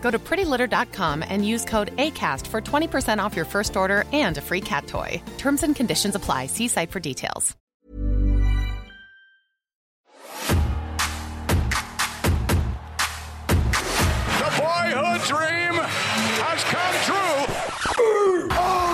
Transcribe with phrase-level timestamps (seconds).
[0.00, 4.40] Go to prettylitter.com and use code ACAST for 20% off your first order and a
[4.40, 5.22] free cat toy.
[5.38, 6.46] Terms and conditions apply.
[6.46, 7.56] See site for details.
[14.40, 15.74] The boyhood dream
[16.42, 18.56] has come true.
[18.56, 18.89] All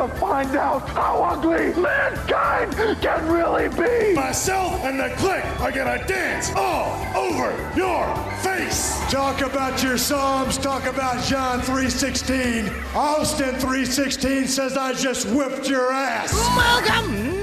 [0.00, 4.14] to find out how ugly mankind can really be.
[4.14, 8.06] Myself and the clique are gonna dance all over your
[8.40, 8.98] face.
[9.10, 10.56] Talk about your Psalms.
[10.56, 12.72] Talk about John 3:16.
[12.94, 16.32] Austin 3:16 says I just whipped your ass.
[16.56, 17.34] Welcome,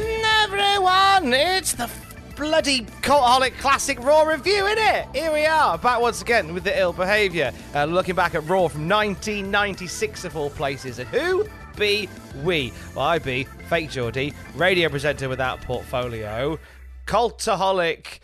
[0.41, 1.33] everyone.
[1.33, 1.91] It's the
[2.35, 5.07] bloody Cultaholic Classic Raw review, isn't it?
[5.13, 7.51] Here we are, back once again with the ill behaviour.
[7.75, 10.97] Uh, looking back at Raw from 1996 of all places.
[10.97, 11.47] And who
[11.77, 12.09] be
[12.43, 12.73] we?
[12.95, 16.59] Well, I be Fake Geordie, radio presenter without portfolio,
[17.05, 18.19] Cultaholic.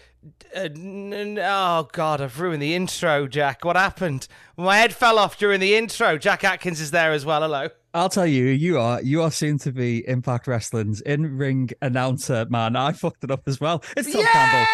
[0.55, 0.69] Uh,
[1.41, 3.63] oh God, I've ruined the intro, Jack.
[3.65, 4.27] What happened?
[4.57, 6.17] My head fell off during the intro.
[6.17, 7.41] Jack Atkins is there as well.
[7.41, 7.69] Hello.
[7.93, 12.45] I'll tell you, you are you are soon to be Impact Wrestling's in ring announcer,
[12.49, 12.75] man.
[12.75, 13.83] I fucked it up as well.
[13.95, 14.65] It's Tom Campbell.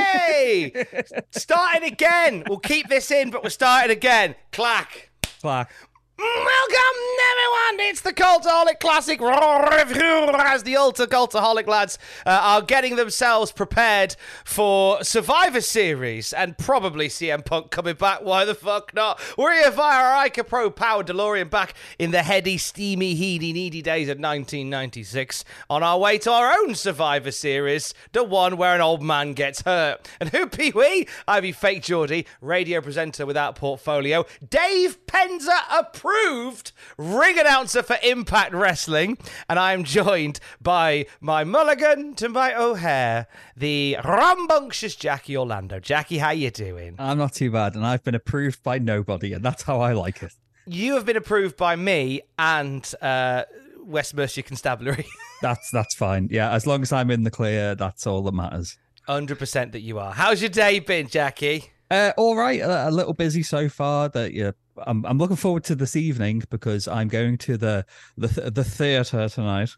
[0.00, 0.86] Yay!
[1.30, 2.42] starting again.
[2.48, 4.34] We'll keep this in, but we're starting again.
[4.50, 5.10] Clack.
[5.40, 5.70] Clack.
[6.18, 7.88] Welcome, everyone!
[7.88, 11.96] It's the Cultaholic Classic Review as the Ultra Cultaholic lads
[12.26, 18.22] uh, are getting themselves prepared for Survivor Series and probably CM Punk coming back.
[18.22, 19.20] Why the fuck not?
[19.38, 24.08] We're here via our ICO-Pro powered DeLorean back in the heady, steamy, heady, needy days
[24.08, 29.02] of 1996 on our way to our own Survivor Series, the one where an old
[29.02, 30.08] man gets hurt.
[30.18, 31.06] And who be we?
[31.28, 35.60] I be Fake Geordie, radio presenter without portfolio, Dave Penzer
[36.08, 42.54] approved ring announcer for Impact Wrestling, and I am joined by my mulligan to my
[42.54, 43.26] O'Hare,
[43.56, 45.80] the rambunctious Jackie Orlando.
[45.80, 46.96] Jackie, how you doing?
[46.98, 50.22] I'm not too bad, and I've been approved by nobody, and that's how I like
[50.22, 50.32] it.
[50.66, 53.44] You have been approved by me and uh,
[53.82, 55.06] West Mercia Constabulary.
[55.40, 56.26] That's that's fine.
[56.32, 58.76] Yeah, as long as I'm in the clear, that's all that matters.
[59.08, 60.12] 100% that you are.
[60.12, 61.70] How's your day been, Jackie?
[61.88, 64.08] Uh, all right, a, a little busy so far.
[64.08, 64.50] That yeah,
[64.86, 69.28] I'm I'm looking forward to this evening because I'm going to the the the theater
[69.28, 69.70] tonight.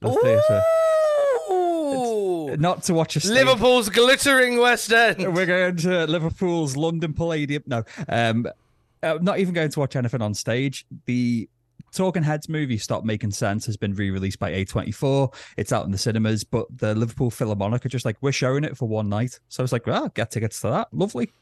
[0.00, 0.62] The theater,
[2.58, 3.32] not to watch a stage.
[3.32, 5.34] Liverpool's glittering West End.
[5.34, 7.62] We're going to Liverpool's London Palladium.
[7.66, 8.46] No, um,
[9.02, 10.86] uh, not even going to watch anything on stage.
[11.06, 11.48] The
[11.92, 15.34] Talking Heads movie Stop Making Sense has been re-released by A24.
[15.56, 18.76] It's out in the cinemas, but the Liverpool Philharmonic are just like, we're showing it
[18.76, 19.40] for one night.
[19.48, 20.88] So I was like, well, get tickets to that.
[20.92, 21.32] Lovely.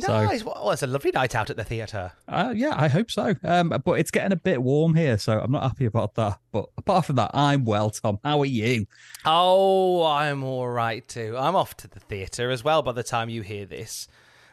[0.00, 0.42] So- Nice.
[0.44, 2.12] Well, it's a lovely night out at the theatre.
[2.26, 3.34] Uh, yeah, I hope so.
[3.44, 6.38] Um, but it's getting a bit warm here, so I'm not happy about that.
[6.50, 8.18] But apart from that, I'm well, Tom.
[8.24, 8.86] How are you?
[9.26, 11.36] Oh, I'm all right too.
[11.36, 14.08] I'm off to the theatre as well by the time you hear this.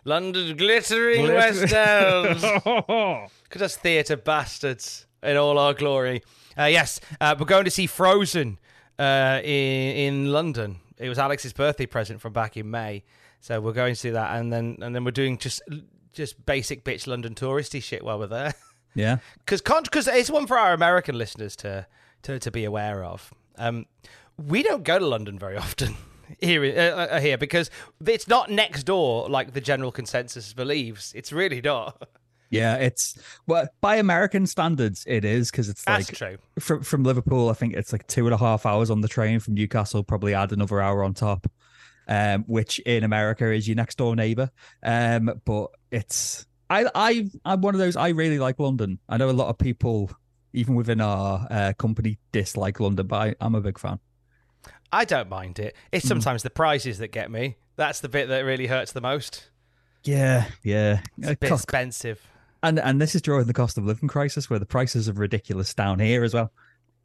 [0.05, 2.39] London glittering West End.
[3.49, 6.21] Could us theatre bastards in all our glory.
[6.57, 8.57] Uh, yes, uh, we're going to see Frozen
[8.97, 10.77] uh, in in London.
[10.97, 13.03] It was Alex's birthday present from back in May,
[13.39, 15.61] so we're going to see that, and then and then we're doing just
[16.13, 18.53] just basic bitch London touristy shit while we're there.
[18.95, 19.17] Yeah.
[19.45, 21.85] because because it's one for our American listeners to
[22.23, 23.33] to, to be aware of.
[23.57, 23.85] Um,
[24.37, 25.95] we don't go to London very often
[26.39, 27.69] here uh, uh, here because
[28.05, 31.13] it's not next door like the general consensus believes.
[31.15, 32.07] It's really not.
[32.51, 36.37] Yeah, it's well by American standards, it is because it's That's like true.
[36.59, 37.49] from from Liverpool.
[37.49, 40.03] I think it's like two and a half hours on the train from Newcastle.
[40.03, 41.45] Probably add another hour on top,
[42.09, 44.49] um, which in America is your next door neighbor.
[44.83, 47.95] Um, but it's I I I'm one of those.
[47.95, 48.99] I really like London.
[49.07, 50.11] I know a lot of people,
[50.53, 53.99] even within our uh, company, dislike London, but I, I'm a big fan.
[54.91, 55.75] I don't mind it.
[55.91, 57.57] It's sometimes the prices that get me.
[57.75, 59.51] That's the bit that really hurts the most.
[60.03, 61.01] Yeah, yeah.
[61.17, 62.19] It's a bit Cost, expensive.
[62.63, 65.73] And and this is during the cost of living crisis, where the prices are ridiculous
[65.73, 66.51] down here as well.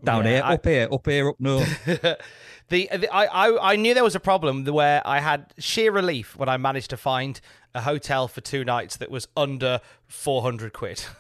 [0.03, 2.19] Down Yeah, here, I- up here, up here, up north.
[2.69, 6.37] the, the I, I I knew there was a problem where I had sheer relief
[6.37, 7.41] when I managed to find
[7.75, 11.03] a hotel for two nights that was under four hundred quid.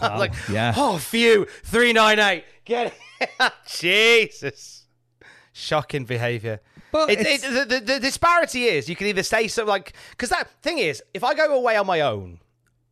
[0.00, 0.72] Wow, like, yeah.
[0.76, 4.84] oh, phew, three nine eight, get it, Jesus,
[5.52, 6.60] shocking behaviour.
[6.92, 10.28] But It, it, the, the, the disparity is you can either say something like because
[10.30, 12.38] that thing is if I go away on my own,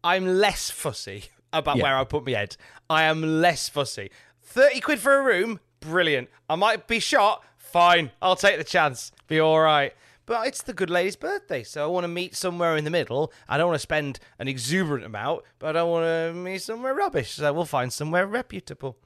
[0.04, 1.84] I'm less fussy about Yeah.
[1.84, 2.56] where I put my head.
[2.90, 4.10] I am less fussy.
[4.42, 6.28] Thirty quid for a room, brilliant.
[6.50, 8.10] I might be shot, fine.
[8.20, 9.12] I'll take the chance.
[9.26, 9.94] Be all right.
[10.26, 13.32] But it's the good lady's birthday, so I want to meet somewhere in the middle.
[13.48, 16.94] I don't want to spend an exuberant amount, but I don't want to meet somewhere
[16.94, 17.30] rubbish.
[17.32, 18.98] So we'll find somewhere reputable.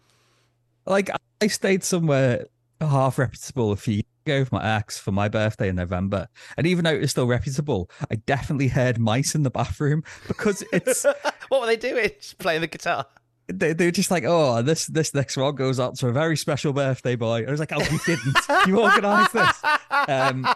[0.85, 1.11] like
[1.41, 2.47] I stayed somewhere
[2.81, 6.27] half reputable a few years ago with my ex for my birthday in November,
[6.57, 10.65] and even though it was still reputable, I definitely heard mice in the bathroom because
[10.73, 11.07] it's
[11.49, 12.11] What were they doing?
[12.19, 13.07] Just playing the guitar.
[13.49, 16.73] They, they're just like, oh, this this next one goes out to a very special
[16.73, 17.45] birthday boy.
[17.47, 18.37] I was like, oh, you didn't,
[18.67, 19.63] you organised this.
[20.09, 20.47] Um,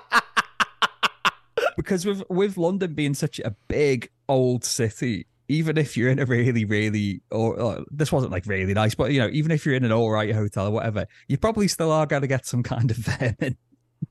[1.76, 6.24] because with with London being such a big old city, even if you're in a
[6.24, 9.74] really really or, or this wasn't like really nice, but you know, even if you're
[9.74, 12.62] in an all right hotel or whatever, you probably still are going to get some
[12.62, 13.56] kind of vermin.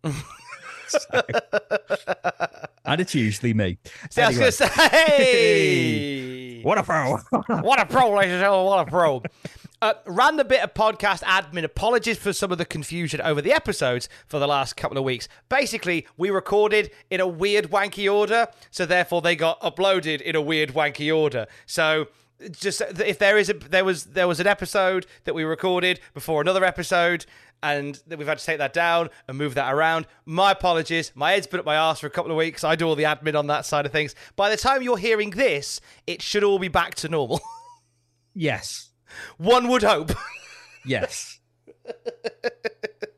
[0.88, 1.22] So-
[2.86, 3.80] and it's usually me.
[4.12, 4.40] See, I was Anyway.
[4.40, 7.18] going to say, hey, What a pro!
[7.62, 9.22] what a pro, ladies and gentlemen, what a pro.
[9.84, 11.64] Uh, random bit of podcast admin.
[11.64, 15.28] Apologies for some of the confusion over the episodes for the last couple of weeks.
[15.48, 20.42] Basically, we recorded in a weird, wanky order, so therefore they got uploaded in a
[20.42, 21.46] weird, wanky order.
[21.68, 22.08] So
[22.52, 26.42] just if there is a there was there was an episode that we recorded before
[26.42, 27.26] another episode
[27.64, 30.06] and we've had to take that down and move that around.
[30.26, 31.12] My apologies.
[31.16, 32.64] My head's been up my arse for a couple of weeks.
[32.64, 34.14] I do all the admin on that side of things.
[34.36, 37.42] By the time you're hearing this, it should all be back to normal.
[38.36, 38.92] yes,
[39.38, 40.12] One would hope.
[40.86, 41.40] yes.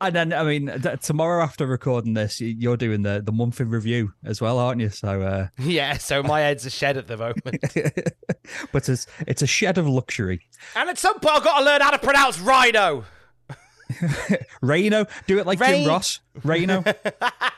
[0.00, 0.70] and then, I mean,
[1.02, 4.90] tomorrow after recording this, you're doing the the month in review as well, aren't you?
[4.90, 7.44] So, uh, yeah, so my head's a shed at the moment.
[8.72, 10.40] but it's it's a shed of luxury.
[10.76, 13.04] and at some point, I've got to learn how to pronounce rhino.
[14.60, 16.20] Reno, do it like Rain- Jim Ross.
[16.44, 16.82] Reno,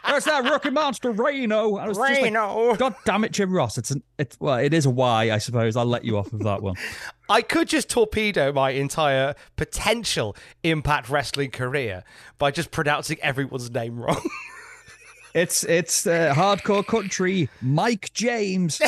[0.05, 1.77] that's that rookie monster, Reno.
[1.77, 3.77] I like, God damn it, Jim Ross.
[3.79, 5.77] It's an it's well, it is a Y, I suppose.
[5.77, 6.77] I'll let you off of that one.
[7.29, 12.05] I could just torpedo my entire potential Impact Wrestling career
[12.39, 14.23] by just pronouncing everyone's name wrong.
[15.35, 17.49] It's it's uh, hardcore country.
[17.61, 18.81] Mike James.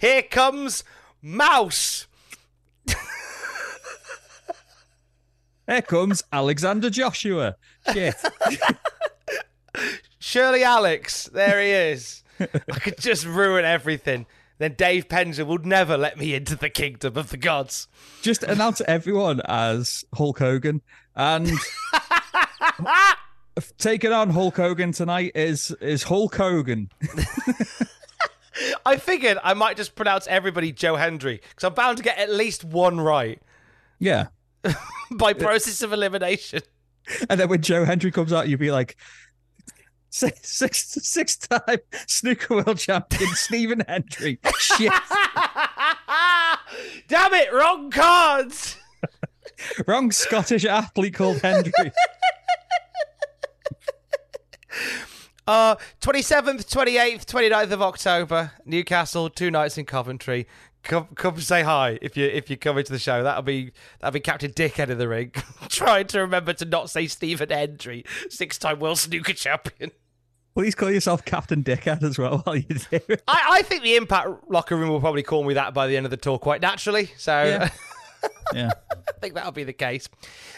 [0.00, 0.84] Here comes
[1.20, 2.06] Mouse.
[5.68, 7.56] Here comes Alexander Joshua.
[7.92, 8.14] Shit.
[10.18, 11.28] Shirley Alex.
[11.32, 12.22] There he is.
[12.40, 14.26] I could just ruin everything.
[14.56, 17.86] Then Dave Penzer would never let me into the kingdom of the gods.
[18.22, 20.80] Just announce everyone as Hulk Hogan
[21.14, 21.50] and
[23.78, 26.90] taking on Hulk Hogan tonight is is Hulk Hogan.
[28.86, 32.30] I figured I might just pronounce everybody Joe Hendry because I'm bound to get at
[32.30, 33.40] least one right
[34.00, 34.28] Yeah.
[35.12, 36.62] by process of elimination.
[37.28, 38.96] And then when Joe Hendry comes out, you'd be like,
[40.10, 44.38] six, six, six time snooker world champion Stephen Hendry.
[44.58, 44.92] Shit.
[47.08, 48.76] Damn it, wrong cards.
[49.86, 51.92] Wrong Scottish athlete called Hendry.
[55.48, 60.46] Uh, 27th, 28th, 29th of October, Newcastle, two nights in Coventry.
[60.88, 63.22] Come, come say hi if you if you come into the show.
[63.22, 65.32] That'll be that'll be Captain Dickhead in the ring,
[65.68, 69.90] trying to remember to not say Stephen Hendry, six-time world snooker champion.
[70.54, 73.22] Please call yourself Captain Dickhead as well while you do it.
[73.28, 76.06] I, I think the Impact locker room will probably call me that by the end
[76.06, 77.10] of the tour quite naturally.
[77.16, 77.70] So Yeah.
[78.54, 78.70] Yeah.
[78.90, 80.08] I think that'll be the case.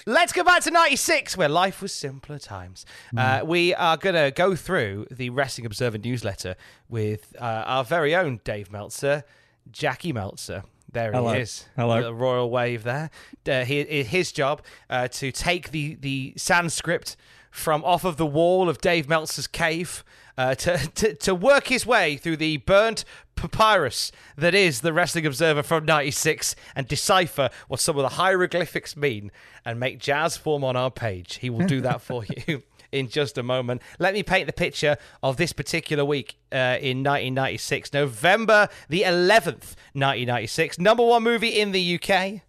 [0.07, 2.87] Let's go back to 96, where life was simpler times.
[3.17, 6.55] Uh, we are going to go through the Wrestling Observer newsletter
[6.89, 9.25] with uh, our very own Dave Meltzer,
[9.71, 10.65] Jackie Meltzer.
[10.93, 11.33] There Hello.
[11.33, 11.67] he is.
[11.77, 12.03] Hello.
[12.03, 13.11] The royal wave there.
[13.49, 17.17] Uh, he, his job uh, to take the, the Sanskrit
[17.51, 20.05] from off of the wall of Dave Meltzer's cave
[20.37, 23.05] uh, to, to, to work his way through the burnt
[23.37, 28.97] papyrus that is the Wrestling Observer from 96 and decipher what some of the hieroglyphics
[28.97, 29.31] mean
[29.65, 31.37] and make jazz form on our page.
[31.37, 32.63] He will do that for you.
[32.93, 37.05] In just a moment, let me paint the picture of this particular week uh, in
[37.05, 40.79] 1996, November the 11th, 1996.
[40.81, 42.41] Number one movie in the UK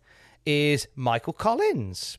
[0.45, 2.17] is Michael Collins.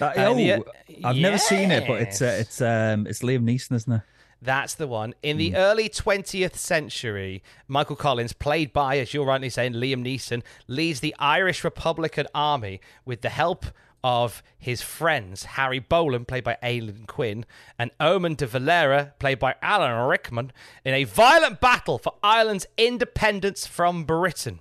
[0.00, 0.58] Uh, Uh, oh, yeah,
[1.04, 4.02] I've never seen it, but it's uh, it's um it's Liam Neeson, isn't it?
[4.42, 5.14] That's the one.
[5.22, 10.42] In the early 20th century, Michael Collins, played by, as you're rightly saying, Liam Neeson,
[10.66, 13.66] leads the Irish Republican Army with the help
[14.02, 17.44] of his friends, Harry Boland, played by Aileen Quinn,
[17.78, 20.52] and Eamon de Valera, played by Alan Rickman,
[20.84, 24.60] in a violent battle for Ireland's independence from Britain.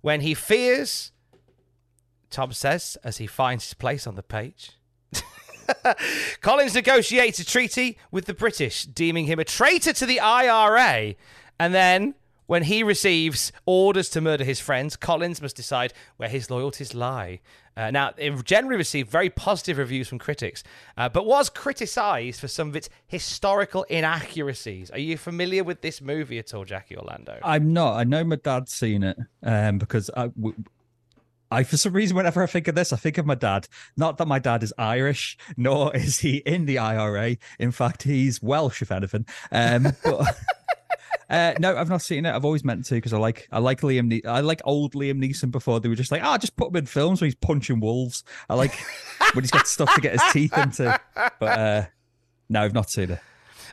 [0.00, 1.12] When he fears,
[2.30, 4.72] Tom says, as he finds his place on the page.
[6.40, 11.14] Collins negotiates a treaty with the British, deeming him a traitor to the IRA.
[11.58, 12.14] And then,
[12.48, 17.40] when he receives orders to murder his friends, Collins must decide where his loyalties lie.
[17.76, 20.64] Uh, now, it generally received very positive reviews from critics,
[20.96, 24.90] uh, but was criticised for some of its historical inaccuracies.
[24.90, 27.38] Are you familiar with this movie at all, Jackie Orlando?
[27.44, 27.96] I'm not.
[27.96, 30.56] I know my dad's seen it um, because I, w-
[31.50, 33.68] I, for some reason, whenever I think of this, I think of my dad.
[33.96, 37.36] Not that my dad is Irish, nor is he in the IRA.
[37.58, 39.26] In fact, he's Welsh, if anything.
[39.52, 40.34] Um, but
[41.30, 42.34] uh, no, I've not seen it.
[42.34, 44.06] I've always meant to because I like I like Liam.
[44.06, 46.76] Ne- I like old Liam Neeson before they were just like, ah, just put him
[46.76, 48.24] in films where he's punching wolves.
[48.48, 48.72] I like
[49.34, 50.98] when he's got stuff to get his teeth into.
[51.14, 51.86] But uh,
[52.48, 53.20] no, I've not seen it.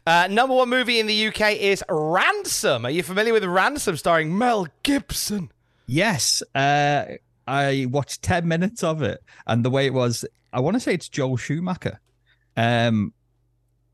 [0.05, 2.85] Uh, number one movie in the UK is Ransom.
[2.85, 5.51] Are you familiar with Ransom, starring Mel Gibson?
[5.88, 7.05] Yes, uh,
[7.47, 10.93] I watched ten minutes of it, and the way it was, I want to say
[10.93, 12.00] it's Joel Schumacher,
[12.57, 13.13] um,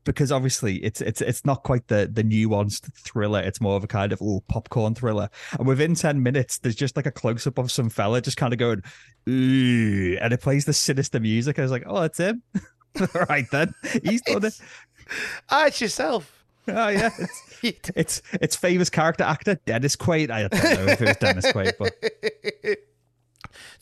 [0.04, 3.40] because obviously it's it's it's not quite the the nuanced thriller.
[3.40, 5.28] It's more of a kind of ooh, popcorn thriller.
[5.58, 8.52] And within ten minutes, there's just like a close up of some fella just kind
[8.52, 8.82] of going
[9.28, 11.58] ooh, and it plays the sinister music.
[11.58, 12.42] I was like, oh, that's him.
[13.00, 14.60] All right then, he's done it.
[15.50, 16.44] Ah, it's yourself.
[16.68, 17.10] Oh yeah,
[17.62, 20.30] it's it's, it's famous character actor Dennis Quaid.
[20.30, 21.94] I don't know if it was Dennis Quaid, but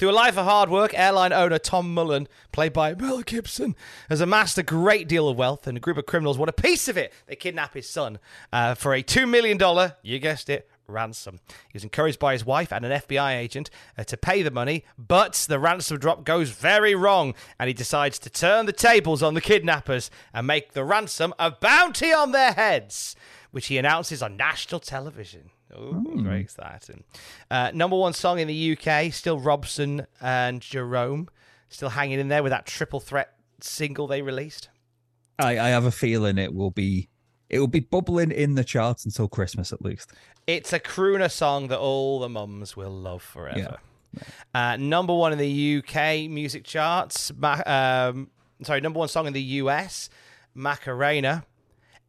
[0.01, 3.77] Through a life of hard work, airline owner Tom Mullen, played by Mel Gibson,
[4.09, 6.89] has amassed a great deal of wealth, and a group of criminals want a piece
[6.89, 7.13] of it.
[7.27, 8.19] They kidnap his son
[8.51, 9.59] uh, for a $2 million,
[10.01, 11.41] you guessed it, ransom.
[11.69, 14.87] He was encouraged by his wife and an FBI agent uh, to pay the money,
[14.97, 19.35] but the ransom drop goes very wrong, and he decides to turn the tables on
[19.35, 23.17] the kidnappers and make the ransom a bounty on their heads,
[23.51, 25.51] which he announces on national television.
[25.75, 27.05] Oh, very exciting.
[27.51, 31.29] Uh, number one song in the UK, still Robson and Jerome,
[31.69, 34.69] still hanging in there with that triple threat single they released.
[35.39, 37.09] I, I have a feeling it will be
[37.49, 40.13] it will be bubbling in the charts until Christmas at least.
[40.47, 43.79] It's a crooner song that all the mums will love forever.
[44.55, 47.33] Uh, number one in the UK music charts.
[47.37, 48.31] Ma- um,
[48.63, 50.11] sorry, number one song in the US,
[50.55, 51.45] Macarena,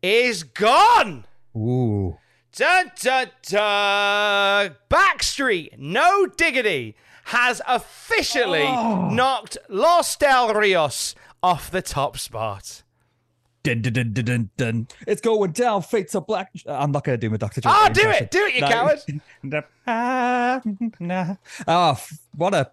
[0.01, 1.25] is gone.
[1.55, 2.17] Ooh.
[2.53, 4.75] Dun dun dun!
[4.89, 12.83] Blackstreet, no diggity, has officially knocked Los Del Rios off the top spot.
[13.63, 14.87] Dun, dun, dun, dun, dun, dun.
[15.07, 16.51] It's going down, fates are black.
[16.67, 17.61] I'm not going to do my Dr.
[17.61, 18.23] Dre Ah, do impression.
[18.25, 19.61] it, do it, you No.
[19.85, 21.37] coward!
[21.67, 21.97] oh,
[22.35, 22.71] what a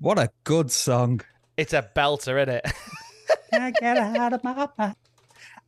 [0.00, 1.20] what a good song.
[1.56, 2.72] It's a belter, isn't it?
[3.52, 4.96] I get out of my mind.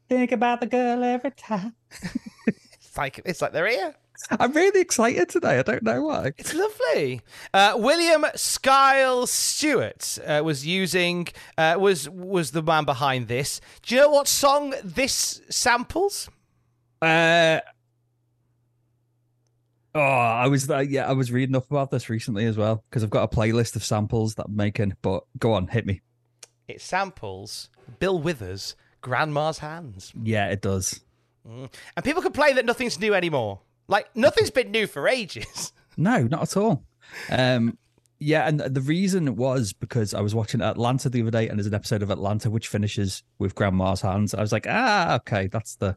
[0.08, 1.74] Think about the girl every time.
[2.90, 3.94] it's like it's like they're here.
[4.32, 5.60] I'm really excited today.
[5.60, 6.32] I don't know why.
[6.36, 7.20] It's lovely.
[7.54, 13.60] Uh, William Skylz Stewart uh, was using uh, was was the man behind this.
[13.82, 16.28] Do you know what song this samples?
[17.00, 17.60] Uh,
[19.94, 23.04] oh, I was uh, yeah, I was reading up about this recently as well because
[23.04, 24.94] I've got a playlist of samples that I'm making.
[25.00, 26.00] But go on, hit me.
[26.66, 27.70] It samples
[28.00, 31.00] Bill Withers' "Grandma's Hands," Yeah, it does.
[31.44, 33.60] And people complain that nothing's new anymore.
[33.88, 35.72] Like nothing's been new for ages.
[35.96, 36.84] No, not at all.
[37.30, 37.76] Um,
[38.20, 41.66] yeah, and the reason was because I was watching Atlanta the other day, and there's
[41.66, 44.32] an episode of Atlanta which finishes with Grandma's hands.
[44.32, 45.96] I was like, ah, okay, that's the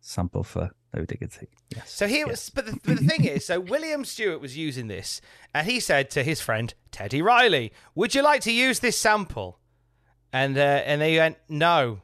[0.00, 1.48] sample for No Diggity.
[1.74, 1.90] Yes.
[1.90, 5.20] So here was, but the, but the thing is, so William Stewart was using this,
[5.54, 9.58] and he said to his friend Teddy Riley, "Would you like to use this sample?"
[10.32, 12.00] And uh, and they went, "No,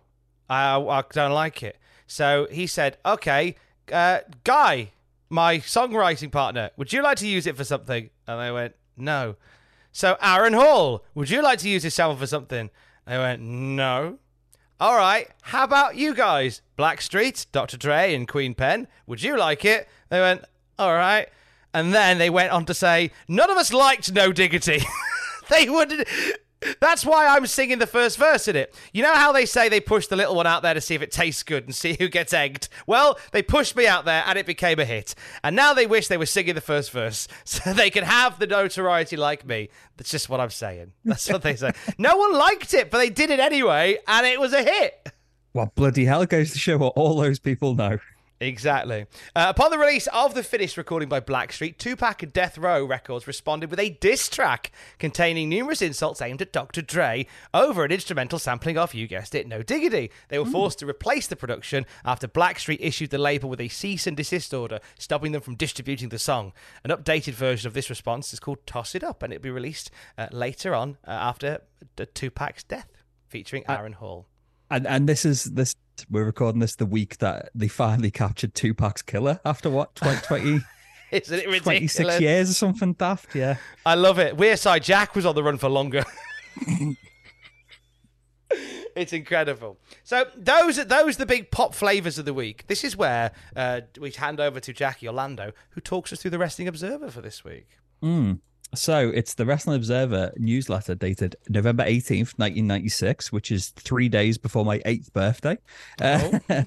[0.49, 1.77] I, I don't like it."
[2.11, 3.55] So he said, "Okay,
[3.93, 4.91] uh, Guy,
[5.29, 9.37] my songwriting partner, would you like to use it for something?" And they went, "No."
[9.93, 12.71] So Aaron Hall, would you like to use this sample for something?
[13.07, 14.19] They went, "No."
[14.81, 16.63] All right, how about you guys?
[16.77, 17.77] Blackstreet, Dr.
[17.77, 18.89] Dre, and Queen Pen.
[19.07, 19.87] Would you like it?
[20.09, 20.45] They went,
[20.81, 21.29] all right.
[21.73, 24.83] And then they went on to say, none of us liked No Diggity.
[25.49, 26.09] they would.
[26.81, 28.75] That's why I'm singing the first verse in it.
[28.93, 31.03] You know how they say they push the little one out there to see if
[31.03, 32.69] it tastes good and see who gets egged?
[32.87, 35.15] Well, they pushed me out there and it became a hit.
[35.43, 38.47] And now they wish they were singing the first verse so they could have the
[38.47, 39.71] notoriety like me.
[39.97, 40.93] That's just what I'm saying.
[41.05, 41.73] That's what they say.
[41.99, 45.13] no one liked it, but they did it anyway and it was a hit.
[45.53, 47.99] Well, bloody hell goes to show what all those people know.
[48.43, 49.05] Exactly.
[49.37, 53.27] Uh, upon the release of the finished recording by Blackstreet, Tupac and Death Row Records
[53.27, 56.81] responded with a diss track containing numerous insults aimed at Dr.
[56.81, 60.11] Dre over an instrumental sampling of, you guessed it, No Diggity.
[60.29, 64.07] They were forced to replace the production after Blackstreet issued the label with a cease
[64.07, 66.55] and desist order, stopping them from distributing the song.
[66.83, 69.91] An updated version of this response is called Toss It Up, and it'll be released
[70.17, 71.61] uh, later on uh, after
[72.01, 72.89] uh, Tupac's death,
[73.29, 74.30] featuring Aaron Hall.
[74.71, 75.75] And and this is this
[76.09, 80.61] we're recording this the week that they finally captured Tupac's killer after what 20, 20
[81.11, 81.95] Isn't it ridiculous?
[81.97, 83.57] 26 years or something daft, yeah.
[83.85, 84.37] I love it.
[84.37, 86.05] Wearside Jack was on the run for longer.
[88.95, 89.79] it's incredible.
[90.05, 92.67] So those are those are the big pop flavors of the week.
[92.69, 96.39] This is where uh, we hand over to Jackie Orlando, who talks us through the
[96.39, 97.67] Wrestling Observer for this week.
[98.75, 104.65] So it's the Wrestling Observer newsletter dated November 18th, 1996, which is three days before
[104.65, 105.59] my eighth birthday.
[106.01, 106.39] Uh,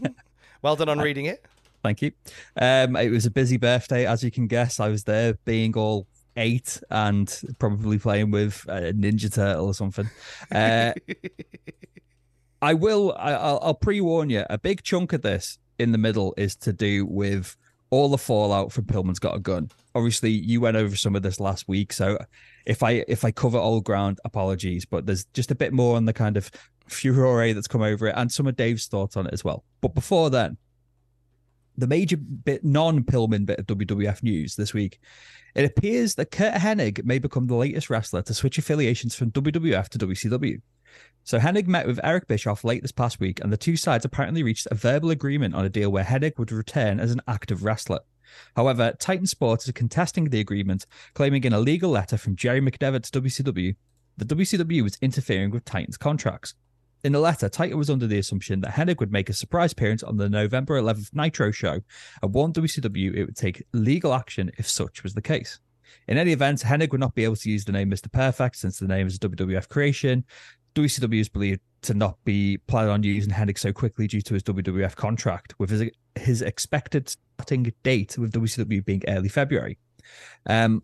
[0.64, 1.46] Well done on reading it.
[1.84, 2.14] Thank you.
[2.56, 4.80] Um, it was a busy birthday, as you can guess.
[4.80, 6.08] I was there being all
[6.38, 10.10] eight and probably playing with a Ninja Turtle or something.
[10.50, 10.94] Uh,
[12.62, 15.98] I will, I, I'll, I'll pre warn you, a big chunk of this in the
[15.98, 17.58] middle is to do with
[17.94, 19.70] all the fallout from Pillman's Got a Gun.
[19.94, 22.18] Obviously, you went over some of this last week, so
[22.66, 26.06] if I if I cover old ground, apologies, but there's just a bit more on
[26.06, 26.50] the kind of
[26.88, 29.64] furore that's come over it and some of Dave's thoughts on it as well.
[29.80, 30.58] But before then,
[31.78, 35.00] the major bit non-Pillman bit of WWF news this week.
[35.54, 39.88] It appears that Curt Hennig may become the latest wrestler to switch affiliations from WWF
[39.90, 40.60] to WCW.
[41.24, 44.44] So Hennig met with Eric Bischoff late this past week, and the two sides apparently
[44.44, 48.00] reached a verbal agreement on a deal where Hennig would return as an active wrestler.
[48.56, 53.10] However, Titan Sports is contesting the agreement, claiming in a legal letter from Jerry McDevitt
[53.10, 53.76] to WCW
[54.18, 56.56] that WCW was interfering with Titan's contracts.
[57.04, 60.04] In the letter, Titan was under the assumption that Hennig would make a surprise appearance
[60.04, 61.80] on the November 11th Nitro show
[62.22, 65.60] and warned WCW it would take legal action if such was the case.
[66.08, 68.12] In any event, Hennig would not be able to use the name Mr.
[68.12, 70.24] Perfect since the name is a WWF creation.
[70.76, 74.44] WCW is believed to not be planning on using Hennig so quickly due to his
[74.44, 79.78] WWF contract, with his, his expected starting date with WCW being early February.
[80.46, 80.84] Um,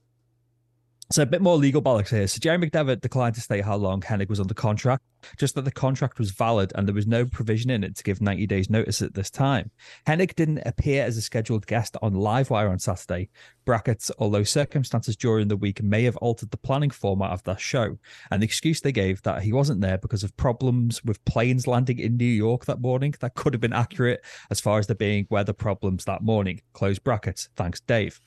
[1.11, 2.27] so a bit more legal bollocks here.
[2.27, 5.03] So Jerry McDevitt declined to state how long Hennig was under contract,
[5.37, 8.21] just that the contract was valid and there was no provision in it to give
[8.21, 9.71] 90 days notice at this time.
[10.05, 13.29] Hennig didn't appear as a scheduled guest on Livewire on Saturday,
[13.65, 17.97] brackets, although circumstances during the week may have altered the planning format of that show.
[18.29, 21.97] And the excuse they gave that he wasn't there because of problems with planes landing
[21.97, 25.25] in New York that morning, that could have been accurate as far as there being
[25.31, 26.61] weather problems that morning.
[26.73, 27.49] Close brackets.
[27.55, 28.21] Thanks, Dave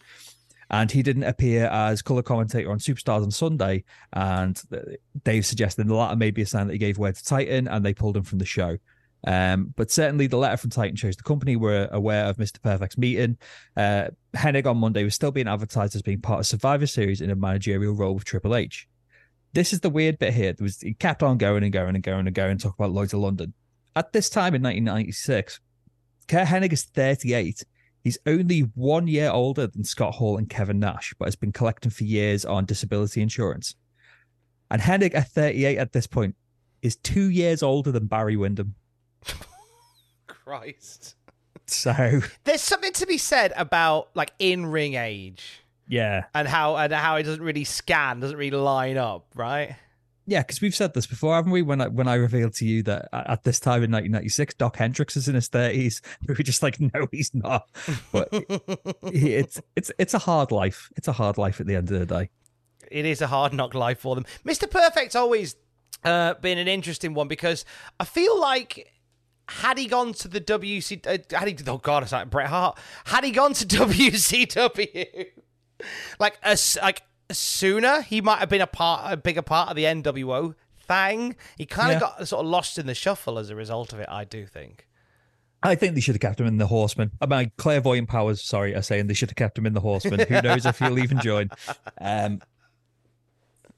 [0.73, 3.85] and he didn't appear as color commentator on Superstars on Sunday.
[4.15, 4.61] And
[5.23, 7.85] Dave suggested the latter may be a sign that he gave word to Titan, and
[7.85, 8.79] they pulled him from the show.
[9.25, 12.61] Um, but certainly, the letter from Titan shows the company were aware of Mr.
[12.61, 13.37] Perfect's meeting.
[13.77, 17.31] Uh, Hennig on Monday was still being advertised as being part of Survivor Series in
[17.31, 18.89] a managerial role with Triple H.
[19.53, 20.55] This is the weird bit here.
[20.55, 23.13] There was he kept on going and going and going and going, talk about Lloyd's
[23.13, 23.53] of London.
[23.95, 25.61] At this time in 1996,
[26.27, 27.63] Curt Hennig is 38
[28.03, 31.91] He's only one year older than Scott Hall and Kevin Nash, but has been collecting
[31.91, 33.77] for years on disability insurance.
[34.71, 36.35] And Hennig, at 38 at this point,
[36.81, 38.75] is two years older than Barry Windham.
[40.27, 41.15] Christ.
[41.67, 45.63] So There's something to be said about like in ring age
[45.93, 49.77] yeah, and how and how it doesn't really scan, doesn't really line up, right?
[50.27, 51.63] Yeah, because we've said this before, haven't we?
[51.63, 55.17] When I when I revealed to you that at this time in 1996, Dok Hendrix
[55.17, 57.69] is in his 30s, we were just like, no, he's not.
[58.13, 58.29] But
[59.03, 60.91] it's it's it's a hard life.
[60.97, 62.31] It's a hard life at the end of the day.
[62.91, 64.25] it is a hard knock life for them.
[64.47, 64.71] Mr.
[64.71, 65.57] Perfect's always
[66.05, 67.65] uh, been an interesting one because
[67.99, 68.93] I feel like
[69.49, 72.79] had he gone to the WC, uh, had he, oh god, it's like Bret Hart,
[73.07, 73.67] had he gone to
[74.47, 75.27] WCW,
[76.21, 77.03] like as like
[77.35, 80.55] sooner, he might have been a part, a bigger part of the NWO
[80.87, 81.37] thing.
[81.57, 82.01] He kind of Yeah.
[82.01, 84.09] got sort of lost in the shuffle as a result of it.
[84.11, 84.87] I do think.
[85.65, 87.13] I think they should have kept him in the Horseman.
[87.21, 90.27] Uh, My clairvoyant powers, sorry, are saying they should have kept him in the Horseman.
[90.27, 91.51] Who knows if he'll even join?
[92.01, 92.41] Um,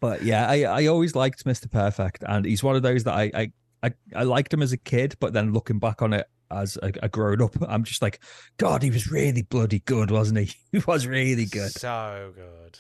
[0.01, 1.71] but yeah, I, I always liked Mr.
[1.71, 4.77] Perfect, and he's one of those that I, I I I liked him as a
[4.77, 8.21] kid, but then looking back on it as a, a grown up, I'm just like,
[8.59, 10.53] God, he was really bloody good, wasn't he?
[10.73, 11.71] He was really good.
[11.71, 12.79] So good.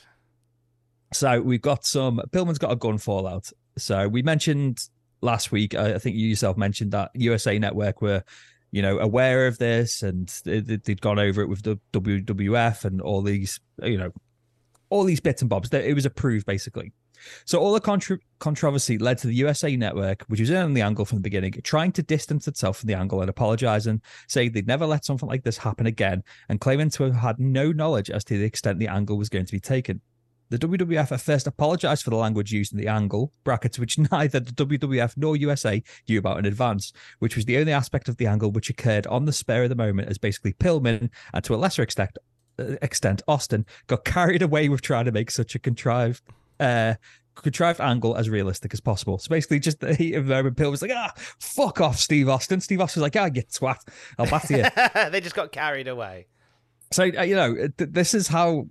[1.14, 2.20] So we've got some.
[2.30, 3.50] Pillman's got a gun fallout.
[3.78, 4.80] So we mentioned
[5.22, 5.74] last week.
[5.74, 8.22] I think you yourself mentioned that USA Network were,
[8.72, 12.84] you know, aware of this and they- they- they'd gone over it with the WWF
[12.84, 14.12] and all these, you know,
[14.90, 15.72] all these bits and bobs.
[15.72, 16.92] It was approved basically.
[17.46, 21.04] So all the contra- controversy led to the USA Network, which was in the angle
[21.04, 24.84] from the beginning, trying to distance itself from the angle and apologizing, saying they'd never
[24.84, 28.36] let something like this happen again, and claiming to have had no knowledge as to
[28.36, 30.00] the extent the angle was going to be taken.
[30.50, 34.40] The WWF at first apologized for the language used in the angle, brackets which neither
[34.40, 38.26] the WWF nor USA knew about in advance, which was the only aspect of the
[38.26, 41.56] angle which occurred on the spur of the moment as basically Pillman, and to a
[41.56, 42.10] lesser extent,
[42.58, 46.22] uh, extent Austin, got carried away with trying to make such a contrived
[46.60, 46.94] uh,
[47.34, 49.18] contrived angle as realistic as possible.
[49.18, 52.28] So basically, just the heat of the moment, Pill was like, ah, fuck off, Steve
[52.28, 52.60] Austin.
[52.60, 53.78] Steve Austin was like, ah, get swat.
[54.18, 55.10] I'll batter you.
[55.10, 56.28] they just got carried away.
[56.92, 58.68] So, uh, you know, th- this is how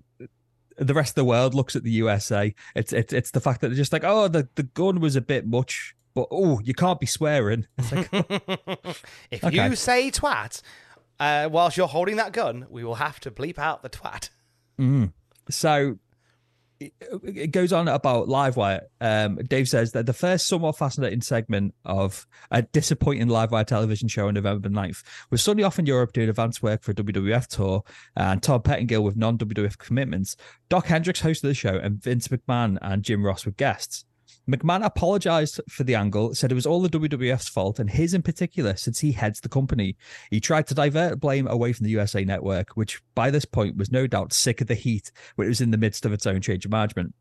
[0.77, 2.53] the rest of the world looks at the USA.
[2.75, 5.21] It's, it's, it's the fact that they're just like, oh, the, the gun was a
[5.21, 5.95] bit much.
[6.15, 7.65] But oh, you can't be swearing.
[7.91, 8.09] Like,
[9.31, 9.67] if Okay.
[9.69, 10.61] you say twat
[11.19, 14.29] uh, whilst you're holding that gun, we will have to bleep out the twat.
[15.49, 15.97] so
[17.23, 18.81] it, goes on about Livewire.
[19.01, 24.27] Um, Dave says that the first somewhat fascinating segment of a disappointing Livewire television show
[24.27, 27.83] on November 9th was suddenly off in Europe doing advance work for a WWF tour
[28.15, 30.35] and Todd Pettengill with non WWF commitments.
[30.69, 34.05] Dok Hendrix hosted the show and Vince McMahon and Jim Ross were guests.
[34.49, 38.21] McMahon apologized for the angle, said it was all the WWF's fault and his in
[38.21, 39.95] particular, since he heads the company.
[40.29, 43.91] He tried to divert blame away from the USA Network, which by this point was
[43.91, 46.65] no doubt sick of the heat, which was in the midst of its own change
[46.65, 47.13] of management.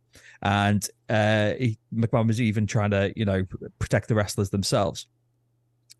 [0.42, 3.44] And uh, he, McMahon was even trying to, you know,
[3.78, 5.06] protect the wrestlers themselves.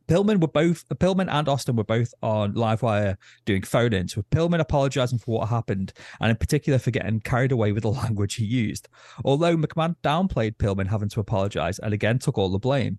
[0.08, 5.18] Pillman were both Pillman and Austin were both on Livewire doing phone-ins, with Pillman apologizing
[5.18, 8.88] for what happened, and in particular for getting carried away with the language he used.
[9.24, 12.98] Although McMahon downplayed Pillman having to apologize and again took all the blame.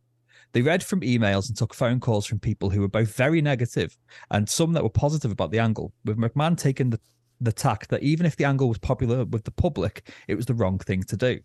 [0.53, 3.97] They read from emails and took phone calls from people who were both very negative
[4.29, 6.99] and some that were positive about the angle, with McMahon taking the,
[7.41, 10.53] the tack that even if the angle was popular with the public, it was the
[10.53, 11.39] wrong thing to do.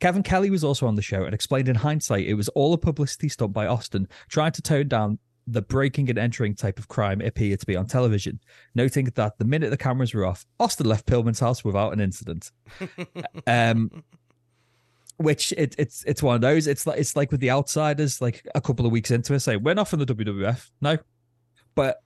[0.00, 2.78] Kevin Kelly was also on the show and explained in hindsight it was all a
[2.78, 7.20] publicity stunt by Austin, trying to tone down the breaking and entering type of crime
[7.20, 8.40] it appeared to be on television,
[8.74, 12.50] noting that the minute the cameras were off, Austin left Pillman's house without an incident.
[13.46, 14.02] um,
[15.16, 16.66] which it, it's it's one of those.
[16.66, 19.62] It's like it's like with the outsiders, like a couple of weeks into it, saying
[19.62, 20.98] we're not from the WWF, no,
[21.74, 21.98] but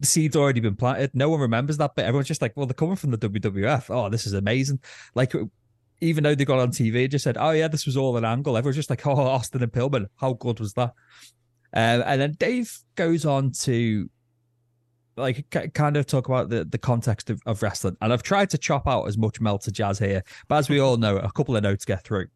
[0.00, 1.10] the seed's already been planted.
[1.14, 2.04] No one remembers that bit.
[2.04, 3.86] Everyone's just like, well, they're coming from the WWF.
[3.90, 4.80] Oh, this is amazing.
[5.14, 5.32] Like
[6.04, 8.56] even though they got on TV, just said, "Oh yeah, this was all an angle."
[8.56, 10.92] Everyone's just like, "Oh, Austin and Pillman, how good was that?"
[11.72, 14.08] Um, and then Dave goes on to
[15.16, 18.50] like k- kind of talk about the, the context of, of wrestling, and I've tried
[18.50, 21.56] to chop out as much Meltzer jazz here, but as we all know, a couple
[21.56, 22.26] of notes get through.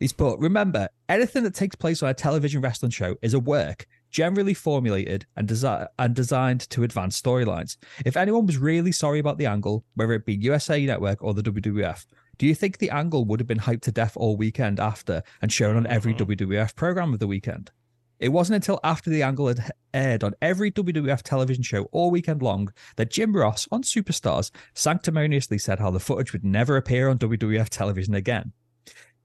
[0.00, 3.86] He's put, remember, anything that takes place on a television wrestling show is a work
[4.10, 7.76] generally formulated and, desi- and designed to advance storylines.
[8.04, 11.42] If anyone was really sorry about the angle, whether it be USA Network or the
[11.42, 12.06] WWF,
[12.38, 15.52] do you think the angle would have been hyped to death all weekend after and
[15.52, 17.70] shown on every WWF program of the weekend?
[18.18, 22.42] It wasn't until after the angle had aired on every WWF television show all weekend
[22.42, 27.18] long that Jim Ross on Superstars sanctimoniously said how the footage would never appear on
[27.18, 28.52] WWF television again.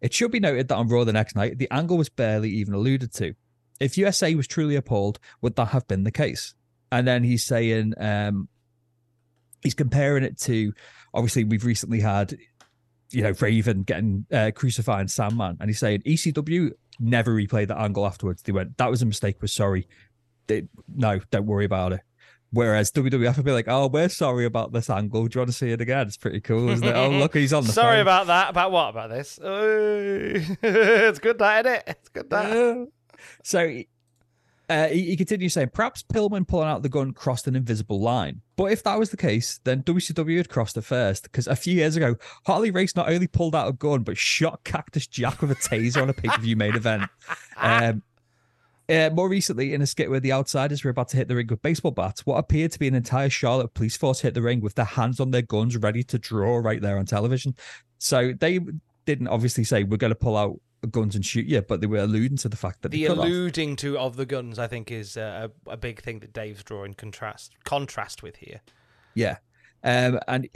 [0.02, 2.74] It should be noted that on Raw the next night, the angle was barely even
[2.74, 3.34] alluded to.
[3.80, 6.54] If USA was truly appalled, would that have been the case?
[6.92, 8.50] And then he's saying, um,
[9.62, 10.74] he's comparing it to
[11.14, 12.36] obviously we've recently had,
[13.12, 18.06] you know, Raven getting uh, crucifying Sandman, and he's saying ECW never replayed that angle
[18.06, 18.42] afterwards.
[18.44, 19.38] They went, that was a mistake.
[19.42, 19.88] We're sorry.
[20.48, 22.02] They, no, don't worry about it.
[22.54, 25.26] Whereas WWF would be like, oh, we're sorry about this angle.
[25.28, 26.08] Do you want to see it again?
[26.08, 26.96] It's pretty cool, isn't it?
[26.96, 28.02] Oh, look, he's on the Sorry phone.
[28.02, 28.50] about that.
[28.50, 28.90] About what?
[28.90, 29.40] About this?
[29.42, 29.72] Oh,
[30.62, 31.84] it's good that, isn't it?
[31.88, 32.88] It's good that.
[33.44, 33.82] So
[34.72, 38.42] uh, he, he continues saying, perhaps Pillman pulling out the gun crossed an invisible line.
[38.56, 41.24] But if that was the case, then WCW had crossed it first.
[41.24, 44.64] Because a few years ago, Harley Race not only pulled out a gun, but shot
[44.64, 47.04] Cactus Jack with a taser on a pay per view main event.
[47.64, 48.02] Um,
[48.90, 51.46] uh, more recently, in a skit where the outsiders were about to hit the ring
[51.48, 54.62] with baseball bats, what appeared to be an entire Charlotte police force hit the ring
[54.62, 57.56] with their hands on their guns, ready to draw right there on television.
[58.00, 58.60] So they
[59.06, 62.00] didn't obviously say, We're going to pull out guns and shoot you, but they were
[62.00, 63.26] alluding to the fact that The they could have.
[63.28, 66.64] alluding to of the guns, I think, is uh, a, a big thing that Dave's
[66.64, 68.62] drawing contrast contrast with here.
[69.14, 69.38] Yeah.
[69.84, 70.48] Um, and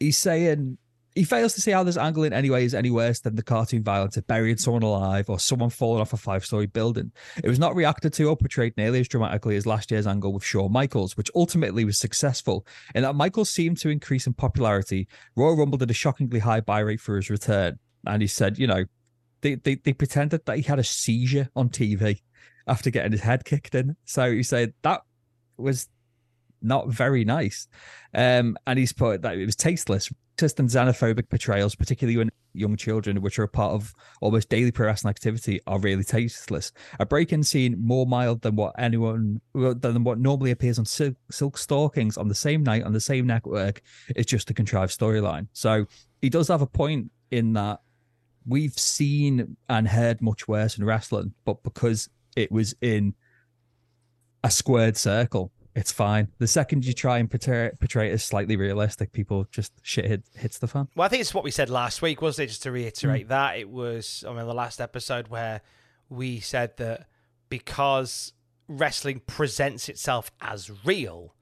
[0.00, 0.78] he's saying
[1.14, 3.42] he fails to see how this angle in any way is any worse than the
[3.42, 7.12] cartoon violence of burying someone alive or someone falling off a five story building.
[7.42, 10.44] It was not reacted to or portrayed nearly as dramatically as last year's angle with
[10.44, 15.06] Shawn Michaels, which ultimately was successful in that Michaels seemed to increase in popularity.
[15.36, 17.78] Royal Rumble did a shockingly high buy rate for his return.
[18.06, 18.84] And he said, you know,
[19.44, 22.22] they, they, they pretended that he had a seizure on TV
[22.66, 23.94] after getting his head kicked in.
[24.06, 25.02] So he said that
[25.58, 25.86] was
[26.62, 27.68] not very nice.
[28.14, 30.10] Um, and he's put that it was tasteless.
[30.38, 34.72] sexist and xenophobic portrayals, particularly when young children, which are a part of almost daily
[34.74, 36.72] wrestling activity, are really tasteless.
[36.98, 41.58] A break-in scene more mild than what anyone than what normally appears on Silk, Silk
[41.58, 43.82] Stalkings on the same night on the same network
[44.16, 45.48] is just a contrived storyline.
[45.52, 45.84] So
[46.22, 47.80] he does have a point in that
[48.46, 53.14] we've seen and heard much worse in wrestling, but because it was in
[54.42, 56.28] a squared circle, it's fine.
[56.38, 60.22] The second you try and portray, portray it as slightly realistic, people just shit hit,
[60.34, 60.88] hits the fan.
[60.94, 62.48] Well, I think it's what we said last week, wasn't it?
[62.48, 63.30] Just to reiterate mm.
[63.30, 65.62] that it was I mean the last episode where
[66.08, 67.08] we said that
[67.48, 68.32] because
[68.68, 71.34] wrestling presents itself as real,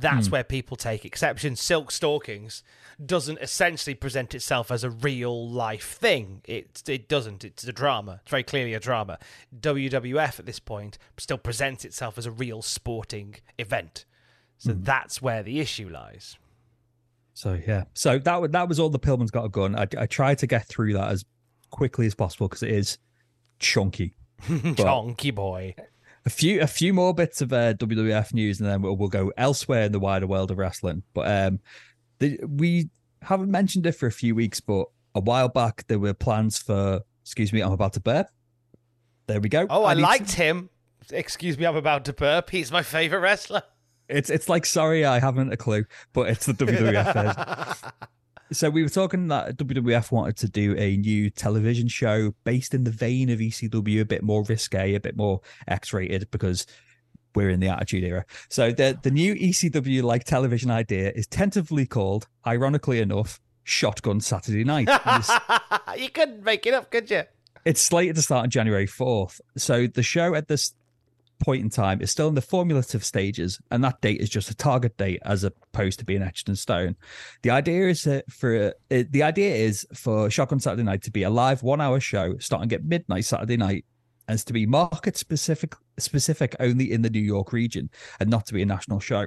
[0.00, 0.32] that's mm.
[0.32, 1.56] where people take exception.
[1.56, 2.62] Silk Stalkings
[3.04, 6.42] doesn't essentially present itself as a real life thing.
[6.44, 7.44] It it doesn't.
[7.44, 8.20] It's a drama.
[8.22, 9.18] It's very clearly a drama.
[9.58, 14.04] WWF at this point still presents itself as a real sporting event.
[14.58, 14.84] So mm.
[14.84, 16.36] that's where the issue lies.
[17.34, 19.76] So yeah, so that that was all the Pillman's got a gun.
[19.76, 21.24] I, I tried to get through that as
[21.70, 22.98] quickly as possible because it is
[23.58, 24.14] chunky,
[24.76, 25.74] chunky boy
[26.26, 29.32] a few a few more bits of uh, WWF news, and then we'll, we'll go
[29.36, 31.04] elsewhere in the wider world of wrestling.
[31.14, 31.60] But um,
[32.18, 32.90] the, we
[33.22, 37.00] haven't mentioned it for a few weeks, but a while back there were plans for.
[37.22, 38.28] Excuse me, I'm about to burp.
[39.26, 39.66] There we go.
[39.70, 40.36] Oh, I, I liked to...
[40.36, 40.70] him.
[41.10, 42.50] Excuse me, I'm about to burp.
[42.50, 43.62] He's my favorite wrestler.
[44.08, 47.92] It's it's like sorry, I haven't a clue, but it's the WWF.
[48.52, 52.84] So we were talking that WWF wanted to do a new television show based in
[52.84, 56.66] the vein of ECW, a bit more risque, a bit more X-rated because
[57.34, 58.24] we're in the Attitude Era.
[58.48, 64.64] So the the new ECW like television idea is tentatively called, ironically enough, Shotgun Saturday
[64.64, 64.88] Night.
[65.96, 67.24] you couldn't make it up, could you?
[67.64, 69.40] It's slated to start on January 4th.
[69.56, 70.72] So the show at this
[71.38, 74.54] point in time is still in the formulative stages, and that date is just a
[74.54, 76.96] target date as opposed to being etched in stone.
[77.42, 81.30] The idea is for uh, the idea is for Shotgun Saturday Night to be a
[81.30, 83.84] live one-hour show starting at midnight Saturday night,
[84.28, 88.54] and to be market specific specific only in the New York region, and not to
[88.54, 89.26] be a national show.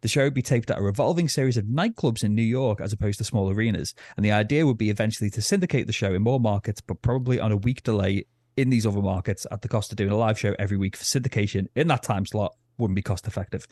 [0.00, 2.92] The show would be taped at a revolving series of nightclubs in New York as
[2.92, 3.94] opposed to small arenas.
[4.16, 7.40] And the idea would be eventually to syndicate the show in more markets, but probably
[7.40, 8.24] on a week delay
[8.58, 11.04] in these other markets at the cost of doing a live show every week for
[11.04, 13.68] syndication in that time slot wouldn't be cost effective.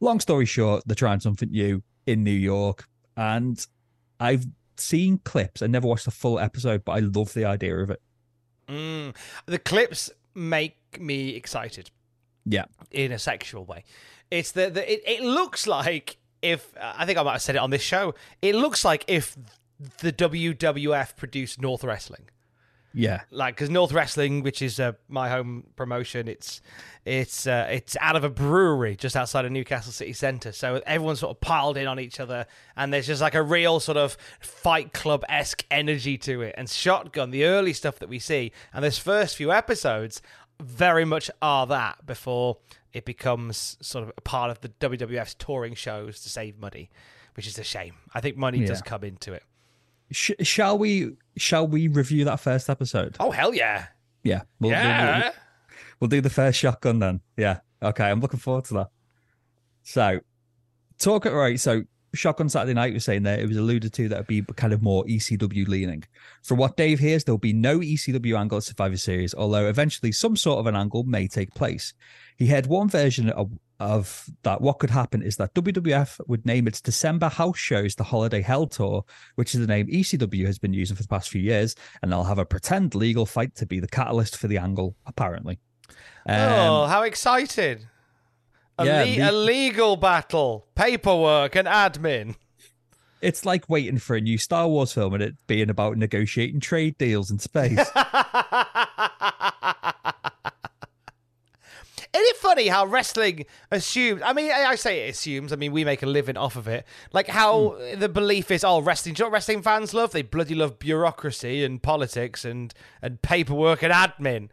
[0.00, 2.86] Long story short, they're trying something new in New York.
[3.16, 3.58] And
[4.20, 4.44] I've
[4.76, 5.62] seen clips.
[5.62, 8.02] I never watched the full episode, but I love the idea of it.
[8.68, 11.90] Mm, the clips make me excited.
[12.44, 12.66] Yeah.
[12.90, 13.84] In a sexual way.
[14.30, 17.62] It's the, the it, it looks like if I think I might have said it
[17.62, 19.38] on this show, it looks like if
[20.00, 22.28] the WWF produced North Wrestling.
[22.94, 26.62] Yeah, like because North Wrestling, which is uh, my home promotion, it's
[27.04, 30.52] it's uh, it's out of a brewery just outside of Newcastle City Centre.
[30.52, 32.46] So everyone's sort of piled in on each other,
[32.76, 36.54] and there's just like a real sort of Fight Club esque energy to it.
[36.56, 40.22] And Shotgun, the early stuff that we see, and this first few episodes
[40.60, 42.56] very much are that before
[42.92, 46.90] it becomes sort of a part of the WWF's touring shows to save money,
[47.34, 47.94] which is a shame.
[48.14, 48.66] I think money yeah.
[48.66, 49.42] does come into it.
[50.10, 51.12] Sh- shall we?
[51.36, 53.16] Shall we review that first episode?
[53.20, 53.86] Oh hell yeah!
[54.22, 55.18] Yeah, we'll, yeah.
[55.18, 55.32] We'll, we'll,
[56.00, 57.20] we'll do the first shotgun then.
[57.36, 57.60] Yeah.
[57.82, 58.90] Okay, I'm looking forward to that.
[59.84, 60.20] So,
[60.98, 61.58] talk it right.
[61.60, 64.72] So, Shotgun Saturday Night was saying that it was alluded to that would be kind
[64.72, 66.04] of more ECW leaning.
[66.42, 70.36] From what Dave hears, there'll be no ECW angle at Survivor Series, although eventually some
[70.36, 71.92] sort of an angle may take place.
[72.36, 76.66] He had one version of, of that what could happen is that WWF would name
[76.66, 80.72] its December house shows the Holiday Hell Tour, which is the name ECW has been
[80.72, 83.80] using for the past few years, and they'll have a pretend legal fight to be
[83.80, 85.58] the catalyst for the angle, apparently.
[86.26, 87.86] Oh, um, oh, how excited!
[88.78, 92.36] A, yeah, le- a legal battle, paperwork, and admin.
[93.20, 96.96] It's like waiting for a new Star Wars film and it being about negotiating trade
[96.98, 97.90] deals in space.
[102.14, 104.22] Isn't it funny how wrestling assumes?
[104.24, 105.52] I mean, I say it assumes.
[105.52, 106.86] I mean, we make a living off of it.
[107.12, 107.98] Like how mm.
[107.98, 109.14] the belief is, oh, wrestling.
[109.14, 110.12] Do you know what wrestling fans love?
[110.12, 114.48] They bloody love bureaucracy and politics and and paperwork and admin.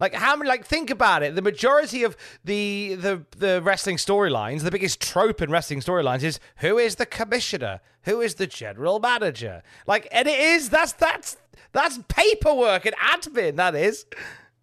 [0.00, 0.48] Like how many?
[0.48, 1.34] Like think about it.
[1.34, 6.40] The majority of the the the wrestling storylines, the biggest trope in wrestling storylines is
[6.56, 9.62] who is the commissioner, who is the general manager.
[9.86, 11.36] Like, and it is that's that's
[11.72, 13.56] that's paperwork and admin.
[13.56, 14.06] That is.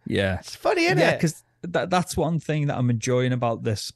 [0.06, 1.18] Yeah, it's funny, isn't yeah, it?
[1.18, 3.94] Because that that's one thing that I'm enjoying about this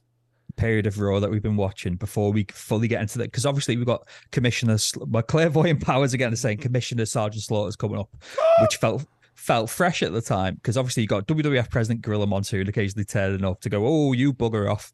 [0.56, 3.24] period of Raw that we've been watching before we fully get into that.
[3.24, 4.76] Because obviously we've got Commissioner,
[5.08, 8.14] my clairvoyant powers again are saying Commissioner Sergeant Slaughter's coming up,
[8.60, 9.06] which felt
[9.42, 10.54] felt fresh at the time.
[10.54, 14.32] Because obviously you got WWF President Gorilla Monsoon occasionally turning up to go, "Oh, you
[14.32, 14.92] bugger off,"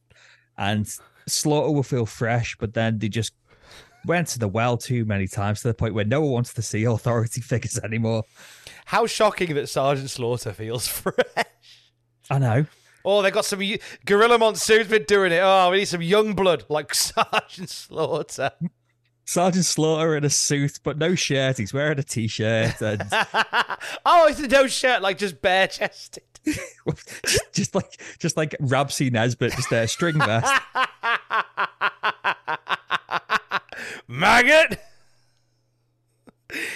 [0.57, 0.89] and
[1.27, 3.35] Slaughter will feel fresh, but then they just
[4.07, 6.63] went to the well too many times to the point where no one wants to
[6.63, 8.25] see authority figures anymore.
[8.87, 11.15] How shocking that Sergeant Slaughter feels fresh.
[12.31, 12.67] I know.
[13.05, 13.63] Oh, they got some
[14.05, 15.41] Gorilla Monsoon's been doing it.
[15.43, 18.51] Oh, we need some young blood like Sergeant Slaughter.
[19.29, 21.59] Sergeant Slaughter in a suit, but no shirt.
[21.59, 23.03] He's wearing a t-shirt and
[24.07, 26.23] oh, it's a no shirt, like just bare chested.
[26.47, 29.11] just, just like just like Rab C.
[29.11, 30.51] Nesbitt, just a string vest.
[34.09, 34.81] Maggot.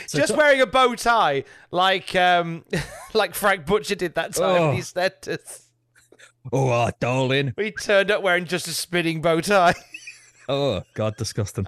[0.06, 2.66] So just to- wearing a bow tie, like um,
[3.14, 4.76] like Frank Butcher did that time Oh.
[4.76, 5.62] EastEnders.
[6.52, 7.54] Oh, ah, darling.
[7.56, 9.72] He turned up wearing just a spinning bow tie.
[10.50, 11.66] Oh, God, disgusting.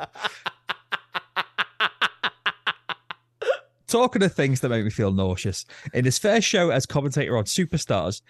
[3.87, 7.44] Talking of things that make me feel nauseous, in his first show as commentator on
[7.44, 8.23] Superstars,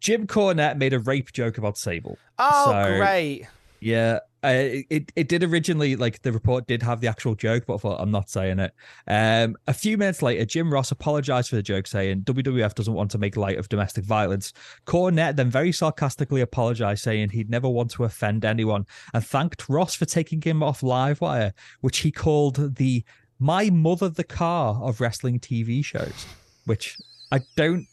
[0.00, 2.18] Jim Cornette made a rape joke about Sable.
[2.38, 3.46] Oh, So, great.
[3.78, 7.76] Yeah, uh, it it did originally like the report did have the actual joke, but
[7.76, 8.74] I thought I'm not saying it.
[9.06, 13.10] Um, a few minutes later, Jim Ross apologized for the joke, saying WWF doesn't want
[13.12, 14.52] to make light of domestic violence.
[14.84, 19.94] Cornette then very sarcastically apologized, saying he'd never want to offend anyone, and thanked Ross
[19.94, 23.04] for taking him off Livewire, which he called the
[23.38, 26.26] "My Mother the Car" of wrestling TV shows,
[26.64, 26.96] which
[27.30, 27.86] I don't.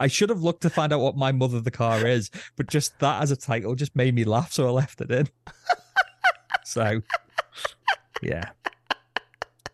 [0.00, 2.98] I should have looked to find out what my mother the car is, but just
[3.00, 5.28] that as a title just made me laugh, so I left it in.
[6.70, 7.02] so,
[8.22, 8.50] yeah,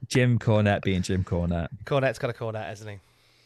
[0.09, 1.68] Jim Cornette being Jim Cornette.
[1.85, 2.96] Cornette's got a cornet, hasn't he?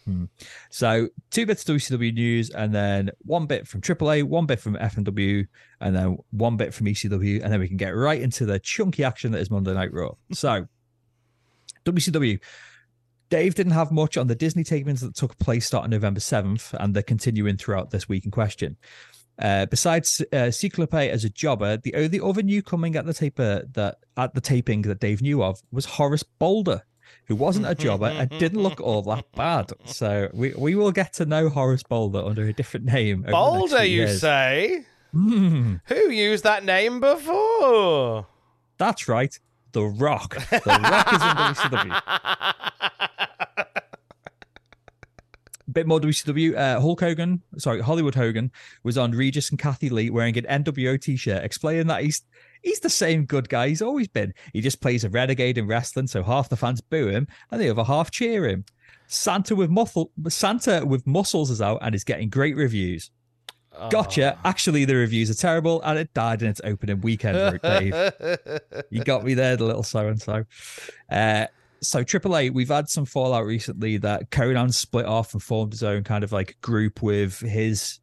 [0.04, 0.24] Hmm.
[0.70, 4.76] So two bits of WCW news, and then one bit from AAA, one bit from
[4.76, 5.48] FMW,
[5.80, 9.02] and then one bit from ECW, and then we can get right into the chunky
[9.02, 10.12] action that is Monday Night Raw.
[10.32, 10.68] So
[11.84, 12.38] WCW.
[13.30, 16.94] Dave didn't have much on the Disney tapings that took place starting November 7th, and
[16.94, 18.76] they're continuing throughout this week in question.
[19.40, 23.96] Uh, besides uh, Cyclope as a jobber, the only other newcomer at the taper that
[24.16, 26.82] at the taping that Dave knew of was Horace Boulder,
[27.26, 29.72] who wasn't a jobber and didn't look all that bad.
[29.86, 33.20] So we, we will get to know Horace Boulder under a different name.
[33.20, 33.32] over the next
[33.72, 34.20] Boulder, you years.
[34.20, 34.84] say?
[35.12, 38.26] Hmm, Who used that name before?
[38.78, 39.38] that's right.
[39.72, 40.34] The Rock.
[40.50, 42.02] The Rock is in WCW.
[45.70, 46.56] bit more WCW.
[46.56, 48.50] Uh, Hulk Hogan, sorry, Hollywood Hogan
[48.82, 52.22] was on Regis and Kathie Lee wearing an NWO t-shirt, explaining that he's
[52.62, 54.34] he's the same good guy he's always been.
[54.52, 57.70] He just plays a renegade in wrestling, so half the fans boo him and the
[57.70, 58.64] other half cheer him.
[59.06, 63.10] Santa with muscle, Santa with muscles is out and is getting great reviews.
[63.90, 64.38] Gotcha.
[64.44, 67.36] Actually, the reviews are terrible, and it died in its opening weekend.
[67.36, 68.60] Route, Dave.
[68.90, 70.44] you got me there, the little so and so.
[71.82, 76.04] So AAA, we've had some fallout recently that Konnan split off and formed his own
[76.04, 78.00] kind of like group with his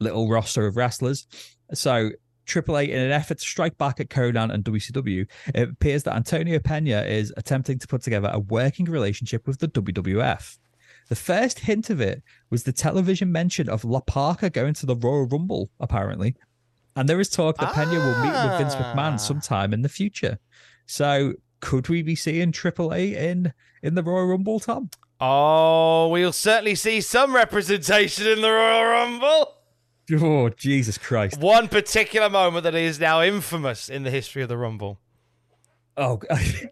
[0.00, 1.26] little roster of wrestlers.
[1.72, 2.10] So
[2.46, 6.58] AAA, in an effort to strike back at Konnan and WCW, it appears that Antonio
[6.58, 10.58] Pena is attempting to put together a working relationship with the WWF.
[11.08, 14.96] The first hint of it was the television mention of La Parka going to the
[14.96, 16.34] Royal Rumble, apparently.
[16.96, 18.94] And there is talk that Pena will meet with Vince Ah.
[18.94, 20.38] McMahon sometime in the future.
[20.86, 24.90] So could we be seeing AAA in in the Royal Rumble, Tom?
[25.18, 29.54] Oh, we'll certainly see some representation in the Royal Rumble.
[30.12, 31.38] Oh, Jesus Christ.
[31.38, 34.98] One particular moment that is now infamous in the history of the Rumble.
[35.96, 36.20] Oh,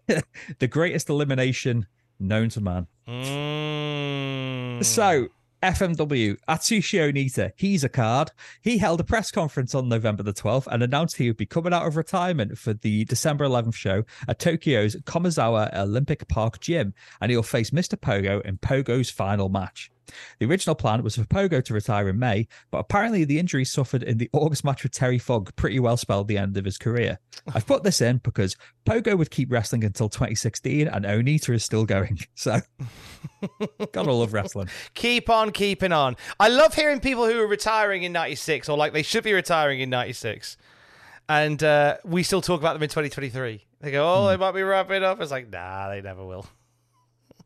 [0.59, 1.87] the greatest elimination
[2.19, 2.87] known to man.
[3.07, 4.83] Mm.
[4.83, 5.29] So,
[5.61, 8.31] FMW, Atsushi Onita, he's a card.
[8.61, 11.71] He held a press conference on November the 12th and announced he would be coming
[11.71, 17.31] out of retirement for the December 11th show at Tokyo's Komazawa Olympic Park Gym, and
[17.31, 17.95] he'll face Mr.
[17.95, 19.91] Pogo in Pogo's final match.
[20.39, 24.03] The original plan was for Pogo to retire in May, but apparently the injury suffered
[24.03, 27.19] in the August match with Terry Fogg pretty well spelled the end of his career.
[27.53, 31.85] I've put this in because Pogo would keep wrestling until 2016 and Onita is still
[31.85, 32.19] going.
[32.33, 32.59] So,
[33.91, 34.67] gotta love wrestling.
[34.95, 36.15] Keep on keeping on.
[36.39, 39.79] I love hearing people who are retiring in 96 or like they should be retiring
[39.79, 40.57] in 96.
[41.29, 43.65] And uh, we still talk about them in 2023.
[43.79, 45.21] They go, oh, they might be wrapping up.
[45.21, 46.47] It's like, nah, they never will.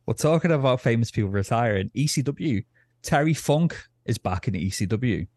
[0.05, 1.89] We're talking about famous people retiring.
[1.95, 2.63] ECW.
[3.01, 5.27] Terry Funk is back in ECW.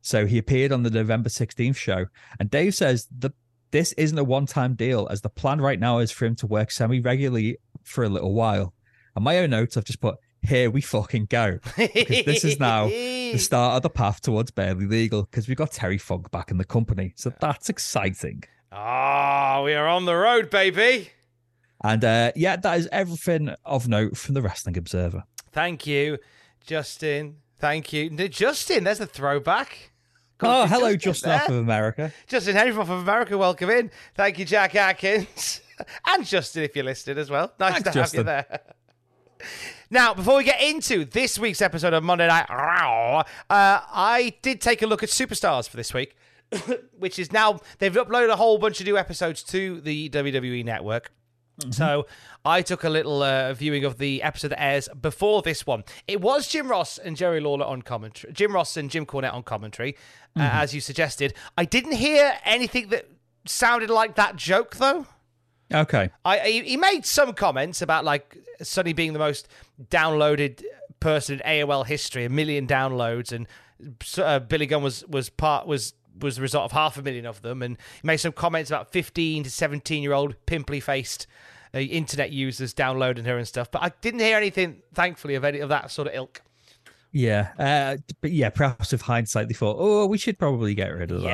[0.00, 2.06] So he appeared on the November 16th show.
[2.40, 3.32] And Dave says that
[3.72, 6.46] this isn't a one time deal, as the plan right now is for him to
[6.46, 8.72] work semi regularly for a little while.
[9.14, 11.58] And my own notes, I've just put, here we fucking go.
[11.76, 15.72] Because this is now the start of the path towards barely legal, because we've got
[15.72, 17.12] Terry Funk back in the company.
[17.16, 18.44] So that's exciting.
[18.72, 21.10] Ah, we are on the road, baby.
[21.82, 25.24] And uh, yeah, that is everything of note from the Wrestling Observer.
[25.52, 26.18] Thank you,
[26.66, 27.36] Justin.
[27.58, 28.10] Thank you.
[28.28, 29.92] Justin, there's a throwback.
[30.40, 32.12] Oh, hello, Justin Justin off of America.
[32.26, 33.90] Justin Henry from America, welcome in.
[34.14, 35.62] Thank you, Jack Atkins.
[36.06, 37.52] and Justin, if you're listening as well.
[37.58, 38.60] Nice Thanks, to have you there.
[39.88, 44.60] Now, before we get into this week's episode of Monday Night Raw, uh, I did
[44.60, 46.16] take a look at Superstars for this week,
[46.98, 51.12] which is now, they've uploaded a whole bunch of new episodes to the WWE network.
[51.70, 52.06] So
[52.44, 55.84] I took a little uh, viewing of the episode that airs before this one.
[56.06, 58.32] It was Jim Ross and Jerry Lawler on commentary.
[58.32, 59.96] Jim Ross and Jim Cornette on commentary,
[60.36, 61.34] uh, as you suggested.
[61.56, 63.08] I didn't hear anything that
[63.46, 65.06] sounded like that joke though.
[65.72, 66.10] Okay.
[66.24, 69.48] I he, he made some comments about like Sunny being the most
[69.90, 70.62] downloaded
[71.00, 73.46] person in AOL history, a million downloads, and
[74.18, 77.42] uh, Billy Gunn was was part was was the result of half a million of
[77.42, 81.26] them, and he made some comments about fifteen to seventeen year old pimply faced
[81.74, 83.70] uh, internet users downloading her and stuff.
[83.70, 86.42] But I didn't hear anything, thankfully, of any of that sort of ilk.
[87.12, 87.52] Yeah.
[87.58, 91.22] Uh, but yeah, perhaps with hindsight, they thought, oh, we should probably get rid of
[91.22, 91.28] that.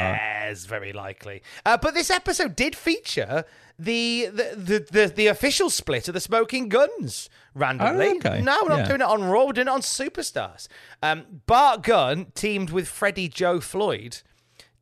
[0.46, 1.42] Yes, very likely.
[1.66, 3.44] Uh, but this episode did feature
[3.78, 8.06] the the, the the the official split of the Smoking Guns randomly.
[8.10, 8.40] Oh, okay.
[8.42, 8.88] No, we're not Yeah.
[8.88, 9.46] doing it on Raw.
[9.46, 10.68] We're doing it on Superstars.
[11.02, 14.18] Um, Bart Gunn teamed with Freddie Joe Floyd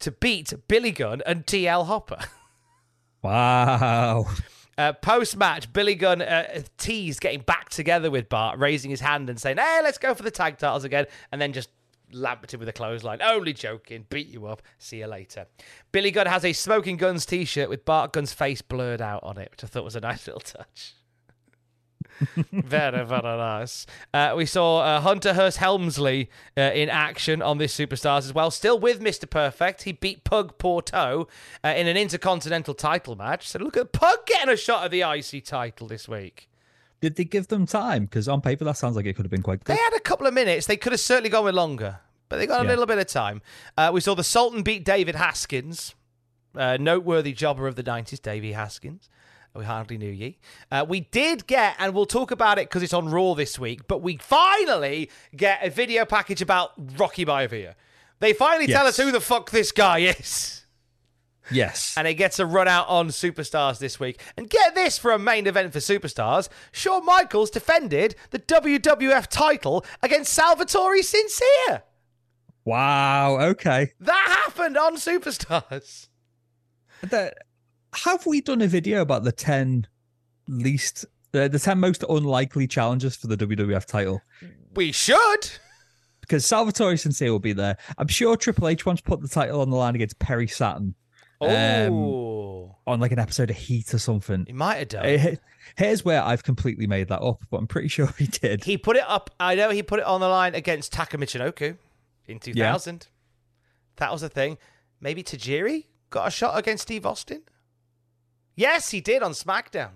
[0.00, 2.18] to beat Billy Gunn and TL Hopper.
[3.22, 4.26] Wow.
[4.78, 9.28] Uh, Post match, Billy Gunn uh, teased getting back together with Bart, raising his hand
[9.28, 11.68] and saying, "Hey, let's go for the tag titles again," and then just
[12.12, 13.20] lamped him with a clothesline.
[13.20, 14.06] Only joking.
[14.08, 14.62] Beat you up.
[14.78, 15.46] See you later.
[15.92, 19.50] Billy Gunn has a Smoking Guns T-shirt with Bart Gunn's face blurred out on it,
[19.50, 20.94] which I thought was a nice little touch.
[22.52, 23.86] Very, very nice.
[24.12, 28.50] Uh, we saw uh, Hunter Hearst Helmsley uh, in action on this Superstars as well.
[28.50, 29.28] Still with Mr.
[29.28, 29.82] Perfect.
[29.82, 31.28] He beat Pug Porto
[31.64, 33.48] uh, in an Intercontinental title match.
[33.48, 36.48] So look at Pug getting a shot at the IC title this week.
[37.00, 38.04] Did they give them time?
[38.04, 39.74] Because on paper, that sounds like it could have been quite good.
[39.76, 40.66] They had a couple of minutes.
[40.66, 42.70] They could have certainly gone with longer, but they got a Yeah.
[42.70, 43.40] little bit of time.
[43.78, 45.94] Uh, we saw the Sultan beat David Haskins,
[46.54, 49.08] uh, noteworthy jobber of the 90s, Davey Haskins.
[49.54, 50.38] We hardly knew ye.
[50.70, 53.88] Uh, we did get, and we'll talk about it because it's on Raw this week,
[53.88, 57.74] but we finally get a video package about Rocky Maivia.
[58.20, 60.64] They finally tell us who the fuck this guy is.
[61.50, 61.94] Yes.
[61.96, 64.20] And it gets a run out on Superstars this week.
[64.36, 69.84] And get this for a main event for Superstars Shawn Michaels defended the WWF title
[70.02, 71.82] against Salvatore Sincere.
[72.64, 73.40] Wow.
[73.40, 73.92] Okay.
[73.98, 76.06] That happened on Superstars.
[77.02, 77.34] The-
[77.94, 79.86] have we done a video about the 10
[80.48, 84.20] least, the, the 10 most unlikely challenges for the WWF title?
[84.74, 85.50] We should.
[86.20, 87.76] Because Salvatore Sincere will be there.
[87.98, 90.94] I'm sure Triple H once put the title on the line against Perry Saturn
[91.40, 94.44] Um, Oh, on like an episode of Heat or something.
[94.46, 95.04] he might have done.
[95.06, 95.34] Eh,
[95.76, 98.62] Here's where I've completely made that up, but I'm pretty sure he did.
[98.64, 99.30] He put it up.
[99.40, 101.76] I know he put it on the line against Taka Michinoku
[102.26, 103.08] in 2000.
[103.96, 104.58] That was a thing.
[105.00, 107.42] Maybe Tajiri got a shot against Steve Austin.
[108.56, 109.90] Yes, he did on SmackDown.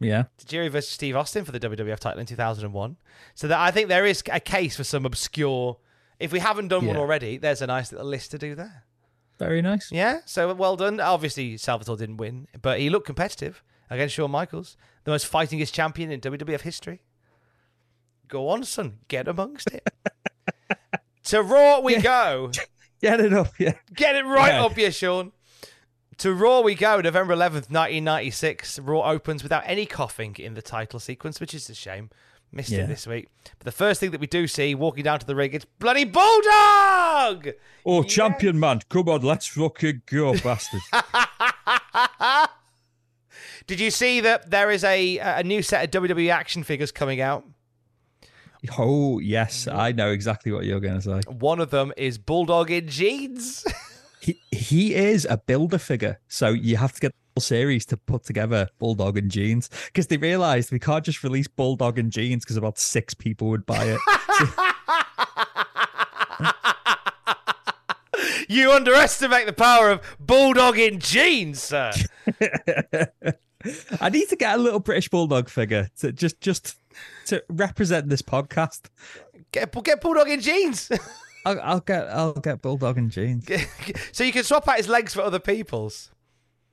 [0.00, 0.24] Yeah.
[0.44, 2.96] Tajiri versus Steve Austin for the WWF title in 2001.
[3.34, 5.78] So that I think there is a case for some obscure.
[6.18, 8.84] If we haven't done one already, there's a nice little list to do there.
[9.38, 9.90] Very nice.
[9.90, 11.00] Yeah, so well done.
[11.00, 16.10] Obviously, Salvatore didn't win, but he looked competitive against Shawn Michaels, the most fightingest champion
[16.10, 17.02] in WWF history.
[18.28, 19.88] Go on, son, get amongst it.
[21.24, 22.50] to Raw we go.
[23.02, 23.48] Get it up.
[23.58, 23.74] Yeah.
[23.92, 24.64] Get it right Yeah.
[24.64, 25.32] up here, Shawn.
[26.22, 28.78] To Raw we go, November 11th, 1996.
[28.78, 32.10] Raw opens without any coughing in the title sequence, which is a shame.
[32.52, 32.82] Missed Yeah.
[32.82, 33.26] it this week.
[33.58, 36.04] But the first thing that we do see walking down to the ring, it's bloody
[36.04, 37.48] Bulldog!
[37.84, 38.82] Oh, champion man.
[38.88, 40.80] Come on, let's fucking go, bastard.
[43.66, 47.20] Did you see that there is a a new set of WWE action figures coming
[47.20, 47.44] out?
[48.78, 49.66] oh, yes.
[49.66, 51.20] I know exactly what you're going to say.
[51.28, 53.66] One of them is Bulldog in jeans.
[54.22, 56.20] He, he is a builder figure.
[56.28, 60.06] So you have to get the whole series to put together Bulldog and Jeans because
[60.06, 63.84] they realized we can't just release Bulldog and Jeans because about six people would buy
[63.84, 63.98] it.
[68.48, 71.90] you underestimate the power of Bulldog in jeans, sir.
[74.00, 76.76] I need to get a little British Bulldog figure to just just
[77.26, 78.82] to represent this podcast.
[79.50, 80.92] Get get Bulldog in jeans.
[81.44, 83.46] I'll, I'll get I'll get Bulldog and Jeans.
[84.12, 86.10] so you can swap out his legs for other people's.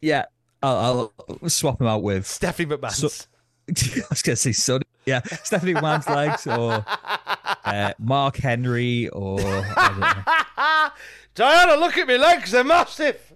[0.01, 0.25] Yeah,
[0.63, 2.25] I'll, I'll swap him out with.
[2.27, 2.97] Stephanie McMahon's.
[2.97, 3.25] So-
[3.69, 4.85] I was going to say Sunny.
[5.05, 6.83] Yeah, Stephanie McMahon's legs or
[7.65, 10.89] uh, Mark Henry or I don't know.
[11.35, 13.33] Diana, look at me legs, they're massive.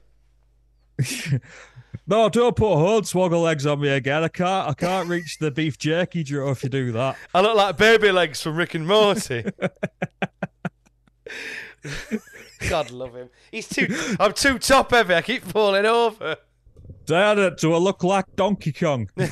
[2.05, 4.23] No, don't put hornswoggle legs on me again.
[4.23, 4.69] I can't.
[4.69, 7.15] I can't reach the beef jerky drawer if you do that.
[7.34, 9.45] I look like baby legs from Rick and Morty.
[12.69, 13.29] God love him.
[13.51, 13.88] He's too.
[14.19, 15.13] I'm too top heavy.
[15.15, 16.38] I keep falling over.
[17.05, 19.09] Diana, do I look like Donkey Kong?
[19.17, 19.29] Get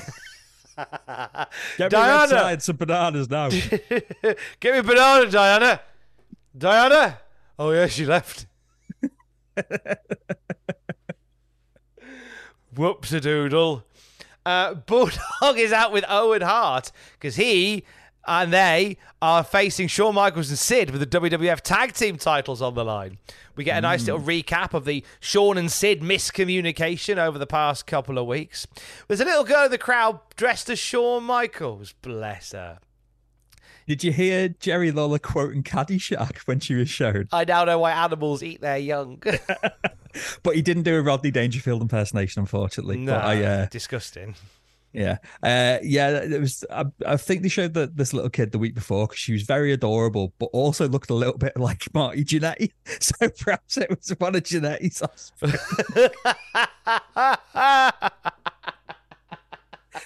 [1.80, 2.24] me Diana!
[2.24, 3.50] outside some bananas now.
[4.60, 5.82] Get me a banana, Diana.
[6.58, 7.20] Diana.
[7.58, 8.48] Oh yeah, she left.
[12.76, 13.86] Whoops a doodle.
[14.46, 17.84] Uh, Bulldog is out with Owen Hart because he
[18.28, 22.74] and they are facing Shawn Michaels and Sid with the WWF Tag Team titles on
[22.76, 23.18] the line.
[23.56, 27.86] We get a nice little recap of the Shawn and Sid miscommunication over the past
[27.88, 28.68] couple of weeks.
[29.08, 31.94] There's a little girl in the crowd dressed as Shawn Michaels.
[32.02, 32.80] Bless her.
[33.88, 37.28] Did you hear Jerry Lawler quoting Caddyshack when she was shown?
[37.32, 39.22] I now know why animals eat their young.
[40.44, 42.98] But he didn't do a Rodney Dangerfield impersonation, unfortunately.
[42.98, 44.36] no, But I, uh, disgusting.
[44.94, 46.24] Yeah, uh, yeah.
[46.24, 46.66] It was.
[46.70, 49.44] I, I think they showed the, this little kid the week before because she was
[49.44, 52.72] very adorable, but also looked a little bit like Marty Jannetty.
[53.00, 55.54] So perhaps it was one of Jannetty's offspring.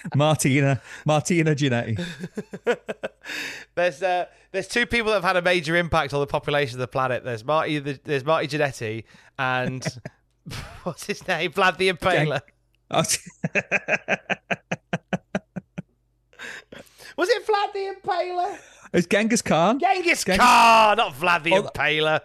[0.14, 2.02] Martina, Martina Jannetty.
[3.74, 6.80] There's uh, there's two people that have had a major impact on the population of
[6.80, 7.24] the planet.
[7.24, 9.04] There's Marty, there's Marty Jannetty,
[9.38, 9.84] and
[10.84, 12.40] what's his name, Vlad the Impaler.
[17.16, 18.58] Was it Vlad the Impaler?
[18.92, 19.78] it's Genghis Khan.
[19.78, 22.20] Genghis Genghis- Khan, not Vlad the Oh, Impaler.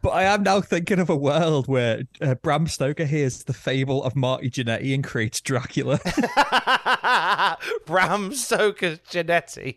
[0.00, 4.02] But I am now thinking of a world where uh, Bram Stoker hears the fable
[4.02, 6.00] of Marty Jannetty and creates Dracula.
[7.86, 9.76] Bram Stoker's Jannetty.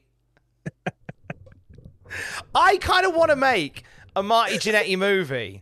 [2.55, 3.84] I kind of want to make
[4.15, 5.61] a Marty Jannetty movie,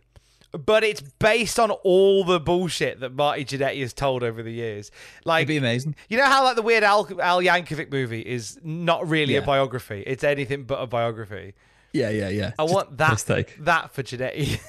[0.58, 4.90] but it's based on all the bullshit that Marty Jannetty has told over the years.
[5.24, 5.96] Like, It'd be amazing.
[6.08, 10.02] you know how like the weird Al, Al Yankovic movie is not really a biography;
[10.06, 11.54] it's anything but a biography.
[11.92, 12.52] Yeah, yeah, yeah.
[12.58, 13.56] I Just want that piss take.
[13.64, 14.60] that for Jannetty.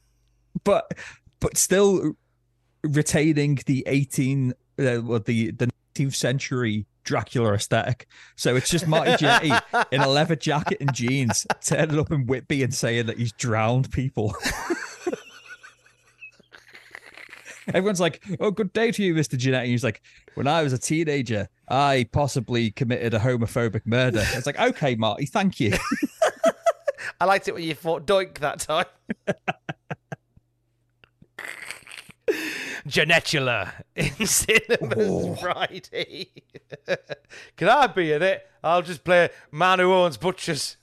[0.64, 0.92] but
[1.40, 2.12] but still
[2.82, 8.06] retaining the 18 uh, well, the the 19th century Dracula aesthetic.
[8.36, 9.60] So it's just Marty Jannetty
[9.90, 13.90] in a leather jacket and jeans turning up in Whitby and saying that he's drowned
[13.90, 14.34] people.
[17.68, 20.02] Everyone's like, "Oh, good day to you, Mister Jannetty." He's like,
[20.34, 25.26] "When I was a teenager, I possibly committed a homophobic murder." It's like, "Okay, Marty,
[25.26, 25.74] thank you."
[27.20, 28.86] I liked it when you fought Doink that time.
[32.86, 36.28] Janetula in cinemas Friday.
[37.56, 38.46] Can I be in it?
[38.62, 40.76] I'll just play man who owns butchers.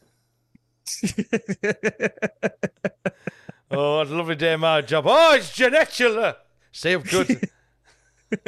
[3.71, 5.05] oh, what a lovely day in my job.
[5.07, 6.36] Oh, it's Janetula.
[6.86, 7.49] I'm good.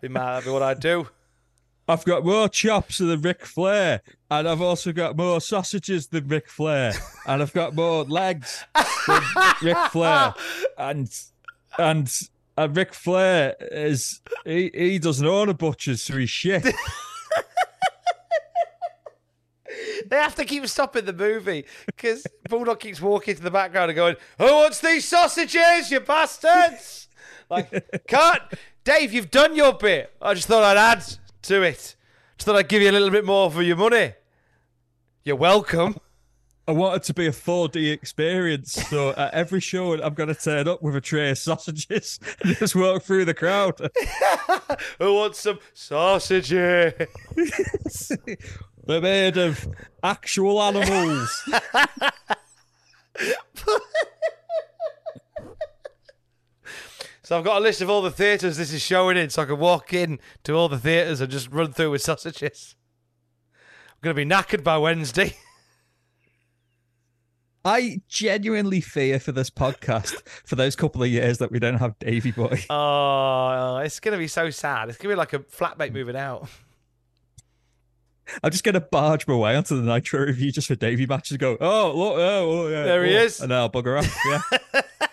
[0.00, 1.08] be mad, that'd what I'd do.
[1.86, 6.48] I've got more chops than Ric Flair, and I've also got more sausages than Ric
[6.48, 6.92] Flair,
[7.26, 8.64] and I've got more legs
[9.06, 9.22] than
[9.62, 10.34] Ric Flair,
[10.78, 11.10] and
[11.78, 12.12] and
[12.56, 16.66] and Ric Flair is he, he doesn't own a butcher's, so he's shit.
[20.06, 23.96] They have to keep stopping the movie because Bulldog keeps walking to the background and
[23.96, 27.07] going, Who wants these sausages, you bastards?
[27.50, 28.54] Like, cut!
[28.84, 30.14] Dave, you've done your bit.
[30.20, 31.04] I just thought I'd add
[31.42, 31.96] to it.
[32.36, 34.12] Just thought I'd give you a little bit more for your money.
[35.24, 35.96] You're welcome.
[36.68, 40.34] I want it to be a 4D experience, so at every show I'm going to
[40.34, 43.78] turn up with a tray of sausages and just walk through the crowd.
[44.98, 46.92] Who wants some sausages?
[48.86, 49.66] They're made of
[50.02, 51.42] actual animals.
[57.28, 59.44] So I've got a list of all the theatres this is showing in, so I
[59.44, 62.74] can walk in to all the theatres and just run through with sausages.
[63.90, 65.36] I'm going to be knackered by Wednesday.
[67.66, 71.98] I genuinely fear for this podcast for those couple of years that we don't have
[71.98, 72.64] Davy Boy.
[72.70, 74.88] Oh, it's going to be so sad.
[74.88, 76.48] It's going to be like a flatmate moving out.
[78.42, 81.32] I'm just going to barge my way onto the Nitro review just for Davy matches.
[81.32, 83.42] And go, oh, look, oh, oh, yeah, There he oh," is.
[83.42, 84.16] and then I'll bugger off.
[84.72, 84.80] Yeah.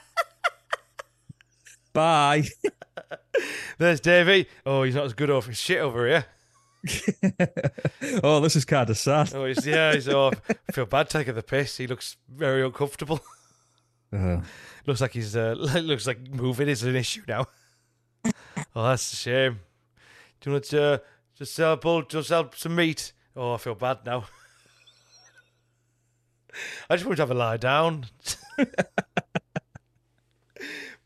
[1.95, 2.43] Bye.
[3.77, 4.47] There's Davey.
[4.65, 6.25] Oh, he's not as good over his shit over here.
[8.21, 9.33] oh, this is kind of sad.
[9.33, 9.93] Oh, he's yeah.
[9.93, 11.77] He's oh, I feel bad taking the piss.
[11.77, 13.21] He looks very uncomfortable.
[14.11, 14.41] Uh,
[14.85, 17.47] looks like he's uh, looks like moving is an issue now.
[18.75, 19.61] oh, that's a shame.
[20.41, 20.97] Do you want to uh,
[21.37, 23.13] just sell a bull, just sell some meat?
[23.37, 24.25] Oh, I feel bad now.
[26.89, 28.07] I just want to have a lie down.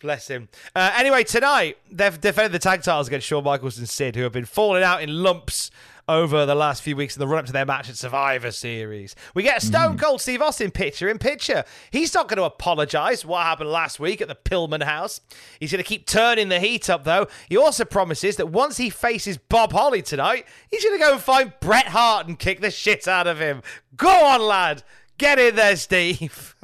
[0.02, 0.48] Bless him.
[0.76, 4.32] Uh, anyway, tonight they've defended the tag titles against Shawn Michaels and Sid, who have
[4.32, 5.72] been falling out in lumps
[6.08, 9.14] over the last few weeks in the run up to their match at Survivor Series.
[9.36, 11.64] We get a Stone Cold Steve Austin picture in picture.
[11.92, 15.22] He's not going to apologise for what happened last week at the Pillman house.
[15.60, 17.28] He's going to keep turning the heat up, though.
[17.48, 21.22] He also promises that once he faces Bob Holly tonight, he's going to go and
[21.22, 23.62] find Bret Hart and kick the shit out of him.
[23.96, 24.82] Go on, lad.
[25.20, 26.56] Get in there, Steve.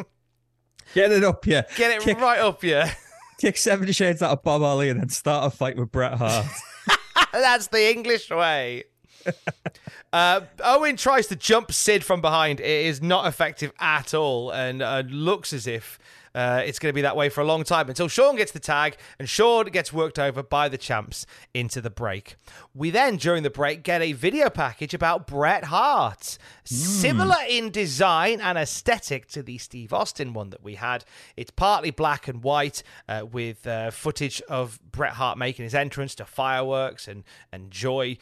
[0.95, 1.63] Get it up, yeah.
[1.75, 2.93] Get it Kick- right up, yeah.
[3.39, 6.45] Kick 70 Shades out of Bob Ollie and then start a fight with Bret Hart.
[7.33, 8.86] That's the English way.
[10.13, 12.59] uh, Owen tries to jump Sid from behind.
[12.59, 15.99] It is not effective at all and uh, looks as if
[16.36, 18.59] uh, it's going to be that way for a long time until Shawn gets the
[18.59, 22.36] tag and Shawn gets worked over by the champs into the break.
[22.73, 26.38] We then, during the break, get a video package about Bret Hart.
[26.65, 31.05] Similar in design and aesthetic to the Steve Austin one that we had.
[31.38, 36.15] It's partly black and white uh, with uh, footage of Bret Hart making his entrance
[36.15, 38.17] to fireworks and, and joy.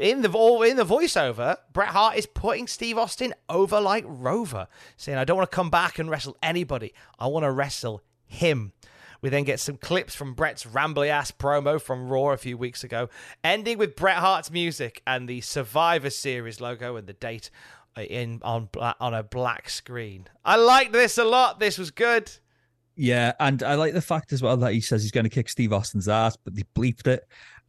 [0.00, 0.28] In the
[0.68, 4.66] in the voiceover, Bret Hart is putting Steve Austin over like Rover,
[4.96, 6.92] saying, "I don't want to come back and wrestle anybody.
[7.18, 8.72] I want to wrestle him."
[9.20, 12.84] We then get some clips from Bret's rambly ass promo from Raw a few weeks
[12.84, 13.08] ago,
[13.42, 17.50] ending with Bret Hart's music and the Survivor Series logo and the date
[17.96, 20.26] in on on a black screen.
[20.44, 21.60] I liked this a lot.
[21.60, 22.30] This was good.
[22.96, 25.48] Yeah, and I like the fact as well that he says he's going to kick
[25.48, 27.26] Steve Austin's ass, but they bleeped it.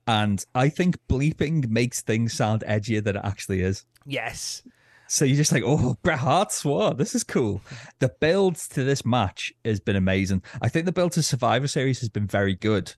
[0.07, 3.85] And I think bleeping makes things sound edgier than it actually is.
[4.05, 4.61] Yes.
[5.07, 6.93] So you're just like, oh, Bret Hart swore.
[6.93, 7.61] This is cool.
[7.99, 10.43] The build to this match has been amazing.
[10.61, 12.93] I think the build to Survivor Series has been very good.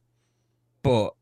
[0.84, 1.14] But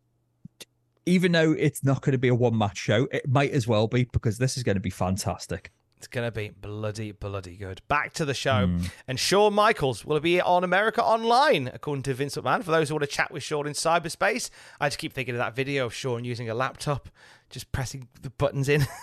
[1.06, 3.88] even though it's not going to be a one match show, it might as well
[3.88, 5.72] be because this is going to be fantastic.
[6.06, 7.82] It's going to be bloody, bloody good.
[7.88, 8.68] Back to the show.
[8.68, 8.84] Hmm.
[9.08, 12.64] And Shawn Michaels will be on America Online, according to Vince McMahon.
[12.64, 15.40] For those who want to chat with Shawn in cyberspace, I just keep thinking of
[15.40, 17.10] that video of Shawn using a laptop,
[17.50, 18.86] just pressing the buttons in.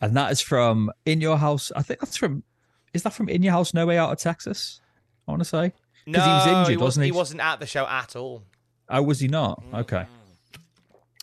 [0.00, 1.72] And that is from In Your House.
[1.74, 2.44] I think that's from,
[2.94, 4.80] is that from In Your House No Way Out of Texas?
[5.26, 5.72] I want to say.
[6.06, 7.08] Because he was injured, he wasn't he?
[7.08, 8.44] He wasn't at the show at all.
[8.88, 9.60] Oh, was he not?
[9.72, 9.80] Mm.
[9.80, 10.06] Okay.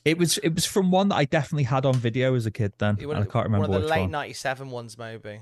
[0.06, 2.74] It was it was from one that I definitely had on video as a kid
[2.78, 2.98] then.
[3.00, 4.12] I can't remember One of the late one.
[4.12, 5.42] 97 ones, maybe.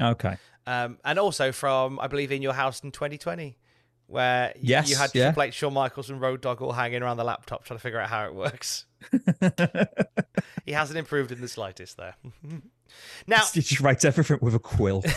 [0.00, 0.36] Okay.
[0.66, 3.58] Um, and also from, I believe, In Your House in 2020,
[4.06, 5.24] where Yes, you had yeah.
[5.26, 8.00] Triple H, Shawn Michaels, and Road Dogg all hanging around the laptop trying to figure
[8.00, 8.86] out how it works.
[10.64, 12.14] he hasn't improved in the slightest there.
[13.26, 15.04] now, He just writes everything with a quill.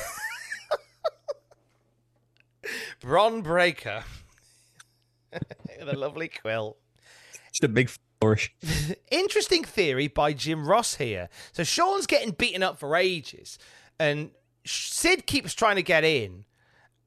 [3.00, 4.04] Bron Breaker
[5.80, 6.78] a lovely quill.
[7.52, 7.90] just a big.
[9.12, 11.30] Interesting theory by Jim Ross here.
[11.52, 13.58] So Shawn's getting beaten up for ages,
[14.00, 14.32] and
[14.66, 16.46] Sid keeps trying to get in.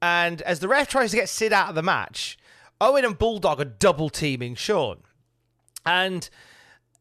[0.01, 2.37] And as the ref tries to get Sid out of the match,
[2.79, 4.99] Owen and Bulldog are double teaming Shawn.
[5.85, 6.29] And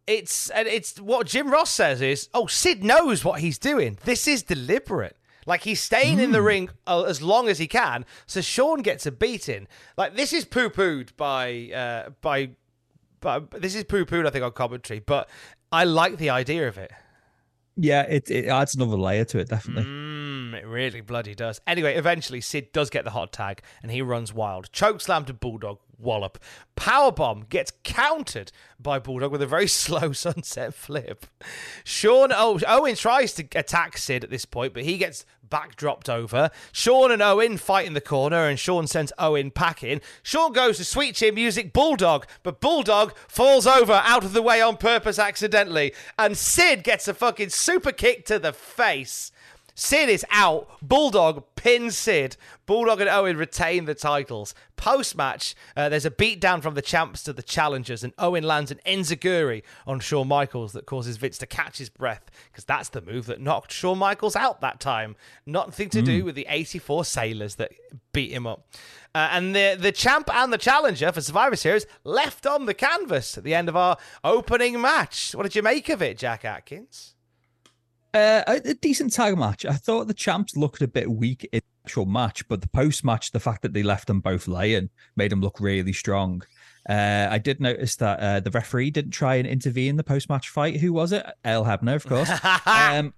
[0.07, 3.99] it's and it's what Jim Ross says is, oh, Sid knows what he's doing.
[4.05, 5.17] This is deliberate.
[5.47, 9.07] Like he's staying in the ring uh, as long as he can, so Shawn gets
[9.07, 9.69] a beating.
[9.97, 12.51] Like this is poo pooed by uh, by,
[13.27, 15.01] but this is poo pooed I think on commentary.
[15.01, 15.29] But
[15.73, 16.93] I like the idea of it.
[17.77, 19.85] Yeah, it, it adds another layer to it, definitely.
[19.85, 21.61] Mm, it really bloody does.
[21.67, 24.73] Anyway, eventually Sid does get the hot tag and he runs wild.
[24.73, 26.39] Choke slam to Bulldog, wallop.
[26.75, 28.51] Powerbomb gets countered
[28.81, 31.27] by Bulldog with a very slow sunset flip.
[31.85, 36.51] Shawn Owen tries to attack Sid at this point, but he gets backdropped over.
[36.73, 40.01] Shawn and Owen fight in the corner and Shawn sends Owen packing.
[40.23, 44.61] Shawn goes to sweet chin music Bulldog, but Bulldog falls over out of the way
[44.61, 49.33] on purpose accidentally, and Sid gets a fucking super kick to the face.
[49.79, 50.69] Sid is out.
[50.81, 52.39] Bulldog pins Sid.
[52.65, 54.55] Bulldog and Owen retain the titles.
[54.77, 58.71] Post match, uh, there's a beatdown from the champs to the challengers, and Owen lands
[58.71, 63.03] an enziguri on Shawn Michaels that causes Vince to catch his breath because that's the
[63.03, 65.15] move that knocked Shawn Michaels out that time.
[65.45, 67.73] Nothing to do with the 84 sailors that
[68.13, 68.67] beat him up.
[69.15, 73.37] Uh, and the the champ and the challenger for Survivor Series left on the canvas
[73.37, 75.35] at the end of our opening match.
[75.35, 77.16] What did you make of it, Jack Atkins?
[78.17, 79.67] Uh, a, a decent tag match.
[79.67, 83.05] I thought the champs looked a bit weak in the actual match, but the post
[83.05, 86.43] match, the fact that they left them both laying made them look really strong.
[86.89, 90.31] Uh, I did notice that uh, the referee didn't try and intervene in the post
[90.31, 90.81] match fight.
[90.81, 91.27] Who was it?
[91.45, 92.31] Earl Hebner, of course.
[92.67, 93.13] um,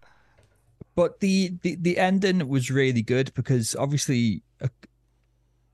[0.96, 4.66] but the, the the ending was really good because obviously, uh,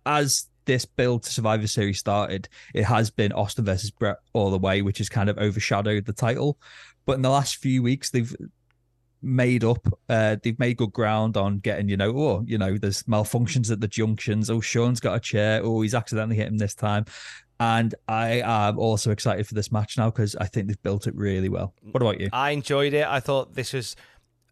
[0.04, 4.58] as this build to Survivor Series started, it has been Austin versus Bret all the
[4.58, 6.58] way, which has kind of overshadowed the title.
[7.06, 8.34] But in the last few weeks, they've
[9.24, 9.86] made up.
[10.08, 13.80] Uh, they've made good ground on getting, you know, oh, you know, there's malfunctions at
[13.80, 14.50] the junctions.
[14.50, 15.60] Oh, Shawn's got a chair.
[15.62, 17.04] Oh, he's accidentally hit him this time.
[17.60, 21.14] And I am also excited for this match now because I think they've built it
[21.14, 21.72] really well.
[21.92, 22.28] What about you?
[22.32, 23.06] I enjoyed it.
[23.06, 23.96] I thought this was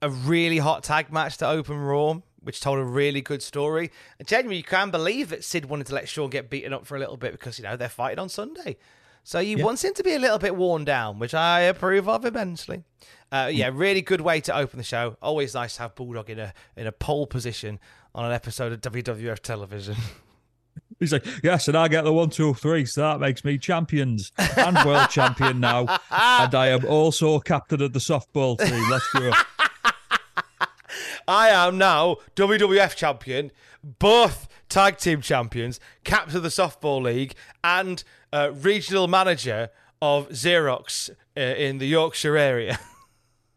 [0.00, 3.90] a really hot tag match to open Raw, which told a really good story.
[4.18, 6.96] And genuinely, you can believe that Sid wanted to let Shawn get beaten up for
[6.96, 8.76] a little bit because, you know, they're fighting on Sunday.
[9.24, 9.64] So you Yeah.
[9.64, 12.82] want him to be a little bit worn down, which I approve of immensely.
[13.30, 15.16] Uh, yeah, really good way to open the show.
[15.22, 17.78] Always nice to have Bulldog in a in a pole position
[18.14, 19.96] on an episode of WWF television.
[21.00, 24.30] He's like, yes, and I get the one, two, three, so that makes me champions
[24.56, 25.98] and world champion now.
[26.10, 28.88] And I am also captain of the softball team.
[28.90, 29.32] Let's go.
[31.28, 33.50] I am now WWF champion,
[33.82, 38.02] both tag team champions, captain of the softball league, and
[38.32, 39.68] uh, regional manager
[40.00, 42.78] of Xerox uh, in the Yorkshire area.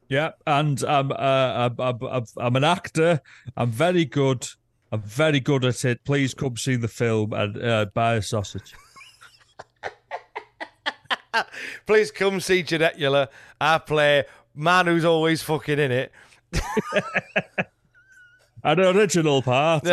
[0.07, 3.21] Yeah, and I'm, uh, I'm, I'm, I'm- an actor.
[3.57, 4.47] I'm very good.
[4.91, 6.03] I'm very good at it.
[6.03, 8.76] Please come see the film and uh, buy a sausage.
[11.88, 13.32] Please come see Jeanette.
[13.59, 16.11] I play man who's always fucking in it.
[18.63, 19.86] An original part.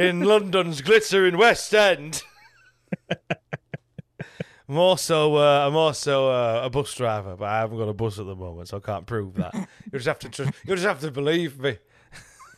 [0.00, 2.22] in London's glittering West End.
[4.68, 8.18] I'm also uh, I'm also uh, a bus driver, but I haven't got a bus
[8.18, 9.54] at the moment, so I can't prove that.
[9.92, 11.78] You just have to tr- you just have to believe me.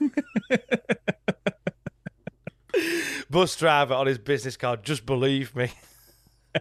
[3.31, 5.71] bus driver on his business card, just believe me.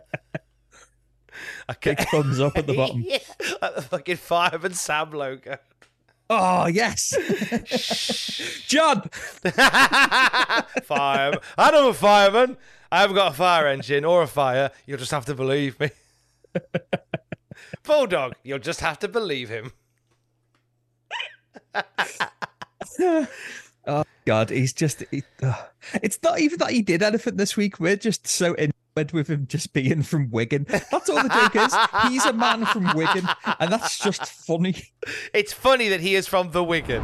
[1.70, 3.02] I Big thumbs up at the bottom.
[3.08, 3.20] yeah,
[3.62, 5.58] like the fucking Fireman Sam logo.
[6.30, 7.14] Oh, yes.
[8.68, 9.02] John.
[10.84, 11.34] Fire.
[11.58, 12.58] I'm a fireman.
[12.94, 14.70] I haven't got a fire engine or a fire.
[14.86, 15.90] You'll just have to believe me.
[17.84, 19.74] Bulldog, you'll just have to believe him.
[23.86, 24.50] Oh, God.
[24.50, 25.04] He's just.
[25.12, 25.62] He, uh,
[26.02, 27.82] it's not even that he did anything this week.
[27.82, 28.72] We're just so in
[29.12, 30.66] with him just being from Wigan.
[30.70, 31.76] That's all the joke is.
[32.10, 33.28] He's a man from Wigan,
[33.60, 34.76] and that's just funny.
[35.34, 37.04] It's funny that he is from the Wigan.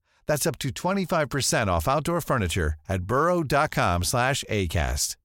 [0.27, 5.15] That's up to 25% off outdoor furniture at burrow.com slash ACAST.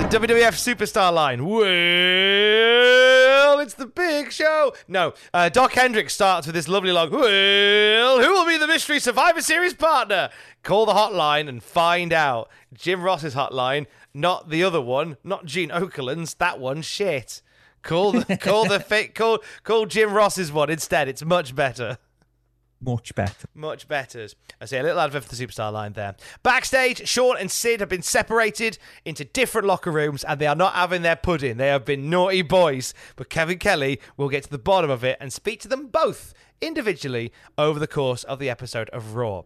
[0.00, 1.44] The WWF Superstar line.
[1.44, 1.60] Well,
[3.60, 4.72] it's the big show.
[4.88, 7.12] No, uh, Dok Hendrix starts with this lovely log.
[7.12, 10.30] Well, who will be the Mystery Survivor Series partner?
[10.62, 12.48] Call the hotline and find out.
[12.72, 16.34] Jim Ross's hotline, not the other one, not Gene Okerlund's.
[16.34, 17.42] That one, shit.
[17.82, 21.08] Call the call the fi- call call Jim Ross's one instead.
[21.08, 21.98] It's much better.
[22.82, 23.46] Much better.
[23.54, 24.26] Much better.
[24.58, 26.16] I say a little advert for the superstar line there.
[26.42, 30.72] Backstage, Shawn and Sid have been separated into different locker rooms and they are not
[30.72, 31.58] having their pudding.
[31.58, 32.94] They have been naughty boys.
[33.16, 36.32] But Kevin Kelly will get to the bottom of it and speak to them both
[36.62, 39.42] individually over the course of the episode of Raw.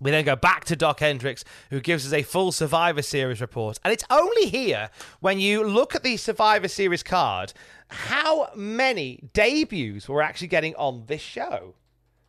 [0.00, 3.78] We then go back to Dok Hendrix, who gives us a full Survivor Series report.
[3.82, 4.90] And it's only here,
[5.20, 7.54] when you look at the Survivor Series card,
[7.88, 11.74] how many debuts we're actually getting on this show.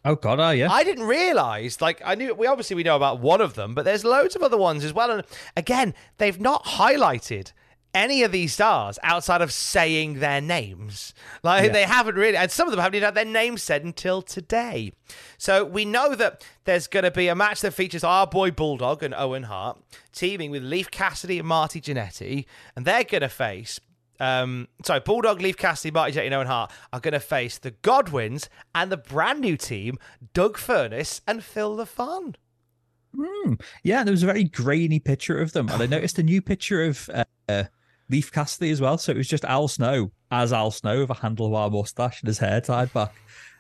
[0.06, 0.68] Oh, God, oh, are you?
[0.68, 1.82] I didn't realize.
[1.82, 4.44] Like I knew, we obviously we know about one of them, but there's loads of
[4.44, 5.12] other ones as well.
[5.12, 5.24] And
[5.58, 7.52] again, they've not highlighted
[7.98, 11.14] any of these stars outside of saying their names.
[11.44, 11.72] Like Yeah.
[11.74, 14.94] they haven't really, and some of them haven't even had their names said until today.
[15.38, 19.02] So we know that there's going to be a match that features our boy Bulldog
[19.04, 19.82] and Owen Hart
[20.14, 22.46] teaming with Leif Cassidy and Marty Jannetty,
[22.76, 23.80] and they're going to face.
[24.20, 27.72] Um, sorry, Bulldog, Leif Cassidy, Marty Jannetty, and Owen Hart are going to face the
[27.72, 29.98] Godwins and the brand new team,
[30.34, 32.36] Doug Furnas and Phil LaFon.
[33.16, 33.54] Hmm.
[33.84, 36.84] Yeah, there was a very grainy picture of them, and I noticed a new picture
[36.84, 37.10] of
[37.48, 37.64] uh,
[38.10, 38.98] Leif Cassidy as well.
[38.98, 42.40] So it was just Al Snow as Al Snow with a handlebar mustache and his
[42.40, 43.14] hair tied back.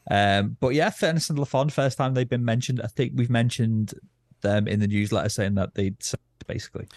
[0.09, 2.81] Um, but yeah, Furnas and LaFon, first time they've been mentioned.
[2.81, 3.93] I think we've mentioned
[4.41, 5.97] them in the newsletter saying that they'd
[6.47, 6.87] basically.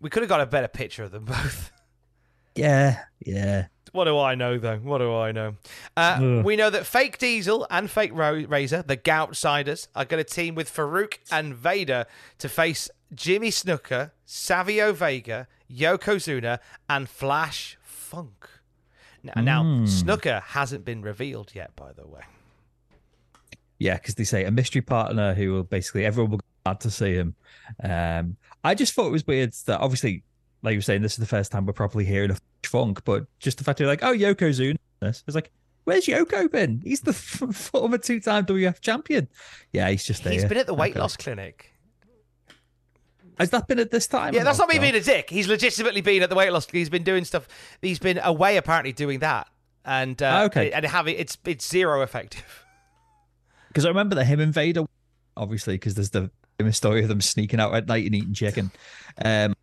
[0.00, 1.72] We could have got a better picture of them both.
[2.54, 3.66] Yeah, yeah.
[3.92, 4.76] What do I know, though?
[4.78, 5.56] What do I know?
[5.96, 10.54] Uh, we know that Fake Diesel and Fake Razor, the Goutsiders, are going to team
[10.54, 12.06] with Farouk and Vader
[12.38, 16.58] to face Jimmy Snuka, Savio Vega, Yokozuna,
[16.88, 18.48] and Flash Funk.
[19.22, 19.82] Now, now, Mm.
[19.86, 22.22] Snuka hasn't been revealed yet, by the way.
[23.78, 26.90] Yeah, because they say a mystery partner who will basically everyone will be glad to
[26.90, 27.34] see him.
[27.82, 30.22] Um, I just thought it was weird that obviously,
[30.62, 33.24] like you were saying, this is the first time we're probably hearing of funk, but
[33.38, 35.50] just the fact they're like, oh, Yokozuna, this it's like,
[35.84, 36.82] where's Yoko been?
[36.84, 39.28] He's the f- former two-time WF champion.
[39.72, 40.32] Yeah, he's just there.
[40.34, 41.00] He's been at the weight Okay.
[41.00, 41.72] loss clinic.
[43.40, 44.34] Has that been at this time?
[44.34, 45.30] Yeah, that's Oh, not me being a dick.
[45.30, 46.68] He's legitimately been at the weight loss.
[46.70, 47.48] He's been doing stuff.
[47.82, 49.48] He's been away apparently doing that,
[49.84, 50.70] and uh, Okay.
[50.72, 52.64] and having it's it's zero effective.
[53.68, 54.84] Because I remember the him and Vader,
[55.36, 56.28] obviously, because there's the
[56.58, 58.72] famous story of them sneaking out at night and eating chicken.
[59.24, 59.54] Um,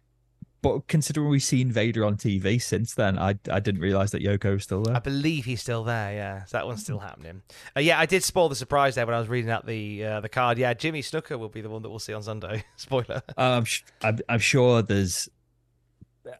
[0.67, 4.53] but considering we've seen Vader on TV since then, I I didn't realize that Yoko
[4.53, 4.95] was still there.
[4.95, 6.13] I believe he's still there.
[6.13, 7.41] Yeah, so that one's still happening.
[7.75, 10.19] Uh, yeah, I did spoil the surprise there when I was reading out the uh,
[10.21, 10.57] the card.
[10.57, 12.63] Yeah, Jimmy Snuka will be the one that we'll see on Sunday.
[12.75, 13.21] Spoiler.
[13.37, 13.65] I'm,
[14.01, 15.29] I'm I'm sure there's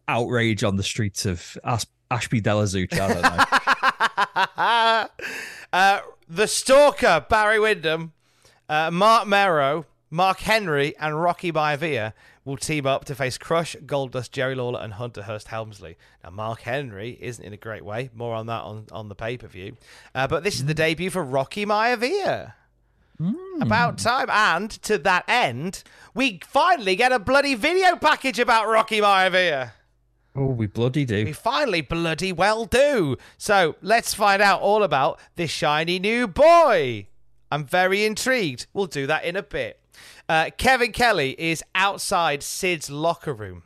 [0.08, 2.94] outrage on the streets of As- Ashby de la Zouch.
[3.00, 5.38] I don't know.
[5.74, 8.14] uh, the Stalker, Barry Windham,
[8.68, 12.14] uh, Marc Mero, Mark Henry, and Rocky Maivia
[12.48, 15.98] will team up to face Crush, Goldust, Jerry Lawler, and Hunter Hearst Helmsley.
[16.24, 18.10] Now, Mark Henry isn't in a great way.
[18.16, 19.76] More on that on, on the pay per view.
[20.16, 22.54] Uh, but this is the debut for Rocky Maivia.
[23.62, 24.30] About time.
[24.30, 25.84] And to that end,
[26.14, 29.72] we finally get a bloody video package about Rocky Maivia.
[30.36, 31.26] oh, we bloody do.
[31.26, 33.18] We finally bloody well do.
[33.38, 37.08] So let's find out all about this shiny new boy.
[37.52, 38.68] I'm very intrigued.
[38.74, 39.80] We'll do that in a bit.
[40.30, 43.64] Uh, Kevin Kelly is outside Sid's locker room.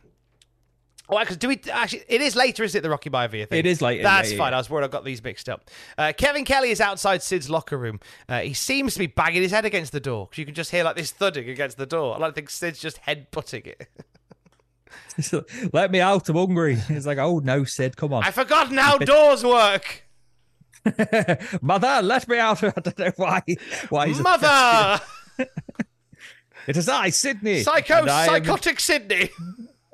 [1.09, 2.03] Oh, because do we actually?
[2.07, 2.83] It is later, is it?
[2.83, 3.59] The Rocky Maivia thing.
[3.59, 4.51] It is later, That's yeah, yeah, fine.
[4.53, 4.57] yeah.
[4.57, 5.69] I was worried I got these mixed up.
[5.97, 7.99] Uh, Kevin Kelly is outside Sid's locker room.
[8.29, 10.71] Uh, he seems to be banging his head against the door because you can just
[10.71, 12.15] hear like this thudding against the door.
[12.15, 13.89] I don't think Sid's just head butting it.
[15.73, 16.29] Let me out.
[16.29, 16.77] I'm hungry.
[16.87, 18.23] It's like, oh no, Sid, come on.
[18.23, 20.03] I've forgotten how doors work.
[21.61, 22.63] Mother, let me out.
[22.63, 23.41] I don't know why.
[23.89, 25.01] Why he's Mother!
[26.67, 27.63] It is I, Sydney.
[27.63, 29.29] Psycho, I am- psychotic Sydney.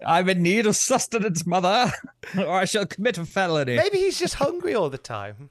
[0.05, 1.91] I'm in need of sustenance, mother,
[2.38, 3.78] or I shall commit a felony.
[3.78, 5.49] Maybe he's just hungry all the time.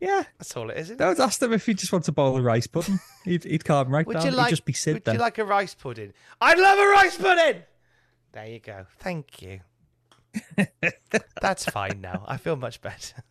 [0.00, 0.24] Yeah.
[0.38, 0.86] That's all it is.
[0.86, 0.98] Isn't it?
[0.98, 2.98] Don't ask him if he just wants a bowl of rice pudding.
[3.24, 4.26] He'd, he'd calm right Would down.
[4.26, 4.46] you like?
[4.46, 5.14] He'd just be Sid would then.
[5.14, 6.12] you like a rice pudding?
[6.40, 7.62] I'd love a rice pudding.
[8.32, 8.86] There you go.
[8.98, 9.60] Thank you.
[11.40, 12.24] That's fine now.
[12.26, 13.22] I feel much better.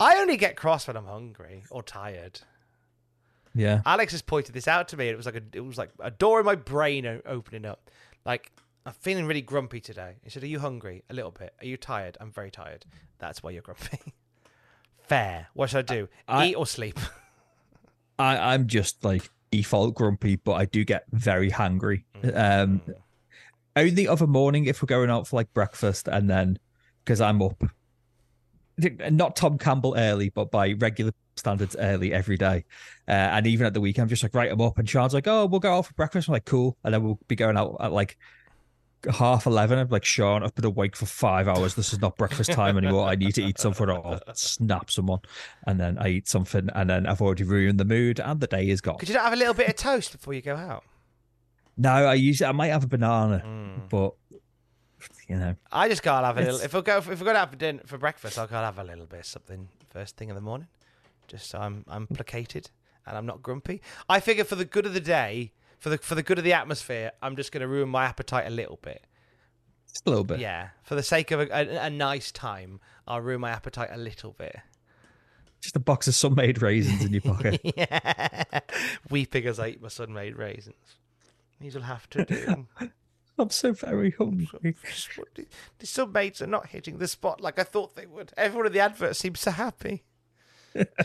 [0.00, 2.40] I only get cross when I'm hungry or tired.
[3.54, 3.82] Yeah.
[3.86, 5.08] Alex has pointed this out to me.
[5.08, 7.90] It was like a, it was like a door in my brain o- opening up.
[8.24, 8.52] Like
[8.86, 10.16] I'm feeling really grumpy today.
[10.22, 11.04] He said, "Are you hungry?
[11.10, 11.54] A little bit.
[11.60, 12.16] Are you tired?
[12.20, 12.84] I'm very tired.
[13.18, 13.98] That's why you're grumpy."
[15.08, 15.48] Fair.
[15.54, 16.08] What should I do?
[16.28, 16.98] I- Eat or sleep?
[18.18, 22.04] I, I'm just like default grumpy, but I do get very hungry.
[22.34, 22.80] Um,
[23.74, 26.58] only other morning if we're going out for like breakfast, and then
[27.04, 27.62] because I'm up,
[29.10, 32.64] not Tom Campbell early, but by regular standards early every day.
[33.08, 34.78] Uh, and even at the weekend, I'm just like, right, I'm up.
[34.78, 36.28] And Sean's like, oh, we'll go out for breakfast.
[36.28, 36.76] I'm like, cool.
[36.84, 38.16] And then we'll be going out at like
[39.10, 39.78] half 11.
[39.78, 41.74] I'm like, Sean, I've been awake for five hours.
[41.74, 43.08] This is not breakfast time anymore.
[43.08, 45.20] I need to eat something or I'll snap someone.
[45.66, 46.68] And then I eat something.
[46.74, 48.98] And then I've already ruined the mood and the day is gone.
[48.98, 50.84] Could you not have a little bit of toast before you go out?
[51.76, 53.42] No, I usually, I might have a banana,
[53.88, 54.12] but
[55.28, 56.60] you know, I just can't have a little.
[56.60, 58.84] If we go, if we're gonna have for dinner for breakfast, I gotta have a
[58.84, 60.68] little bit of something first thing in the morning,
[61.32, 62.70] just so I'm I'm placated
[63.06, 63.80] and I'm not grumpy.
[64.08, 66.52] I figure for the good of the day, for the for the good of the
[66.52, 69.02] atmosphere, I'm just gonna ruin my appetite a little bit.
[69.88, 70.38] just a little bit.
[70.38, 72.78] Yeah, for the sake of a, a, a nice time,
[73.08, 74.56] I'll ruin my appetite a little bit.
[75.62, 77.60] Just a box of Sun-Maid raisins in your pocket.
[77.76, 78.42] yeah,
[79.10, 80.96] weeping as I eat my Sun-Maid raisins.
[81.60, 82.66] These will have to do.
[83.38, 84.74] I'm so very hungry.
[85.78, 88.32] The submaids are not hitting the spot like I thought they would.
[88.36, 90.02] Everyone in the advert seems so happy.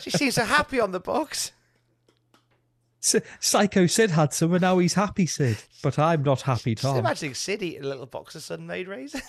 [0.01, 1.51] She seems so happy on the box.
[2.99, 5.57] Sycho Sid had some, and now he's happy Sid.
[5.81, 6.97] But I'm not happy, Just Tom.
[6.97, 9.23] imagining Sid eating a little box of Sun-Maid raisins.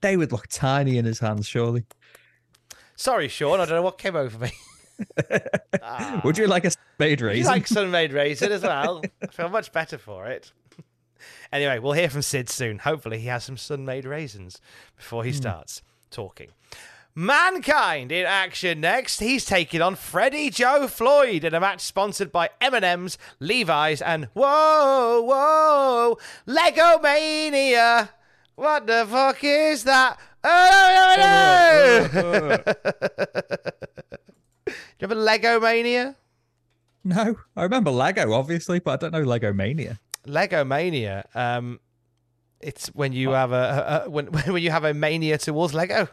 [0.00, 1.84] They would look tiny in his hands, surely.
[2.94, 3.60] Sorry, Sean.
[3.60, 4.52] I don't know what came over me.
[6.24, 7.50] Would you like a made You raisin?
[7.50, 9.02] like Sun-Maid raisin as well.
[9.22, 10.52] I feel much better for it.
[11.50, 12.78] Anyway, we'll hear from Sid soon.
[12.78, 14.60] Hopefully, he has some Sun-Maid raisins
[14.96, 15.36] before he hmm.
[15.36, 16.50] starts talking.
[17.16, 19.20] Mankind in action next.
[19.20, 25.22] He's taking on Freddie Joe Floyd in a match sponsored by M&M's, Levi's, and whoa,
[25.22, 28.10] whoa, Lego Mania.
[28.56, 30.18] What the fuck is that?
[30.42, 32.56] Oh, no, no, no.
[34.66, 36.16] Do you have a Lego Mania?
[37.04, 40.00] No, I remember Lego, obviously, but I don't know Lego Mania.
[40.26, 41.24] Lego Mania.
[41.34, 41.78] Um,
[42.60, 46.08] it's when you have a, a, a when when you have a mania towards Lego.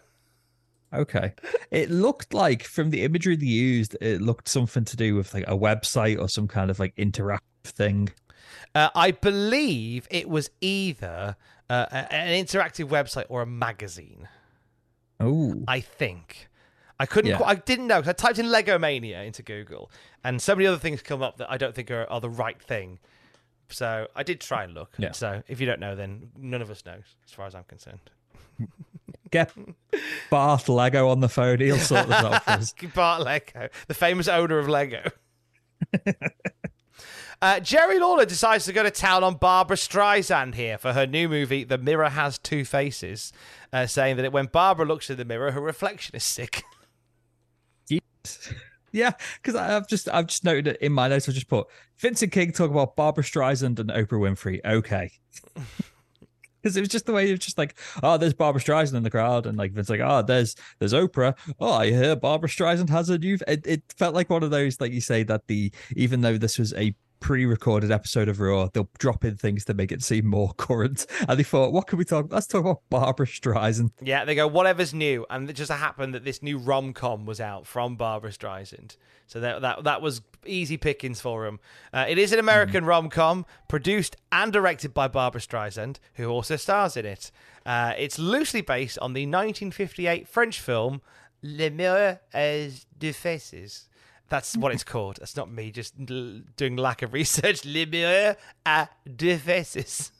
[0.93, 1.33] Okay.
[1.71, 5.45] It looked like from the imagery they used, it looked something to do with like
[5.47, 8.09] a website or some kind of like interactive thing.
[8.75, 11.35] Uh, I believe it was either
[11.69, 14.27] uh, an interactive website or a magazine.
[15.19, 15.63] Oh.
[15.67, 16.49] I think.
[16.99, 17.31] I couldn't.
[17.31, 17.37] Yeah.
[17.37, 19.91] qu- I didn't know because I typed in Lego Mania into Google,
[20.23, 22.61] and so many other things come up that I don't think are, are the right
[22.61, 22.99] thing.
[23.69, 24.93] So I did try and look.
[24.97, 25.11] Yeah.
[25.13, 28.11] So if you don't know, then none of us knows, as far as I'm concerned.
[29.31, 29.51] Get
[30.29, 31.59] Barth Lego on the phone.
[31.59, 32.73] He'll sort this out for us.
[32.95, 35.09] Bart Lego, the famous owner of Lego.
[37.43, 41.27] Uh, Jerry Lawler decides to go to town on Barbra Streisand here for her new
[41.27, 43.33] movie, The Mirror Has Two Faces,
[43.73, 46.63] uh, saying that when Barbra looks in the mirror, her reflection is sick.
[47.89, 48.53] Yes.
[48.91, 49.11] Yeah,
[49.41, 51.27] because I've just I've just noted it in my notes.
[51.27, 51.65] I just put
[51.97, 54.59] Vincent King talk about Barbra Streisand and Oprah Winfrey.
[54.63, 55.11] Okay,
[56.61, 59.03] because it was just the way it was just like, oh, there's Barbra Streisand in
[59.03, 61.35] the crowd, and like Vince like, oh, there's there's Oprah.
[61.59, 63.37] Oh, I hear Barbra Streisand has a new.
[63.47, 66.57] It, it felt like one of those like you say that the even though this
[66.57, 70.51] was a pre-recorded episode of Raw, they'll drop in things to make it seem more
[70.57, 71.05] current.
[71.29, 72.27] And they thought, what can we talk?
[72.29, 73.91] Let's talk about Barbra Streisand.
[74.01, 75.25] Yeah, they go, whatever's new.
[75.29, 78.97] And it just happened that this new rom com was out from Barbra Streisand.
[79.27, 81.61] So that that, that was easy pickings for them.
[81.93, 86.57] Uh, it is an American rom com produced and directed by Barbra Streisand, who also
[86.57, 87.31] stars in it.
[87.65, 91.01] Uh, it's loosely based on the 1958 French film
[91.43, 93.87] Le Miroir à deux faces.
[94.31, 95.17] That's what it's called.
[95.17, 97.65] That's not me just l- doing lack of research.
[97.65, 97.85] Le
[98.65, 100.13] à deux faces.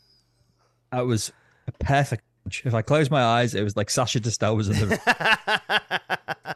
[0.92, 1.32] That was
[1.66, 2.22] a perfect.
[2.66, 6.56] If I close my eyes, it was like Sacha Distel was in the.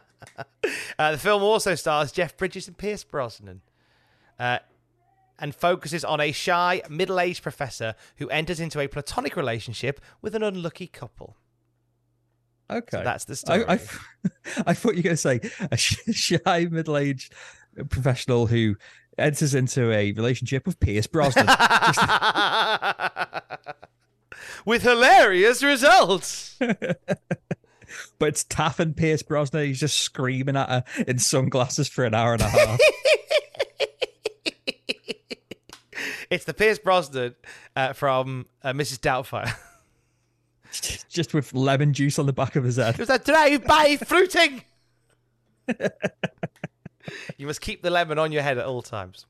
[0.98, 3.60] Uh, the film also stars Jeff Bridges and Pierce Brosnan,
[4.38, 4.58] uh,
[5.38, 10.42] and focuses on a shy, middle-aged professor who enters into a platonic relationship with an
[10.42, 11.36] unlucky couple.
[12.70, 13.64] Okay, that's the story.
[13.66, 13.80] I, I,
[14.66, 15.40] I thought you were going to say
[15.70, 17.32] a shy middle-aged
[17.90, 18.76] professional who
[19.18, 21.46] enters into a relationship with Pierce Brosnan.
[24.64, 26.58] with hilarious results.
[26.58, 29.66] but it's Taff and Pierce Brosnan.
[29.66, 32.80] He's just screaming at her in sunglasses for an hour and a half.
[36.30, 37.36] it's the Pierce Brosnan
[37.74, 38.98] uh, from uh, Mrs.
[38.98, 39.56] Doubtfire.
[41.08, 42.94] just with lemon juice on the back of his head.
[42.94, 44.62] It was a drive-by fruiting.
[47.36, 49.26] you must keep the lemon on your head at all times.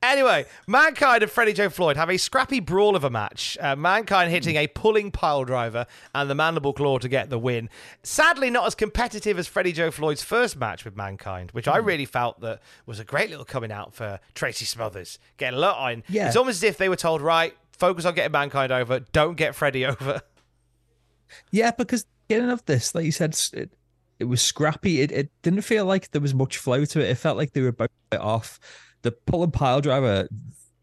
[0.00, 3.58] Anyway, Mankind and Freddie Joe Floyd have a scrappy brawl of a match.
[3.60, 7.68] Uh, Mankind hitting a pulling pile driver and the mandible claw to get the win.
[8.04, 12.04] Sadly, not as competitive as Freddie Joe Floyd's first match with Mankind, which I really
[12.04, 15.18] felt that was a great little coming out for Tracy Smothers.
[15.36, 16.04] Getting a lot on.
[16.08, 16.28] Yeah.
[16.28, 19.56] It's almost as if they were told, right, focus on getting Mankind over, don't get
[19.56, 20.22] Freddie over.
[21.50, 23.70] Yeah, because getting of this, like you said, it,
[24.18, 25.00] it was scrappy.
[25.00, 27.10] It, it didn't feel like there was much flow to it.
[27.10, 28.58] It felt like they were both off.
[29.02, 30.28] The pull and pile driver,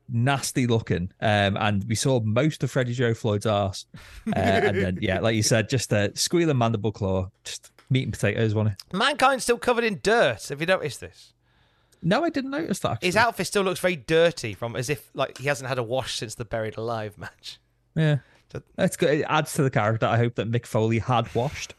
[0.09, 3.85] nasty looking, um, and we saw most of Freddie Joe Floyd's ass.
[4.27, 8.13] Uh, and then, yeah, like you said, just a squealing mandible claw, just meat and
[8.13, 8.97] potatoes, wasn't it?
[8.97, 10.47] Mankind's still covered in dirt.
[10.47, 11.33] Have you noticed this?
[12.01, 13.03] No, I didn't notice that.
[13.03, 16.15] His outfit still looks very dirty, from as if like he hasn't had a wash
[16.17, 17.59] since the Buried Alive match.
[17.95, 18.19] Yeah.
[18.75, 19.19] That's good.
[19.19, 20.05] It adds to the character.
[20.05, 21.73] I hope that Mick Foley had washed,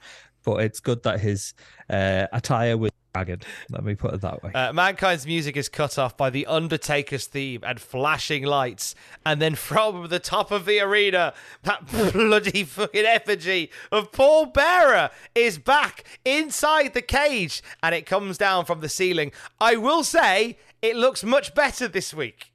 [0.44, 1.54] but it's good that his
[1.90, 3.46] uh, attire was ragged.
[3.70, 4.52] Let me put it that way.
[4.52, 9.54] Uh, Mankind's music is cut off by the Undertaker's theme and flashing lights, and then
[9.54, 16.04] from the top of the arena, that bloody fucking effigy of Paul Bearer is back
[16.26, 19.32] inside the cage, and it comes down from the ceiling.
[19.60, 22.52] I will say, it looks much better this week.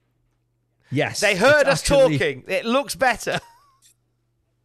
[0.93, 2.43] Yes, They heard us actually- talking.
[2.47, 3.39] It looks better.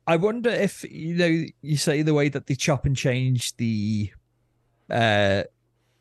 [0.07, 4.11] I wonder if you know you say the way that they chop and change the
[4.91, 5.43] uh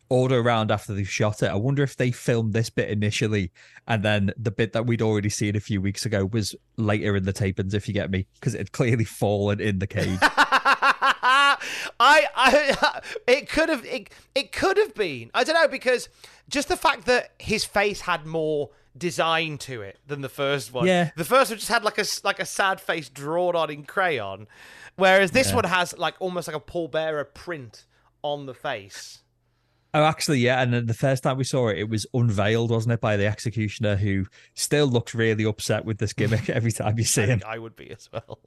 [0.09, 1.47] order around after they've shot it.
[1.47, 3.51] I wonder if they filmed this bit initially
[3.87, 7.23] and then the bit that we'd already seen a few weeks ago was later in
[7.23, 10.19] the tapings, if you get me, because it had clearly fallen in the cage.
[10.21, 11.57] I,
[11.99, 15.31] I, it could have, it, it could have been.
[15.33, 16.09] I don't know because
[16.49, 20.87] just the fact that his face had more design to it than the first one.
[20.87, 21.11] Yeah.
[21.15, 24.47] the first one just had like a like a sad face drawn on in crayon,
[24.95, 25.55] whereas this Yeah.
[25.55, 27.85] one has like almost like a Paul Bearer print
[28.21, 29.21] on the face.
[29.93, 30.61] Oh, actually, yeah.
[30.61, 33.95] And the first time we saw it, it was unveiled, wasn't it, by the executioner,
[33.95, 37.41] who still looks really upset with this gimmick every time you see I him.
[37.47, 38.39] I would be as well.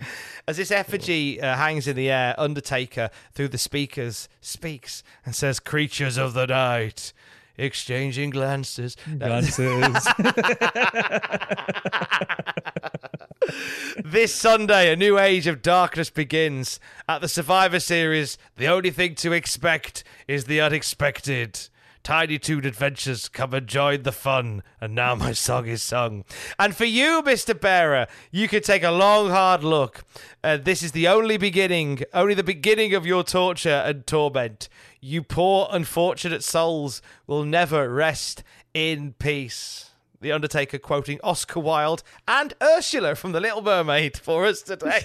[0.46, 5.58] As this effigy uh, hangs in the air, Undertaker, through the speakers, speaks and says,
[5.58, 7.12] Creatures of the night,
[7.58, 8.96] exchanging glances.
[9.18, 10.08] Glances.
[14.04, 16.80] this Sunday, a new age of darkness begins.
[17.08, 21.68] At the Survivor Series, the only thing to expect is the unexpected.
[22.08, 24.62] Tiny Toon Adventures, come and join the fun.
[24.80, 26.24] And now my song is sung.
[26.58, 27.52] And for you, Mr.
[27.60, 30.04] Bearer, you can take a long, hard look.
[30.42, 34.70] Uh, this is the only beginning, only the beginning of your torture and torment.
[35.02, 38.42] You poor, unfortunate souls will never rest
[38.72, 39.90] in peace.
[40.22, 45.02] The Undertaker quoting Oscar Wilde and Ursula from The Little Mermaid for us today.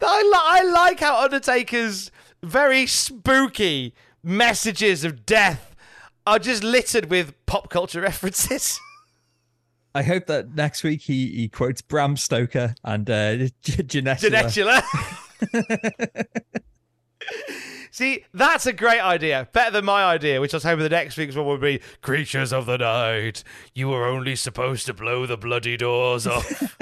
[0.00, 2.10] I, li- I like how Undertaker's
[2.42, 5.74] very spooky messages of death
[6.26, 8.78] are just littered with pop culture references.
[9.94, 14.82] I hope that next week he, he quotes Bram Stoker and uh, Janessula.
[15.50, 16.26] Janessula.
[17.90, 19.48] See, that's a great idea.
[19.52, 22.52] Better than my idea, which I was hoping the next week's one would be Creatures
[22.52, 23.42] of the Night.
[23.74, 26.76] You were only supposed to blow the bloody doors off.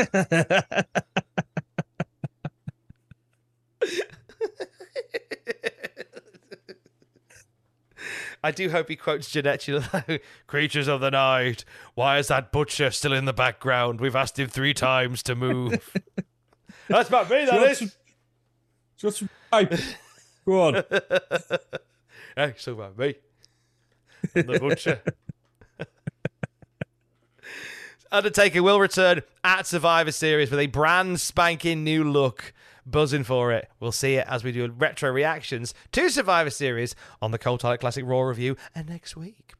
[8.56, 10.18] Do hope he quotes Janessula though.
[10.46, 11.64] Creatures of the Night.
[11.94, 14.00] Why is that butcher still in the background?
[14.00, 15.92] We've asked him three times to move.
[16.88, 17.96] That's about me, that is.
[18.96, 19.96] Just right.
[20.44, 20.84] Go on.
[22.38, 23.14] Hey, it's about me.
[24.34, 25.00] I'm the butcher.
[28.12, 32.52] Undertaker will return at Survivor Series with a brand spanking new look.
[32.86, 33.68] Buzzing for it.
[33.80, 38.04] We'll see it as we do retro reactions to Survivor Series on the Cultaholic Classic
[38.06, 39.54] Raw review and next week.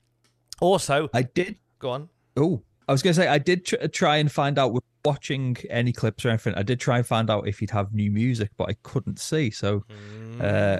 [0.60, 1.58] Also, I did.
[1.80, 2.08] go on.
[2.36, 5.56] Oh, I was going to say, I did tr- try and find out, with watching
[5.70, 8.50] any clips or anything, I did try and find out if he'd have new music,
[8.56, 9.50] but I couldn't see.
[9.50, 9.84] So
[10.40, 10.78] uh,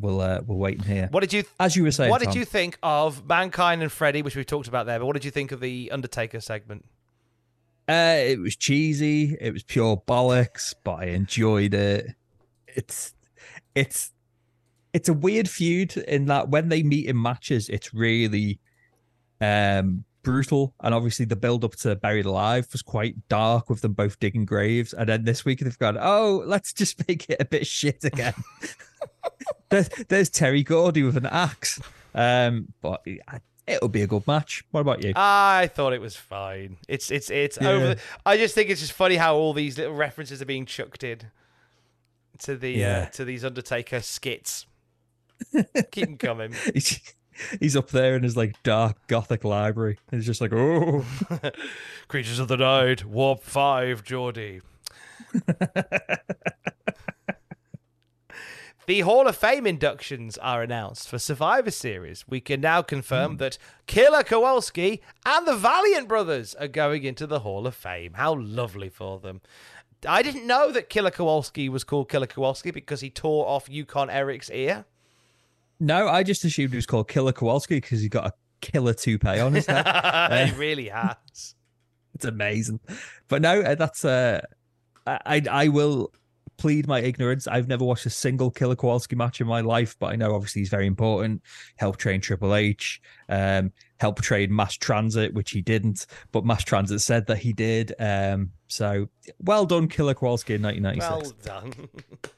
[0.00, 1.08] we'll uh, we'll wait and hear.
[1.10, 1.44] What did you?
[1.60, 4.68] As you were saying, what did you think of Mankind and Freddie, which we talked
[4.68, 4.98] about there?
[4.98, 6.86] But what did you think of the Undertaker segment?
[7.88, 9.36] Uh, it was cheesy.
[9.40, 12.14] It was pure bollocks, but I enjoyed it.
[12.66, 13.14] It's
[13.74, 14.12] it's
[14.92, 18.60] it's a weird feud in that when they meet in matches, it's really
[19.40, 20.74] um brutal.
[20.80, 24.44] And obviously the build up to Buried Alive was quite dark with them both digging
[24.44, 24.92] graves.
[24.92, 28.34] And then this week they've gone, oh, let's just make it a bit shit again.
[29.70, 31.80] there's, there's Terry Gordy with an axe.
[32.14, 34.64] Um, but I- it'll be a good match.
[34.70, 35.12] What about you?
[35.16, 36.76] I thought it was fine.
[36.88, 37.68] It's it's it's Yeah.
[37.70, 37.96] over.
[38.26, 41.18] I just think it's just funny how all these little references are being chucked in
[42.40, 42.98] to the Yeah.
[42.98, 44.66] uh, to these Undertaker skits.
[45.92, 46.54] Keep them coming.
[46.74, 47.00] he's,
[47.60, 49.98] he's up there in his like dark gothic library.
[50.10, 51.04] He's just like, oh,
[52.08, 54.60] Creatures of the Night, Warp Five, Geordi.
[58.88, 62.24] The Hall of Fame inductions are announced for Survivor Series.
[62.26, 67.40] We can now confirm that Killer Kowalski and the Valiant Brothers are going into the
[67.40, 68.14] Hall of Fame.
[68.14, 69.42] How lovely for them.
[70.08, 74.08] I didn't know that Killer Kowalski was called Killer Kowalski because he tore off Yukon
[74.08, 74.86] Eric's ear.
[75.78, 78.32] no, I just assumed he was called Killer Kowalski because he got a
[78.62, 80.48] killer toupee on his head.
[80.48, 81.16] he really has.
[82.14, 82.80] it's amazing.
[83.28, 84.40] But no, uh, that's uh,
[85.06, 86.10] I I will
[86.58, 87.46] plead my ignorance.
[87.46, 90.60] I've never watched a single Killer Kowalski match in my life, but I know obviously
[90.60, 91.42] he's very important.
[91.76, 97.00] Helped train Triple H, um, helped train Mass Transit, which he didn't, but Mass Transit
[97.00, 97.94] said that he did.
[97.98, 99.08] Um, so
[99.40, 101.46] well done, Killer Kowalski in 1996.
[101.48, 101.88] Well done.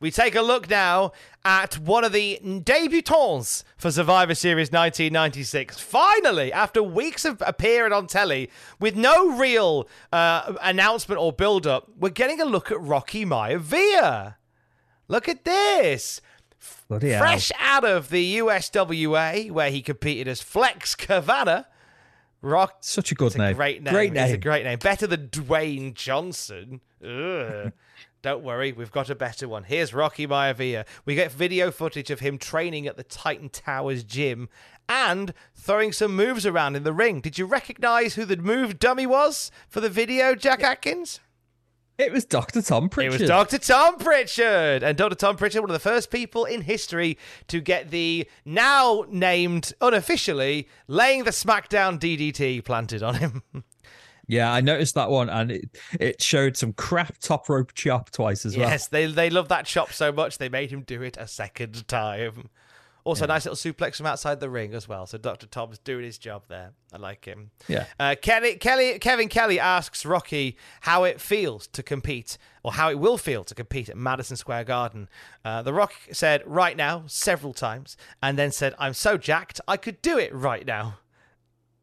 [0.00, 1.12] we take a look now
[1.44, 5.78] at one of the debutants for Survivor Series 1996.
[5.80, 11.88] Finally, after weeks of appearing on telly with no real uh, announcement or build up,
[11.98, 14.36] we're getting a look at Rocky Maivia.
[15.08, 16.20] Look at this.
[16.88, 17.20] Bloody hell.
[17.20, 21.66] Fresh out of the USWA, where he competed as Flex Kavana.
[22.40, 22.78] Rock.
[22.80, 23.56] Such a good It's a name.
[23.56, 23.92] great name.
[23.94, 24.40] Great It's a name.
[24.40, 24.78] great name.
[24.78, 26.80] Better than Dwayne Johnson.
[28.22, 29.64] Don't worry, we've got a better one.
[29.64, 30.86] Here's Rocky Maivia.
[31.04, 34.48] We get video footage of him training at the Titan Towers gym
[34.88, 37.20] and throwing some moves around in the ring.
[37.20, 41.18] Did you recognize who the move dummy was for the video, Jack Atkins?
[41.98, 42.62] It was Dr.
[42.62, 43.14] Tom Pritchard.
[43.14, 43.58] It was Dr.
[43.58, 44.84] Tom Pritchard.
[44.84, 45.16] And Dr.
[45.16, 47.18] Tom Pritchard, one of the first people in history
[47.48, 53.42] to get the now named, unofficially, laying the SmackDown DDT planted on him.
[54.28, 58.46] Yeah, I noticed that one, and it, it showed some crap top rope chop twice
[58.46, 58.68] as well.
[58.68, 61.86] Yes, they they love that chop so much they made him do it a second
[61.88, 62.48] time.
[63.04, 65.06] Also, nice little suplex from outside the ring as well.
[65.06, 65.46] So Dr.
[65.46, 66.70] Tom's doing his job there.
[66.92, 67.50] I like him.
[67.66, 67.86] Yeah.
[67.98, 73.00] Uh, Kelly, Kelly, Kevin Kelly asks Rocky how it feels to compete, or how it
[73.00, 75.08] will feel to compete at Madison Square Garden.
[75.44, 79.76] Uh, the Rock said right now several times, and then said, "I'm so jacked, I
[79.76, 80.98] could do it right now."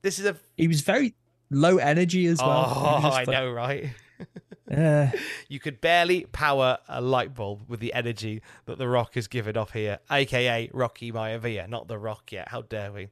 [0.01, 1.15] This is a He was very
[1.49, 2.73] low energy as well.
[2.75, 3.89] Oh, I like, know, right?
[4.69, 5.11] "Eh."
[5.47, 9.57] You could barely power a light bulb with the energy that The Rock has given
[9.57, 12.49] off here, aka Rocky Maivia, not The Rock yet.
[12.49, 13.07] How dare we?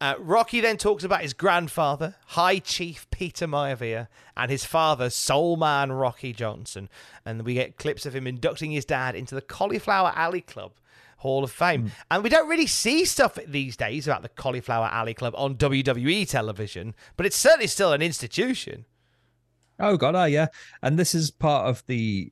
[0.00, 5.56] Uh, Rocky then talks about his grandfather, High Chief Peter Maivia, and his father, Soul
[5.56, 6.88] Man Rocky Johnson.
[7.24, 10.72] And we get clips of him inducting his dad into the Cauliflower Alley Club.
[11.24, 11.90] Hall of Fame.
[12.10, 16.28] And we don't really see stuff these days about the Cauliflower Alley Club on WWE
[16.28, 18.84] television, but it's certainly still an institution.
[19.80, 20.48] Oh god, oh yeah.
[20.82, 22.30] And this is part of the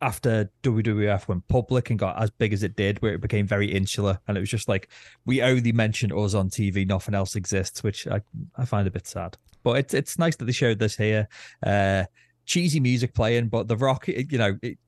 [0.00, 3.70] after WWF went public and got as big as it did, where it became very
[3.70, 4.88] insular, and it was just like
[5.26, 8.22] we only mention us on TV, nothing else exists, which I
[8.56, 9.36] I find a bit sad.
[9.62, 11.28] But it's it's nice that they showed this here.
[11.64, 12.04] Uh,
[12.46, 14.58] cheesy music playing, but The Rock, you know.
[14.62, 14.78] It,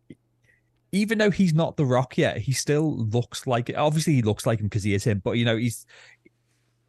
[0.92, 3.76] even though he's not the Rock yet, he still looks like it.
[3.76, 5.20] Obviously, he looks like him because he is him.
[5.24, 5.86] But you know, he's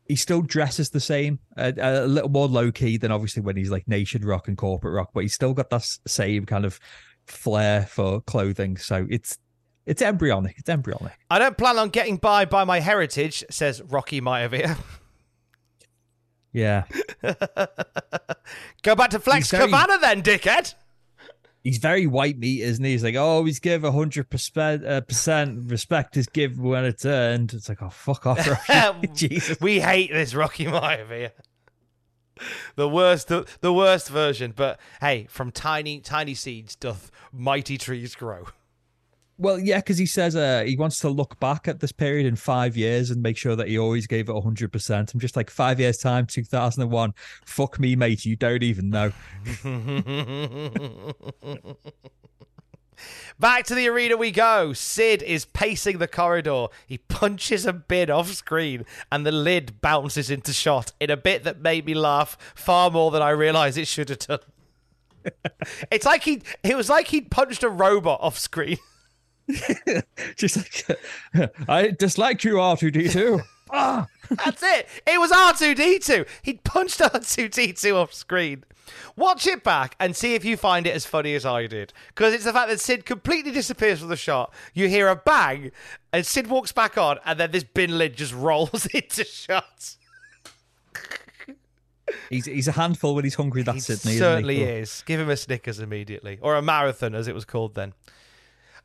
[0.07, 3.69] he still dresses the same, a, a little more low key than obviously when he's
[3.69, 5.11] like nation rock and corporate rock.
[5.13, 6.79] But he's still got that same kind of
[7.27, 8.77] flair for clothing.
[8.77, 9.37] So it's
[9.85, 10.55] it's embryonic.
[10.57, 11.13] It's embryonic.
[11.29, 14.77] I don't plan on getting by by my heritage, says Rocky Maivia.
[16.53, 16.83] Yeah,
[18.83, 20.73] Go back to Flex very- Kavana then, dickhead.
[21.63, 22.91] He's very white meat, isn't he?
[22.91, 27.05] He's like, oh, he's give a hundred percent uh, percent respect is give when it's
[27.05, 27.53] earned.
[27.53, 29.07] It's like, oh, fuck off, Rocky.
[29.13, 29.59] Jesus.
[29.61, 31.31] We hate this Rocky Maivia.
[32.75, 34.53] The worst, the, the worst version.
[34.55, 38.47] But hey, from tiny, tiny seeds doth mighty trees grow.
[39.41, 42.35] Well, yeah, because he says uh, he wants to look back at this period in
[42.35, 45.13] five years and make sure that he always gave it 100%.
[45.13, 47.15] I'm just like, five years' time, 2001.
[47.43, 48.23] Fuck me, mate.
[48.23, 49.11] You don't even know.
[53.39, 54.73] Back to the arena we go.
[54.73, 56.67] Sid is pacing the corridor.
[56.85, 61.43] He punches a bid off screen, and the lid bounces into shot in a bit
[61.45, 64.39] that made me laugh far more than I realised it should have done.
[65.91, 68.77] it's like he it was like he'd punched a robot off screen.
[70.35, 70.57] just
[70.89, 73.41] like, I dislike you, R2D2.
[73.71, 74.07] ah!
[74.29, 74.87] That's it.
[75.05, 76.27] It was R2D2.
[76.43, 78.63] He'd punched R2D2 off screen.
[79.15, 81.93] Watch it back and see if you find it as funny as I did.
[82.09, 84.53] Because it's the fact that Sid completely disappears from the shot.
[84.73, 85.71] You hear a bang,
[86.11, 89.95] and Sid walks back on, and then this bin lid just rolls into shot.
[92.29, 94.17] He's, he's a handful when he's hungry, that's Sydney.
[94.17, 94.63] Certainly he?
[94.63, 95.03] is.
[95.05, 96.39] Give him a Snickers immediately.
[96.41, 97.93] Or a marathon, as it was called then.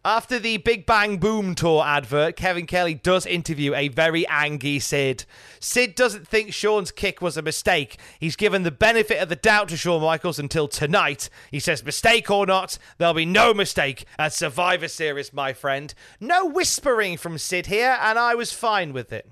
[0.07, 5.25] After the Big Bang Boom Tour advert, Kevin Kelly does interview a very angry Sid.
[5.59, 7.99] Sid doesn't think Shawn's kick was a mistake.
[8.21, 11.29] He's given the benefit of the doubt to Shawn Michaels until tonight.
[11.51, 15.93] He says, mistake or not, there'll be no mistake at Survivor Series, my friend.
[16.21, 19.29] No whispering from Sid here, and I was fine with it.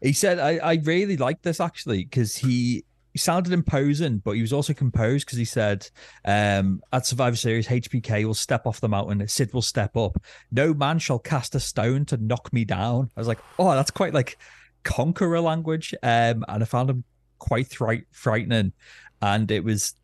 [0.00, 2.82] He said, I, I really like this actually because he,
[3.12, 5.88] he sounded imposing, but he was also composed because he said,
[6.24, 10.22] um, at Survivor Series, HBK will step off the mountain, Sid will step up.
[10.50, 13.10] No man shall cast a stone to knock me down.
[13.16, 14.38] I was like, oh, that's quite like
[14.82, 15.94] conqueror language.
[16.02, 17.04] Um, and I found him
[17.38, 18.72] quite thri- frightening.
[19.20, 19.94] And it was,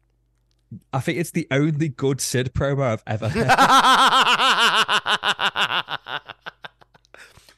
[0.93, 3.49] I think it's the only good Sid promo I've ever heard.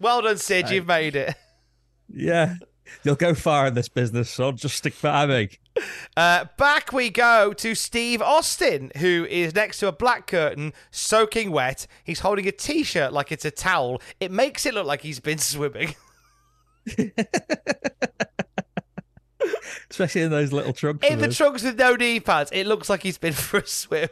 [0.01, 0.71] well done, Sid.
[0.71, 1.35] You've made it.
[2.09, 2.55] yeah.
[3.05, 5.49] You'll go far in this business, so just stick by me.
[6.17, 11.51] Uh, back we go to Steve Austin, who is next to a black curtain, soaking
[11.51, 11.87] wet.
[12.05, 14.01] He's holding a t shirt like it's a towel.
[14.19, 15.95] It makes it look like he's been swimming.
[19.91, 21.07] Especially in those little trunks.
[21.07, 21.37] In the his.
[21.37, 24.09] trunks with no knee pads, it looks like he's been for a swim.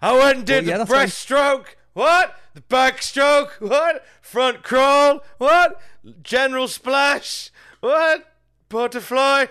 [0.00, 1.66] I went and did Well, yeah, the breaststroke.
[1.94, 2.36] What?
[2.54, 3.50] The backstroke?
[3.60, 4.04] What?
[4.20, 5.22] Front crawl?
[5.38, 5.80] What?
[6.22, 7.50] General splash?
[7.80, 8.24] What?
[8.68, 9.46] Butterfly?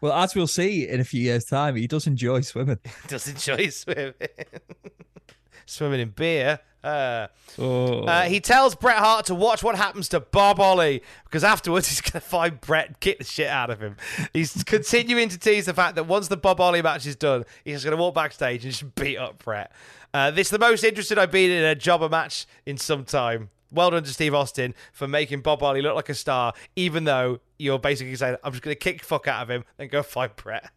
[0.00, 2.78] Well, as we'll see in a few years' time, he does enjoy swimming.
[3.08, 4.12] Does enjoy swimming.
[5.66, 6.60] swimming in beer.
[6.84, 7.26] Uh,
[7.58, 8.02] Oh.
[8.04, 12.00] uh, he tells Bret Hart to watch what happens to Bob Holly because afterwards he's
[12.02, 13.96] going to find Bret and kick the shit out of him.
[14.32, 17.82] He's continuing to tease the fact that once the Bob Holly match is done, he's
[17.82, 19.72] going to walk backstage and just beat up Bret.
[20.14, 23.48] Uh, this is the most interested I've been in a jobber match in some time.
[23.70, 27.40] Well done to Steve Austin for making Bob Holly look like a star, even though
[27.58, 30.02] you're basically saying, I'm just going to kick the fuck out of him and go
[30.02, 30.70] fight Bret.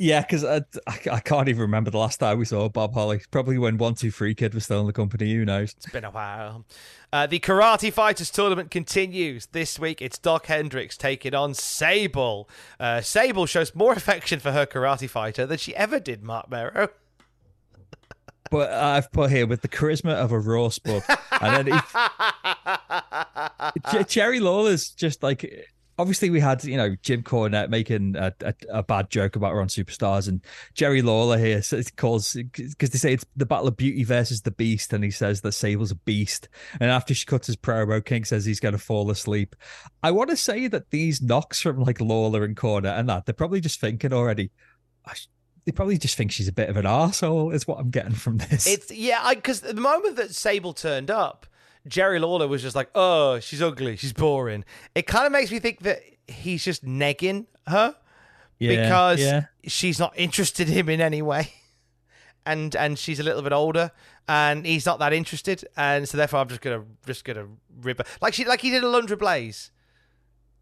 [0.00, 3.20] Yeah, because I, I, I can't even remember the last time we saw Bob Holly.
[3.32, 5.34] Probably when One Two Three Kid was still in the company.
[5.34, 5.74] Who knows?
[5.76, 6.64] It's been a while.
[7.12, 9.46] Uh, the Karate Fighters tournament continues.
[9.46, 12.48] This week, it's Dok Hendrix taking on Sable.
[12.78, 16.90] Uh, Sable shows more affection for her karate fighter than she ever did, Marc Mero.
[18.50, 21.02] But I've put here with the charisma of a raw spud,
[21.40, 21.80] and then
[23.94, 25.68] he, Jerry Lawler's just like.
[26.00, 29.60] Obviously, we had you know Jim Cornette making a, a, a bad joke about her
[29.60, 30.40] on Superstars, and
[30.72, 31.60] Jerry Lawler here
[31.96, 35.40] calls because they say it's the Battle of Beauty versus the Beast, and he says
[35.40, 36.48] that Sable's a beast.
[36.80, 39.56] And after she cuts his promo, King says he's going to fall asleep.
[40.00, 43.32] I want to say that these knocks from like Lawler and Cornette and that they're
[43.32, 44.52] probably just thinking already.
[45.68, 47.90] "I sh- They probably just think she's a bit of an arsehole, is what I'm
[47.90, 48.66] getting from this.
[48.66, 51.46] It's yeah, I because the moment that Sable turned up,
[51.86, 54.64] Jerry Lawler was just like, "Oh, she's ugly, she's boring."
[54.94, 57.96] It kind of makes me think that he's just negging her
[58.58, 59.44] Yeah, because yeah.
[59.66, 61.52] she's not interested in him in any way,
[62.46, 63.90] and and she's a little bit older,
[64.26, 67.46] and he's not that interested, and so therefore I'm just gonna just gonna
[67.80, 69.70] rip her like she like he did Alundra Blayze.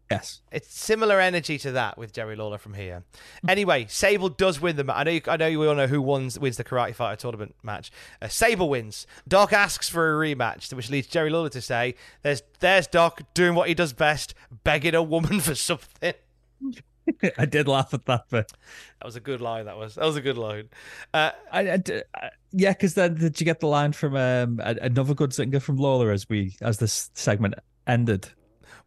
[0.09, 0.41] Yes.
[0.51, 3.03] It's similar energy to that with Jerry Lawler from here.
[3.47, 4.95] Anyway, Sable does win the match.
[4.97, 5.11] I know.
[5.11, 7.91] You, I know you all know who wins wins the Karate Fighter tournament match.
[8.21, 9.05] Uh, Sable wins.
[9.27, 13.53] Doc asks for a rematch, which leads Jerry Lawler to say, "There's there's Doc doing
[13.53, 16.13] what he does best, begging a woman for something."
[17.37, 18.51] I did laugh at that bit.
[18.99, 19.65] That was a good line.
[19.65, 20.69] That was that was a good line.
[21.13, 21.81] Uh, I, I
[22.15, 25.75] I- yeah, because then did you get the line from um, another good singer from
[25.77, 27.55] Lawler as we as this segment
[27.85, 28.29] ended?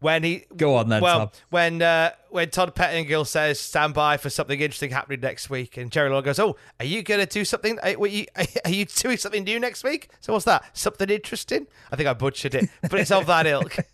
[0.01, 1.29] When he Go on then, well Tom.
[1.51, 5.91] when uh, when Todd Pettengill says stand by for something interesting happening next week, and
[5.91, 7.77] Jerry Lawler goes, "Oh, are you going to do something?
[7.83, 8.25] Are, you,
[8.65, 10.09] are you doing something new next week?
[10.19, 10.65] So what's that?
[10.75, 11.67] Something interesting?
[11.91, 13.77] I think I butchered it, but it's of that ilk.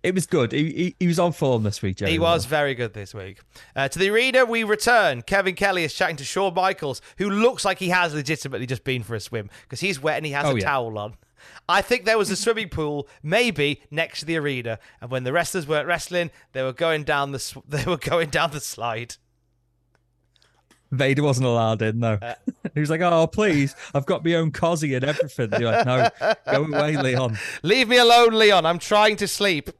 [0.00, 0.52] It was good.
[0.52, 2.12] He, he, he was on form this week, Jerry.
[2.12, 3.40] He was very good this week.
[3.74, 5.22] Uh, to the arena, we return.
[5.22, 9.02] Kevin Kelly is chatting to Shawn Michaels, who looks like he has legitimately just been
[9.02, 10.64] for a swim because he's wet and he has Oh, a yeah.
[10.64, 11.14] towel on.
[11.68, 15.32] I think there was a swimming pool, maybe next to the arena, and when the
[15.32, 19.16] wrestlers weren't wrestling, they were going down the sw- they were going down the slide.
[20.90, 22.18] Vader wasn't allowed in though.
[22.20, 22.34] Uh,
[22.74, 26.08] he was like, "Oh, please, I've got my own cosy and everything." You're like, "No,
[26.50, 28.64] go away, Leon." Leave me alone, Leon.
[28.64, 29.70] I'm trying to sleep.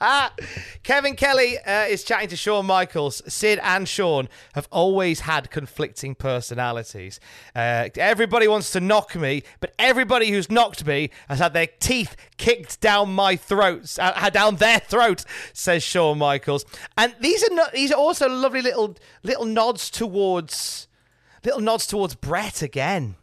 [0.82, 3.22] Kevin Kelly uh, is chatting to Shawn Michaels.
[3.26, 7.20] Sid and Shawn have always had conflicting personalities.
[7.54, 12.16] Uh, everybody wants to knock me, but everybody who's knocked me has had their teeth
[12.36, 16.64] kicked down my throats, uh, down their throat, says Shawn Michaels.
[16.98, 20.86] And these are not, these are also lovely little little nods towards
[21.44, 23.16] little nods towards Bret again.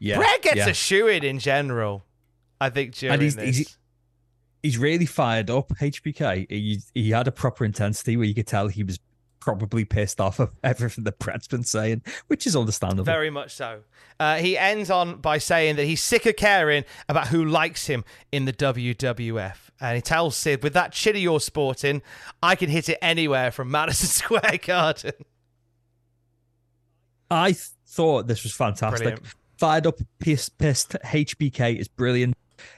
[0.00, 0.68] Yeah, Bret gets yeah.
[0.68, 2.04] a shoe in in general.
[2.60, 3.56] I think during and he's, this.
[3.56, 3.78] he's
[4.64, 5.68] he's really fired up.
[5.68, 6.50] HBK.
[6.50, 8.98] He he had a proper intensity where you could tell he was
[9.38, 13.04] probably pissed off of everything that Bret's been saying, which is understandable.
[13.04, 13.80] Very much so.
[14.18, 18.04] Uh, he ends on by saying that he's sick of caring about who likes him
[18.32, 19.56] in the WWF.
[19.80, 22.00] And he tells Sid, with that chin you're sporting,
[22.42, 25.12] I can hit it anywhere from Madison Square Garden.
[27.30, 29.02] I th- thought this was fantastic.
[29.02, 29.26] Brilliant.
[29.58, 30.92] Fired up, pissed, pissed.
[31.04, 32.34] HBK is brilliant.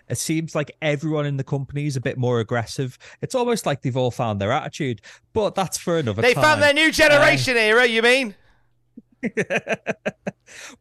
[0.09, 2.99] It seems like everyone in the company is a bit more aggressive.
[3.23, 5.01] It's almost like they've all found their attitude,
[5.33, 6.43] but that's for another They time.
[6.43, 8.35] found their new generation uh, era, you mean?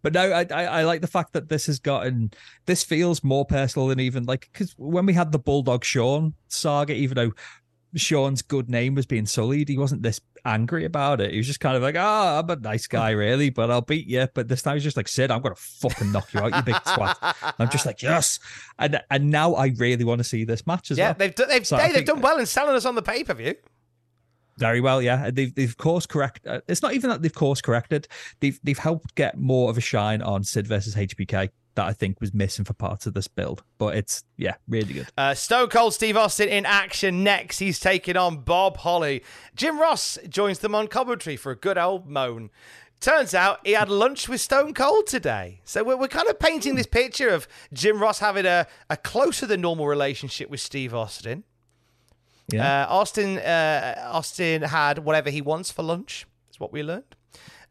[0.02, 2.32] but no, I, I I like the fact that this has gotten
[2.66, 6.94] this feels more personal than even like because when we had the Bulldog Shawn saga,
[6.94, 7.32] even though
[7.96, 11.32] Shawn's good name was being sullied, he wasn't this angry about it.
[11.32, 14.08] He was just kind of like, "Ah, I'm a nice guy, really, but I'll beat
[14.08, 16.62] you." But this time he's just like, "Sid, I'm gonna fucking knock you out, you
[16.62, 17.16] big twat."
[17.60, 18.40] I'm just like, "Yes,"
[18.80, 21.16] and and now I really want to see this match as Yeah, well.
[21.20, 23.56] they've, done- they've, So they've done well in selling us on the pay per view.
[24.58, 25.32] Very well, yeah.
[25.32, 26.48] They've they've course correct.
[26.48, 28.08] Uh, it's not even that they've course corrected.
[28.40, 32.20] They've they've helped get more of a shine on Sid versus HBK that I think
[32.20, 33.64] was missing for parts of this build.
[33.78, 35.08] But it's yeah, really good.
[35.18, 37.60] Uh, Stone Cold Steve Austin in action next.
[37.60, 39.24] He's taking on Bob Holly.
[39.56, 42.50] Jim Ross joins them on commentary for a good old moan.
[43.02, 45.60] Turns out he had lunch with Stone Cold today.
[45.66, 49.46] So we're, we're kind of painting this picture of Jim Ross having a, a closer
[49.46, 51.44] than normal relationship with Steve Austin.
[52.52, 52.84] Yeah.
[52.84, 56.26] Uh, Austin uh, Austin had whatever he wants for lunch.
[56.50, 57.16] Is what we learned.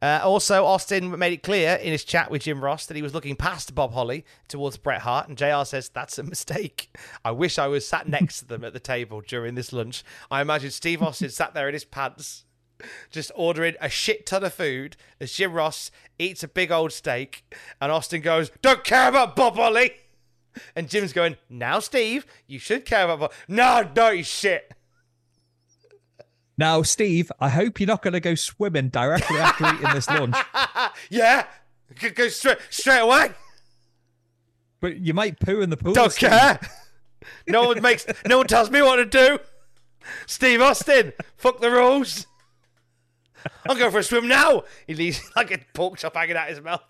[0.02, 3.14] Uh, also, Austin made it clear in his chat with Jim Ross that he was
[3.14, 6.94] looking past Bob Holly towards Bret Hart, and JR says that's a mistake.
[7.24, 10.04] I wish I was sat next to them at the table during this lunch.
[10.30, 12.44] I imagine Steve Austin sat there in his pants,
[13.10, 17.44] just ordering a shit ton of food as Jim Ross eats a big old steak,
[17.80, 19.92] and Austin goes, "Don't care about Bob Holly."
[20.76, 23.32] And Jim's going, now, Steve, you should care about Bob.
[23.48, 24.72] No, no, shit.
[26.56, 30.36] Now, Steve, I hope you're not going to go swimming directly after eating this lunch.
[31.10, 31.46] Yeah,
[31.96, 33.32] G- go straight straight away.
[34.80, 35.94] But you might poo in the pool.
[35.94, 36.30] Don't Steve.
[36.30, 36.60] care.
[37.48, 38.06] No one makes.
[38.26, 39.38] No one tells me what to do.
[40.26, 42.26] Steve Austin, fuck the rules.
[43.66, 44.64] I'll go for a swim now.
[44.86, 46.82] He leaves like a pork chop hanging out his mouth,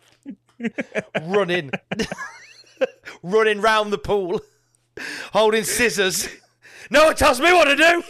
[1.22, 1.70] running,
[3.22, 4.40] running round the pool,
[5.32, 6.28] holding scissors.
[6.90, 8.02] No one tells me what to do.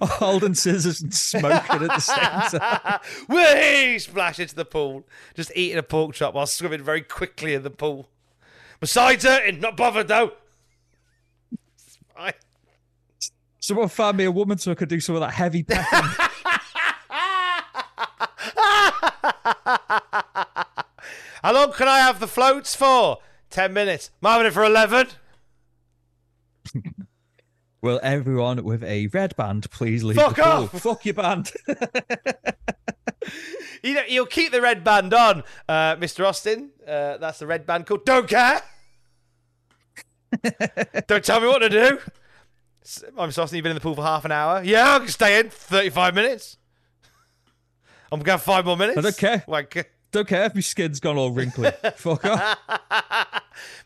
[0.02, 3.00] Holding scissors and smoking at the same time.
[3.28, 3.98] Whee!
[3.98, 5.06] Splash into the pool.
[5.34, 8.08] Just eating a pork chop while swimming very quickly in the pool.
[8.80, 10.32] Besides hurting, not bothered though.
[13.62, 15.86] Someone found me a woman so I could do some of that heavy pecking.
[21.44, 23.18] How long can I have the floats for?
[23.50, 24.10] Ten minutes.
[24.20, 25.06] I'm having it for eleven.
[27.82, 30.52] Will everyone with a red band please leave Fuck the pool?
[30.52, 30.80] off!
[30.82, 31.52] Fuck your band.
[33.84, 36.24] You know, you'll keep the red band on, uh, Mr.
[36.24, 36.70] Austin.
[36.86, 38.62] Uh, that's the red band called Don't Care.
[41.08, 41.98] Don't tell me what to do.
[43.18, 43.42] I'm Mr.
[43.42, 44.62] Austin, you've been in the pool for half an hour.
[44.62, 46.58] Yeah, I can stay in 35 minutes.
[48.12, 48.98] I'm going to have five more minutes.
[48.98, 49.42] I don't care.
[49.48, 51.72] Like, Don't care if my skin's gone all wrinkly.
[51.96, 52.58] Fuck off.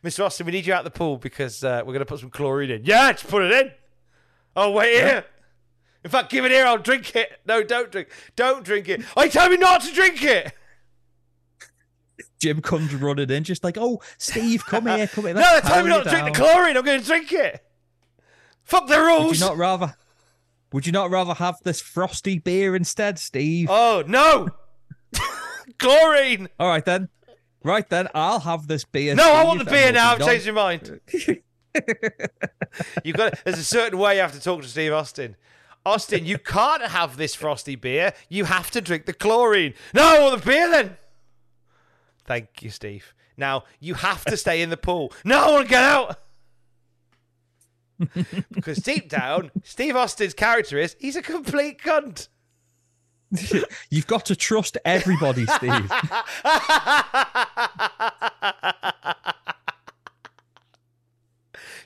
[0.05, 0.27] Mr.
[0.27, 2.29] Austin, we need you out of the pool because uh, we're going to put some
[2.31, 2.85] chlorine in.
[2.85, 3.73] Yeah, just put it in.
[4.57, 5.25] Oh, wait here.
[6.03, 6.67] In fact, give it here.
[6.67, 7.41] I'll drink it.
[7.47, 8.09] No, don't drink.
[8.37, 9.03] Don't drink it.
[9.17, 10.53] Oh, I tell me not to drink it.
[12.41, 15.35] Jim comes running in, just like, oh, Steve, come here, come here.
[15.35, 16.77] No, they tell me not to drink the chlorine.
[16.77, 17.63] I'm going to drink it.
[18.65, 19.29] Fuck the rules.
[19.29, 19.95] Would you not rather?
[20.73, 23.69] Would you not rather have this frosty beer instead, Steve?
[23.71, 24.49] Oh no,
[25.79, 26.49] chlorine.
[26.59, 27.09] All right then.
[27.63, 29.15] Right then, I'll have this beer.
[29.15, 30.13] No, I want the beer now.
[30.13, 31.01] I've changed my mind.
[33.05, 33.45] You've got.
[33.45, 35.37] There's a certain way you have to talk to Steve Austin.
[35.85, 38.13] Austin, you can't have this frosty beer.
[38.29, 39.75] You have to drink the chlorine.
[39.95, 40.97] No, the beer then.
[42.25, 43.15] Thank you, Steve.
[43.37, 45.13] Now you have to stay in the pool.
[45.25, 46.19] No, I want to get out.
[48.53, 52.29] because deep down, Steve Austin's character is he's a complete cunt.
[53.91, 55.71] You've got to trust everybody, Steve.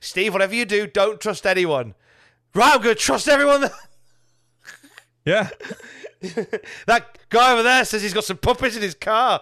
[0.00, 1.94] Steve, whatever you do, don't trust anyone.
[2.54, 3.70] Right, I'm going to trust everyone.
[5.24, 5.50] yeah.
[6.86, 9.40] that guy over there says he's got some puppies in his car.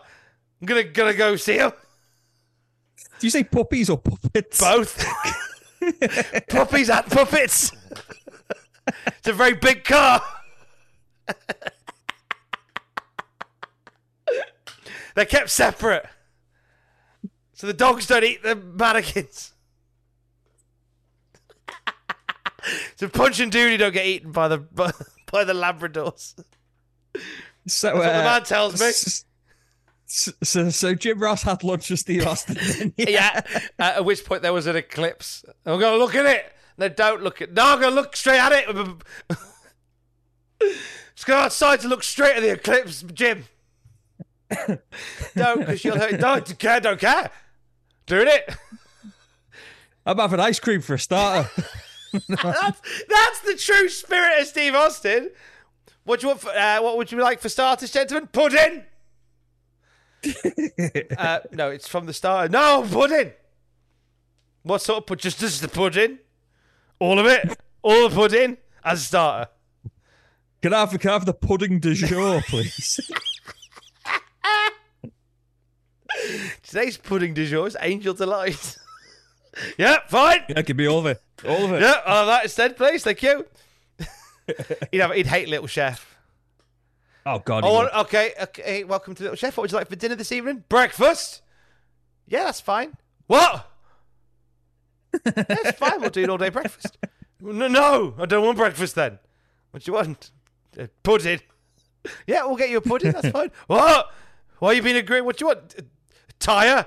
[0.61, 1.73] I'm gonna gonna go see him.
[3.19, 4.61] Do you say puppies or puppets?
[4.61, 5.05] Both.
[6.49, 7.73] puppies and puppets.
[9.07, 10.23] it's a very big car.
[15.15, 16.07] They're kept separate.
[17.55, 19.53] So the dogs don't eat the mannequins.
[22.97, 24.91] So Punch and Doody don't get eaten by the by,
[25.33, 26.35] by the Labradors.
[27.67, 28.87] So, what the uh, man tells me.
[28.87, 29.25] s-
[30.09, 32.55] s- So, so Jim Ross had lunch with Steve Austin.
[32.97, 33.41] didn't yeah.
[33.79, 35.45] Uh, at which point there was an eclipse.
[35.67, 36.53] I'm going to look at it.
[36.79, 37.53] No, don't look at.
[37.53, 38.67] No, I'm going to look straight at it.
[41.15, 43.45] Just go outside to look straight at the eclipse, Jim.
[45.37, 46.19] don't, because you'll hurt.
[46.21, 46.81] Don't care.
[46.81, 47.31] Don't care.
[48.07, 48.55] Doing it.
[50.07, 51.51] I'm having ice cream for a starter.
[52.29, 55.31] that's, that's the true spirit of Steve Austin.
[56.05, 56.41] What do you want?
[56.41, 58.29] For, uh, what would you like for starters, gentlemen?
[58.33, 58.85] Pudding.
[61.19, 62.51] uh, no, it's from the starter.
[62.51, 63.33] No pudding.
[64.63, 65.23] What sort of pudding?
[65.23, 66.19] Just, just the pudding.
[66.99, 67.61] All of it.
[67.83, 69.51] All the pudding as a starter.
[70.63, 73.01] Can I have, can I have the pudding du jour, please?
[76.63, 78.79] Today's pudding du jour is Angel Delight.
[79.79, 80.45] yeah, fine.
[80.49, 81.23] yeah, give me all of it.
[81.47, 81.83] All of it.
[81.83, 83.05] Yeah, I'll have that instead, please.
[83.05, 83.47] Thank you.
[84.91, 86.17] he'd, have, he'd hate Little Chef.
[87.27, 87.65] Oh, God.
[87.65, 88.07] Oh, he well, would.
[88.07, 88.85] okay, okay.
[88.85, 89.57] Welcome to Little Chef.
[89.57, 90.65] What would you like for dinner this evening?
[90.69, 91.43] Breakfast.
[92.27, 92.95] Yeah, that's fine.
[93.27, 93.71] What?
[95.25, 96.01] That's fine.
[96.01, 96.99] We'll do an all day breakfast.
[97.41, 99.19] No, no, I don't want breakfast then.
[99.71, 100.31] What do you want?
[100.79, 101.41] Uh, pudding.
[102.27, 103.13] Yeah, we'll get you a pudding.
[103.13, 103.51] That's fine.
[103.67, 104.13] What?
[104.59, 105.23] Why are you being a great?
[105.23, 105.75] What do you want?
[105.79, 105.85] A
[106.39, 106.87] tire?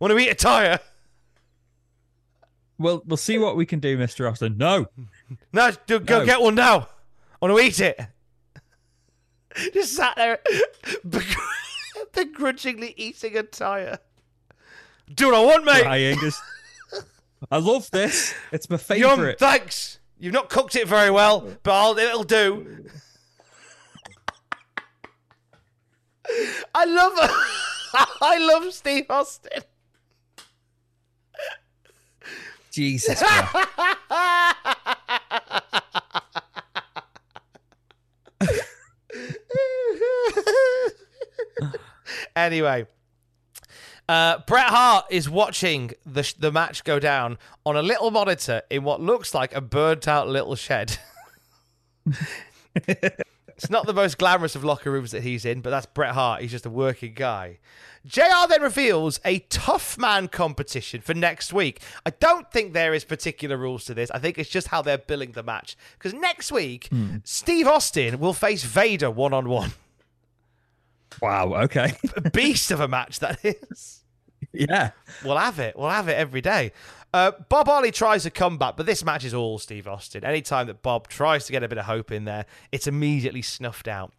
[0.00, 0.80] Want to eat a tire?
[2.78, 4.56] Well, we'll see what we can do, Mister Austin.
[4.58, 4.86] No,
[5.52, 6.26] No, do, go No.
[6.26, 6.88] get one now.
[7.40, 8.00] I want to eat it.
[9.72, 10.40] Just sat there,
[12.12, 13.98] begrudgingly eating a tire.
[15.14, 15.84] Do what I want, mate.
[15.86, 16.40] Hi, Angus.
[17.50, 18.34] I love this.
[18.50, 19.38] It's my Yum, favorite.
[19.38, 20.00] thanks.
[20.18, 22.86] You've not cooked it very well, but I'll, it'll do.
[26.74, 27.12] I love,
[28.22, 29.62] I love Steve Austin.
[32.74, 33.22] Jesus.
[33.22, 33.68] Christ.
[42.34, 42.86] anyway,
[44.08, 48.62] uh, Bret Hart is watching the sh- the match go down on a little monitor
[48.70, 50.98] in what looks like a burnt out little shed.
[53.56, 56.42] it's not the most glamorous of locker rooms that he's in, but that's Bret Hart.
[56.42, 57.58] He's just a working guy.
[58.06, 61.80] JR then reveals a tough man competition for next week.
[62.04, 64.10] I don't think there is particular rules to this.
[64.10, 65.76] I think it's just how they're billing the match.
[65.98, 67.16] Because next week, hmm.
[67.24, 69.72] Steve Austin will face Vader one on one.
[71.22, 71.54] Wow.
[71.64, 71.94] Okay.
[72.32, 74.04] Beast of a match that is.
[74.52, 74.90] yeah.
[75.24, 75.76] We'll have it.
[75.78, 76.72] We'll have it every day.
[77.14, 80.24] Uh, Bob Holly tries a comeback, but this match is all Steve Austin.
[80.24, 83.86] Anytime that Bob tries to get a bit of hope in there, it's immediately snuffed
[83.86, 84.12] out.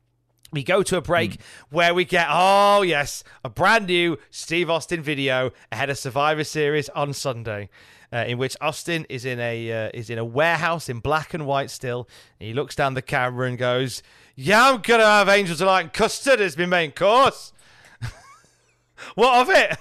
[0.54, 5.02] We go to a break where we get, oh, yes, a brand new Steve Austin
[5.02, 7.68] video ahead of Survivor Series on Sunday.
[8.14, 11.46] Uh, in which Austin is in a uh, is in a warehouse in black and
[11.46, 12.08] white still.
[12.40, 14.04] And he looks down the camera and goes,
[14.36, 17.52] "Yeah, I'm gonna have Angel Delight and custard as my main course.
[19.16, 19.78] what of it?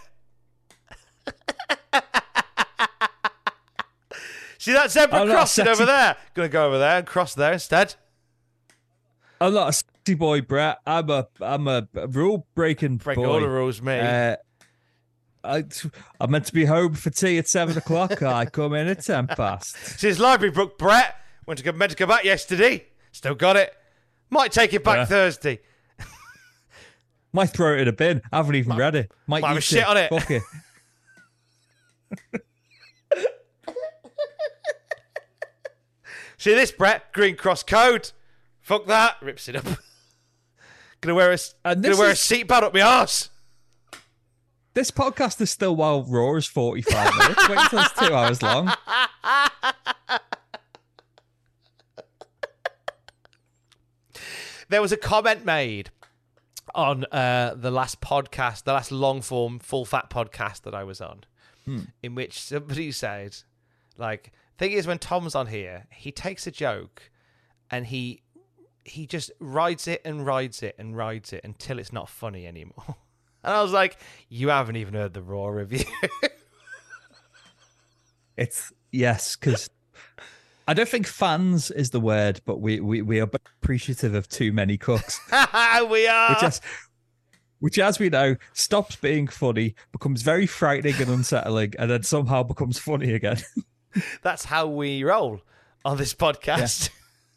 [4.65, 6.17] See that zebra I'm crossing over there?
[6.33, 7.97] Gonna go over there and cross there instead.
[9.39, 10.79] I'm not a sexy boy, Bret.
[10.87, 13.27] I'm a I'm a rule breaking Break boy.
[13.27, 14.01] all the rules, mate.
[14.01, 14.37] Uh,
[15.47, 15.65] I,
[16.19, 18.23] I'm meant to be home for tea at seven o'clock.
[18.23, 19.77] I come in at ten past.
[20.01, 21.15] Since Library book, Bret
[21.45, 22.87] went to go, meant to go back yesterday.
[23.13, 23.71] Still got it.
[24.31, 25.05] Might take it back Yeah.
[25.05, 25.61] Thursday.
[27.35, 28.23] Might throw it in a bin.
[28.33, 29.13] I haven't even read it.
[29.27, 30.09] Might, might have shit on it.
[30.09, 30.43] Fuck it.
[36.45, 37.11] See this, Bret?
[37.15, 38.11] Green cross code.
[38.61, 39.17] Fuck that.
[39.23, 39.65] Rips it up.
[41.01, 43.31] gonna wear a And gonna wear a is- seatbelt up my arse.
[44.75, 47.49] This podcast is still while Raw is 45 minutes.
[47.49, 48.71] Wait until it's two hours long.
[54.69, 55.89] There was a comment made
[56.75, 61.01] on uh, the last podcast, the last long form, full fat podcast that I was
[61.01, 61.25] on,
[62.03, 63.37] in which somebody said,
[63.97, 67.11] like, thing is, when Tom's on here, he takes a joke
[67.71, 68.23] and he
[68.85, 72.97] he just rides it and rides it and rides it until it's not funny anymore.
[73.47, 73.99] And I was like,
[74.31, 75.85] you haven't even heard the Raw review.
[78.37, 79.71] It's yes, because
[80.67, 83.31] I don't think fans is the word, but we we, we are
[83.63, 86.31] appreciative of too many cooks, we are.
[86.31, 86.61] which as
[87.61, 92.43] which as we know stops being funny, becomes very frightening and unsettling, and then somehow
[92.43, 93.39] becomes funny again.
[94.23, 95.41] That's how we roll
[95.85, 96.91] on this podcast.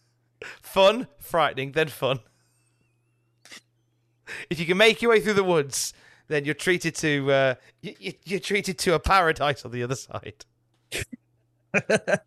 [0.62, 2.20] fun, frightening, then fun.
[4.50, 5.94] If you can make your way through the woods,
[6.28, 10.46] then you're treated to uh, you, you're treated to a paradise on the other side.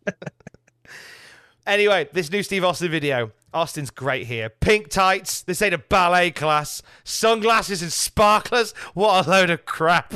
[1.67, 3.31] anyway, this new Steve Austin video.
[3.53, 4.49] Austin's great here.
[4.49, 5.43] Pink tights.
[5.43, 6.81] This ain't a ballet class.
[7.03, 8.71] Sunglasses and sparklers.
[8.93, 10.13] What a load of crap.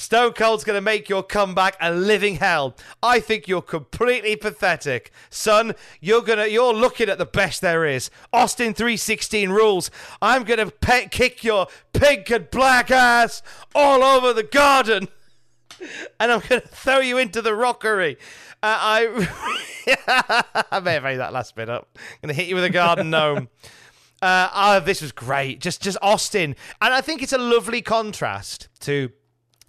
[0.00, 2.74] Stone Cold's going to make your comeback a living hell.
[3.02, 5.12] I think you're completely pathetic.
[5.28, 8.08] Son, you're going to you're looking at the best there is.
[8.32, 9.90] Austin 316 rules.
[10.22, 13.42] I'm going to pe- kick your pink and black ass
[13.74, 15.08] all over the garden
[16.18, 18.16] and I'm going to throw you into the rockery.
[18.62, 19.28] Uh, I
[20.72, 21.90] I may have made that last bit up.
[21.94, 23.50] I'm going to hit you with a garden gnome.
[24.22, 25.60] Uh, oh, this was great.
[25.60, 29.10] Just just Austin, and I think it's a lovely contrast to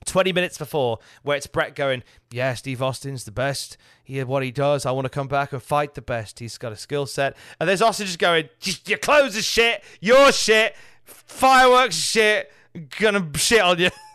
[0.05, 3.77] 20 minutes before, where it's Bret going, Yeah, Steve Austin's the best.
[4.03, 4.85] He what he does.
[4.85, 6.39] I want to come back and fight the best.
[6.39, 7.35] He's got a skill set.
[7.59, 8.49] And there's Austin just going,
[8.85, 9.83] Your clothes are shit.
[9.99, 10.75] Your shit.
[11.05, 12.51] Fireworks shit.
[12.99, 13.89] Gonna shit on you.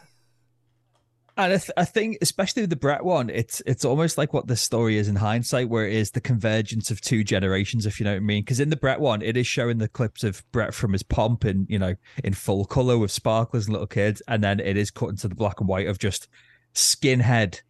[1.38, 4.46] And I, th- I think, especially with the Bret one, it's it's almost like what
[4.46, 8.04] the story is in hindsight, where it is the convergence of two generations, if you
[8.04, 8.42] know what I mean.
[8.42, 11.44] Because in the Bret one, it is showing the clips of Bret from his pomp
[11.44, 11.94] and you know
[12.24, 15.34] in full color with sparklers and little kids, and then it is cut into the
[15.34, 16.26] black and white of just
[16.74, 17.60] skinhead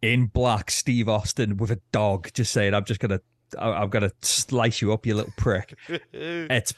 [0.00, 3.20] in black Steve Austin with a dog, just saying, "I'm just gonna
[3.58, 5.74] I, am gonna slice you up, you little prick.
[6.12, 6.74] it's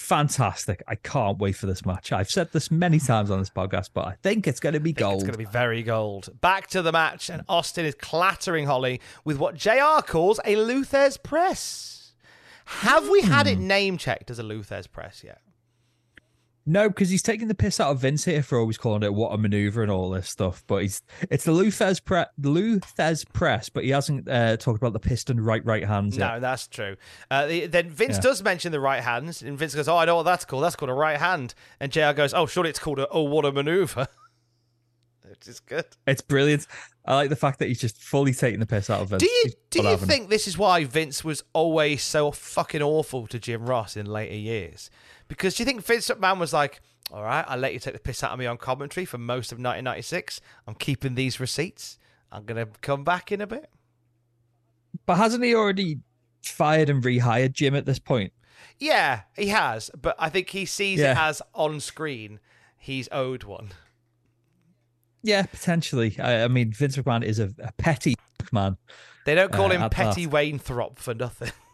[0.00, 0.82] fantastic.
[0.88, 2.10] I can't wait for this match.
[2.10, 4.92] I've said this many times on this podcast, but I think it's going to be
[4.92, 5.16] gold.
[5.16, 6.30] It's going to be very gold.
[6.40, 10.84] Back to the match, and Austin is clattering Holly with what JR calls a Lou
[10.84, 12.12] Thesz press.
[12.64, 13.66] Have we had it hmm.
[13.66, 15.40] name checked as a Lou Thesz press yet?
[16.70, 19.32] No, because he's taking the piss out of Vince here for always calling it what
[19.32, 20.62] a maneuver and all this stuff.
[20.68, 22.26] But he's it's the Lou Thesz, pre-
[23.32, 26.16] press, but he hasn't uh, talked about the piston right right hands.
[26.16, 26.40] No, yet.
[26.40, 26.94] that's true.
[27.28, 28.20] Uh, the, then Vince yeah.
[28.20, 30.62] does mention the right hands, and Vince goes, "Oh, I know what that's called.
[30.62, 32.12] That's called a right hand." And Jr.
[32.12, 34.06] goes, "Oh, surely it's called a oh what a maneuver."
[35.28, 35.86] Which is good.
[36.06, 36.68] It's brilliant.
[37.04, 39.24] I like the fact that he's just fully taking the piss out of Vince.
[39.24, 43.40] Do you do you think this is why Vince was always so fucking awful to
[43.40, 44.88] Jim Ross in later years?
[45.30, 46.80] Because do you think Vince McMahon was like,
[47.12, 49.52] all right, I'll let you take the piss out of me on commentary for most
[49.52, 50.40] of 1996.
[50.66, 51.98] I'm keeping these receipts.
[52.32, 53.70] I'm going to come back in a bit.
[55.06, 56.00] But hasn't he already
[56.42, 58.32] fired and rehired Jim at this point?
[58.80, 59.88] Yeah, he has.
[60.00, 61.12] But I think he sees yeah.
[61.12, 62.40] it as on screen,
[62.76, 63.70] he's owed one.
[65.22, 66.16] Yeah, potentially.
[66.18, 68.16] I, I mean, Vince McMahon is a, a petty
[68.50, 68.78] man.
[69.26, 71.52] They don't call uh, him Petty Wayne Throp for nothing.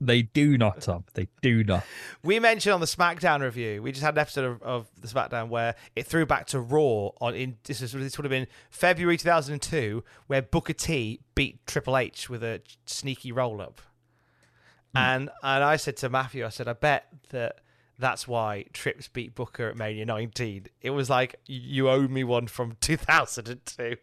[0.00, 1.04] They do not, Tom.
[1.14, 1.84] They do not.
[2.22, 5.48] We mentioned on the SmackDown review, we just had an episode of, of the SmackDown
[5.48, 9.16] where it threw back to Raw on in this is this would have been February
[9.16, 13.80] 2002, where Booker T beat Triple H with a sneaky roll up.
[14.94, 15.00] Mm.
[15.00, 17.60] And and I said to Matthew, I said, I bet that
[17.98, 20.66] that's why Trips beat Booker at Mania 19.
[20.82, 23.96] It was like you owe me one from 2002.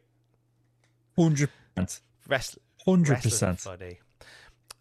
[1.15, 2.01] Hundred percent.
[2.85, 3.59] Hundred percent.
[3.59, 3.99] Funny.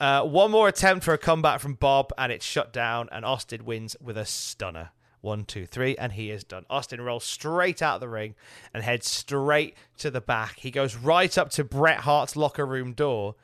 [0.03, 3.65] Uh, one more attempt for a comeback from Bob, and it's shut down, and Austin
[3.65, 4.91] wins with a stunner.
[5.21, 6.67] One, two, three, and he is done.
[6.69, 8.35] Austin rolls straight out of the ring
[8.75, 10.59] and heads straight to the back.
[10.59, 13.37] He goes right up to Bret Hart's locker room door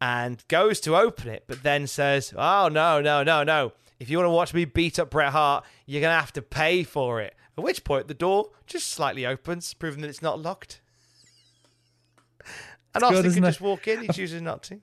[0.00, 3.70] and goes to open it, but then says, Oh, no, no, no, no.
[4.00, 6.42] If you want to watch me beat up Bret Hart, you're going to have to
[6.42, 7.36] pay for it.
[7.56, 10.80] At which point, the door just slightly opens, proving that it's not locked.
[12.96, 14.02] And Austin good, can just walk in.
[14.02, 14.80] He chooses not to.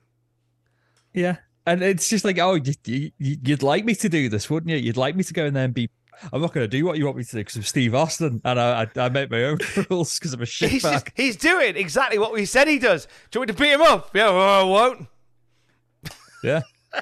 [1.14, 1.36] Yeah.
[1.66, 4.76] And it's just like, oh, you, would like me to do this, wouldn't you?
[4.76, 5.88] You'd like me to go in there and be.
[6.32, 8.40] I'm not going to do what you want me to do because I'm Steve Austin,
[8.44, 9.58] and I, I, I make my own
[9.90, 13.06] rules because I'm a shit he's, just, he's doing exactly what we said he does.
[13.30, 14.14] Do you want me to beat him up?
[14.14, 15.08] Yeah, well, I won't.
[16.44, 16.62] Yeah.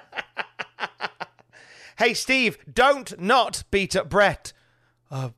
[1.99, 4.53] hey, Steve, don't not beat up Bret.
[5.11, 5.31] Uh,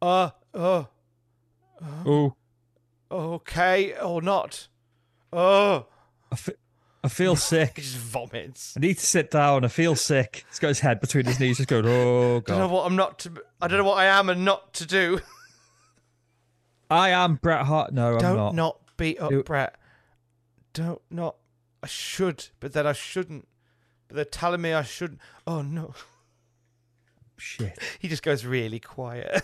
[0.00, 0.84] uh, uh, uh
[2.06, 2.34] oh.
[3.10, 4.68] Okay, or not.
[5.32, 5.86] Oh.
[6.32, 6.36] I
[7.08, 7.72] feel sick.
[7.76, 8.74] he just vomits.
[8.76, 9.64] I need to sit down.
[9.64, 10.44] I feel sick.
[10.48, 12.86] He's got his head between his knees, just going, "Oh God." I don't know what
[12.86, 13.32] I'm not to.
[13.60, 15.20] I don't know what I am and not to do.
[16.90, 17.92] I am Bret Hart.
[17.92, 18.54] No, don't I'm not.
[18.54, 19.74] not beat up Bret.
[20.72, 21.36] Don't not.
[21.82, 23.48] I should, but then I shouldn't.
[24.08, 25.20] But they're telling me I shouldn't.
[25.46, 25.94] Oh no.
[27.36, 27.78] Shit.
[27.98, 29.42] He just goes really quiet.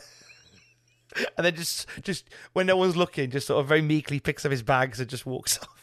[1.37, 4.51] and then just just when no one's looking, just sort of very meekly picks up
[4.53, 5.82] his bags and just walks off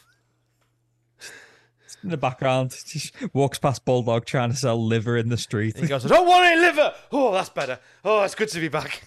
[2.04, 2.72] in the background.
[2.86, 5.78] Just walks past Bulldog trying to sell liver in the street.
[5.78, 6.94] He goes, I don't want any liver.
[7.12, 7.80] Oh, that's better.
[8.04, 9.04] Oh, it's good to be back.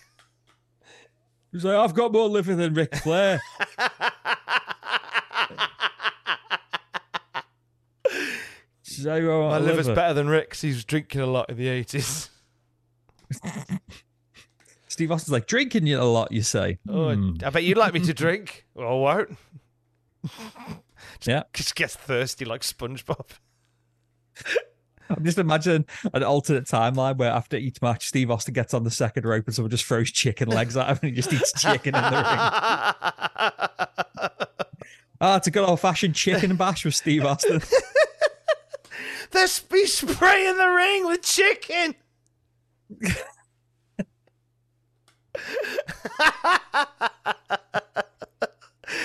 [1.52, 3.40] He's like, I've got more liver than Ric Flair.
[8.82, 9.94] so, My liver's liver.
[9.94, 10.60] better than Rick's.
[10.60, 12.28] He was drinking a lot in the 80s.
[14.88, 16.78] Steve Austin's like, drinking a lot, you say?
[16.88, 17.36] Oh, hmm.
[17.44, 18.66] I bet you'd like me to drink.
[18.74, 19.36] Well, I won't.
[21.24, 21.42] Yeah.
[21.52, 23.26] Just gets thirsty like SpongeBob.
[25.10, 25.84] I'm just imagining
[26.14, 29.54] an alternate timeline where after each match, Steve Austin gets on the second rope and
[29.54, 32.18] someone just throws chicken legs at him and he just eats chicken in the ring.
[35.24, 37.62] Ah, it's a good old fashioned chicken bash with Steve Austin.
[39.30, 41.94] They're spraying the ring with chicken.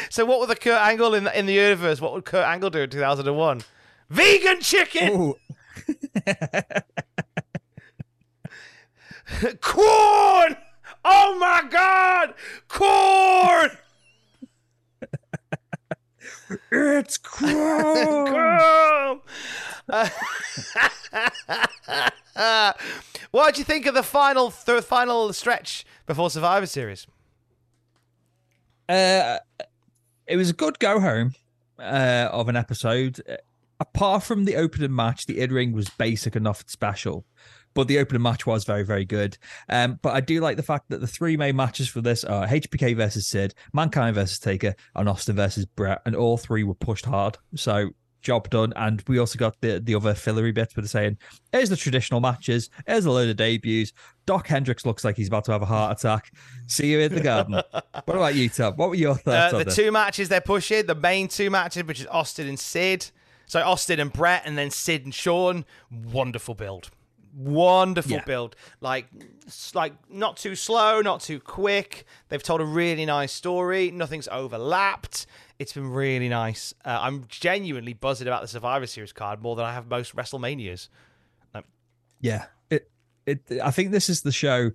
[0.10, 2.02] So what would the Kurt Angle in the, in the universe?
[2.02, 3.62] What would Kurt Angle do in 2001?
[4.10, 5.34] Vegan chicken.
[9.62, 10.56] corn.
[11.04, 12.34] Oh my god,
[12.68, 13.72] corn.
[16.72, 19.22] it's corn.
[19.90, 20.10] Uh,
[23.32, 27.08] what do you think of the final th- final stretch before Survivor Series?
[28.90, 29.38] Uh,
[30.28, 31.34] it was a good go home
[31.80, 33.22] uh, of an episode.
[33.80, 37.26] Apart from the opening match, the in ring was basic enough and special,
[37.74, 39.38] but the opening match was very, very good.
[39.70, 42.48] Um, but I do like the fact that the three main matches for this are
[42.48, 47.06] HBK versus Sid, Mankind versus Taker, and Austin versus Bret, and all three were pushed
[47.06, 47.38] hard.
[47.56, 47.92] So
[48.22, 48.74] job done.
[48.76, 51.18] And we also got the the other fillery bits with saying,
[51.52, 53.94] here's the traditional matches, here's a load of debuts.
[54.26, 56.32] Dok Hendrix looks like he's about to have a heart attack.
[56.68, 57.54] See you in the garden.
[57.72, 58.74] what about you, Tom?
[58.76, 59.76] What were your thoughts Uh, on the this?
[59.76, 63.12] two matches they're pushing, the main two matches, which is Austin and Sid.
[63.46, 65.64] So Austin and Bret, and then Sid and Shawn.
[65.90, 66.90] Wonderful build.
[67.34, 68.24] Wonderful Yeah.
[68.26, 68.56] build.
[68.82, 69.08] Like,
[69.74, 72.06] like not too slow, not too quick.
[72.30, 73.92] They've told a really nice story.
[73.92, 75.28] Nothing's overlapped.
[75.60, 76.74] It's been really nice.
[76.86, 80.90] Uh, I'm genuinely buzzing about the Survivor Series card more than I have most WrestleManias.
[82.20, 82.90] Yeah, it
[83.26, 83.42] it.
[83.64, 84.72] I think this is the show.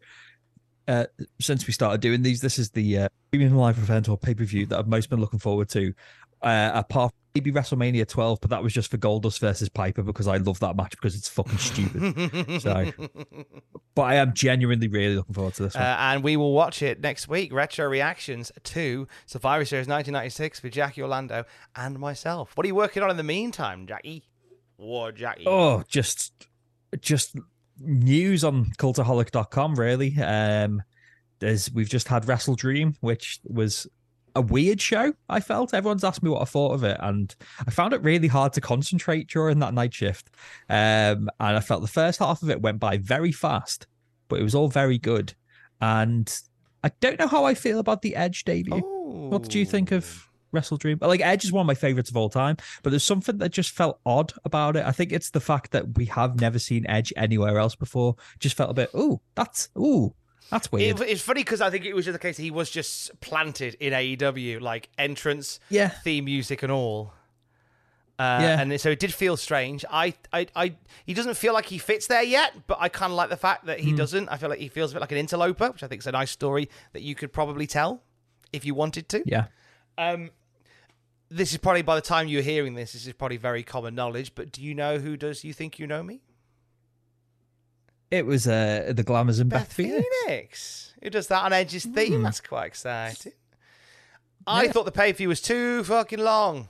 [0.88, 1.06] Uh,
[1.40, 4.44] since we started doing these, this is the uh, premium live event or pay per
[4.44, 5.94] view that I've most been looking forward to.
[6.40, 10.36] Uh, apart maybe WrestleMania 12, but that was just for Goldust versus Piper because I
[10.36, 12.62] love that match because it's fucking stupid.
[12.62, 12.92] so,
[13.94, 15.82] but I am genuinely really looking forward to this one.
[15.82, 17.52] Uh, and we will watch it next week.
[17.52, 21.44] Retro reactions to Survivor Series 1996 with Jackie Orlando
[21.74, 22.56] and myself.
[22.56, 24.24] What are you working on in the meantime, Jackie?
[24.76, 25.44] War Jackie.
[25.46, 26.48] Oh, just
[27.00, 27.36] just
[27.78, 30.16] news on cultaholic.com really.
[30.20, 30.82] Um
[31.38, 33.86] there's we've just had Wrestle Dream, which was
[34.34, 35.74] a weird show, I felt.
[35.74, 37.34] Everyone's asked me what I thought of it, and
[37.66, 40.30] I found it really hard to concentrate during that night shift.
[40.68, 43.86] Um and I felt the first half of it went by very fast,
[44.28, 45.34] but it was all very good.
[45.80, 46.32] And
[46.84, 48.80] I don't know how I feel about the Edge debut.
[48.80, 50.98] What did you think of Wrestle Dream?
[51.00, 53.70] Like Edge is one of my favorites of all time, but there's something that just
[53.70, 54.84] felt odd about it.
[54.84, 58.16] I think it's the fact that we have never seen Edge anywhere else before.
[58.38, 60.14] Just felt a bit, oh, that's ooh,
[60.52, 61.00] that's weird.
[61.00, 63.74] It, it's funny because I think it was just the case he was just planted
[63.80, 65.88] in AEW, like entrance, Yeah.
[65.88, 67.12] theme music, and all.
[68.18, 68.60] Uh, Yeah.
[68.60, 69.84] and so it did feel strange.
[69.90, 70.74] I, I, I,
[71.06, 73.66] he doesn't feel like he fits there yet, but I kind of like the fact
[73.66, 73.96] that he Hmm.
[73.96, 74.28] doesn't.
[74.28, 76.12] I feel like he feels a bit like an interloper, which I think is a
[76.12, 78.02] nice story that you could probably tell
[78.52, 79.22] if you wanted to.
[79.26, 79.46] yeah.
[79.98, 80.30] Um,
[81.30, 84.34] this is probably by the time you're hearing this, this is probably very common knowledge.
[84.34, 86.20] But do you know who does you think you know me?
[88.12, 90.06] It was uh the Glamours and Beth, Beth Phoenix.
[90.26, 90.94] Phoenix.
[91.02, 92.18] Who does that on Edge's theme?
[92.18, 92.22] Hmm.
[92.22, 93.32] That's quite exciting.
[94.46, 96.68] I thought the pay per view was too fucking long.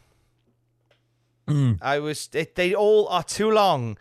[1.48, 1.78] Mm.
[1.82, 2.28] I was.
[2.32, 3.98] It, they all are too long.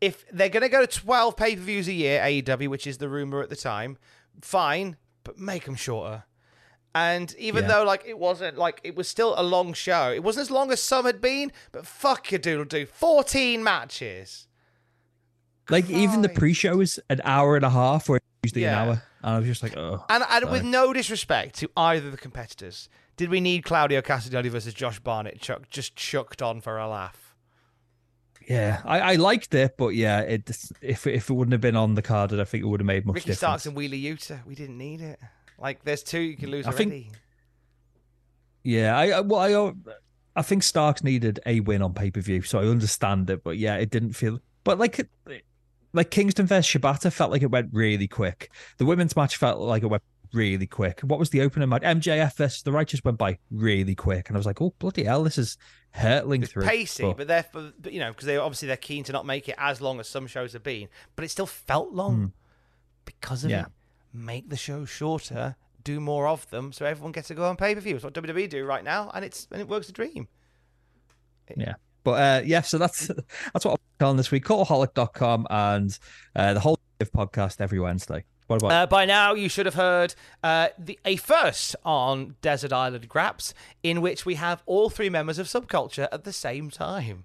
[0.00, 2.98] If they're going to go to twelve pay per views a year, AEW, which is
[2.98, 3.96] the rumor at the time,
[4.40, 6.24] fine, but make them shorter.
[6.96, 7.68] And even Yeah.
[7.78, 10.72] though like it wasn't like it was still a long show, it wasn't as long
[10.72, 11.52] as some had been.
[11.72, 14.48] But fuck your doodle do, fourteen matches.
[15.70, 18.82] Like even the pre-show was an hour and a half, or usually Yeah.
[18.82, 20.04] an hour, and I was just like, oh.
[20.10, 24.50] And, and with no disrespect to either of the competitors, did we need Claudio Castagnoli
[24.50, 27.34] versus Josh Barnett chuck, just chucked on for a laugh?
[28.46, 30.50] Yeah, I, I liked it, but yeah, it
[30.82, 33.06] if if it wouldn't have been on the card, I think it would have made
[33.06, 33.38] much Ricky difference.
[33.38, 35.18] Starks and Wheeler Yuta, we didn't need it.
[35.58, 37.10] Like, there's two you can lose I think- already.
[38.62, 42.42] Yeah, I I- well, I I think Starks needed a win on pay per view,
[42.42, 43.42] so I understand it.
[43.44, 44.40] But yeah, it didn't feel.
[44.64, 45.10] But like, it-
[45.94, 48.50] like Kingston versus Shibata felt like it went really quick.
[48.78, 50.02] The women's match felt like it went
[50.32, 51.00] really quick.
[51.00, 51.82] What was the opener match?
[51.82, 55.22] MJF versus the Righteous went by really quick, and I was like, oh bloody hell,
[55.22, 55.56] this is
[55.92, 56.64] hurtling It's through.
[56.66, 59.24] pacey, But- but they're for, but, you know because they obviously they're keen to not
[59.24, 62.26] make it as long as some shows have been, but it still felt long hmm.
[63.04, 63.50] because of.
[63.50, 63.62] Yeah.
[63.62, 63.66] it.
[64.16, 67.74] Make the show shorter, do more of them, so everyone gets to go on pay
[67.74, 67.96] per view.
[67.96, 70.28] It's what WWE do right now, and it's and it works a dream.
[71.56, 71.74] Yeah.
[72.04, 73.06] But uh, yeah, so that's
[73.52, 74.44] that's what I'm telling this week.
[74.44, 75.98] Cultaholic.com and
[76.36, 78.24] uh, the whole podcast every Wednesday.
[78.46, 82.72] What about Uh, by now, you should have heard uh, the, a first on Desert
[82.72, 87.24] Island Graps, in which we have all three members of Subculture at the same time.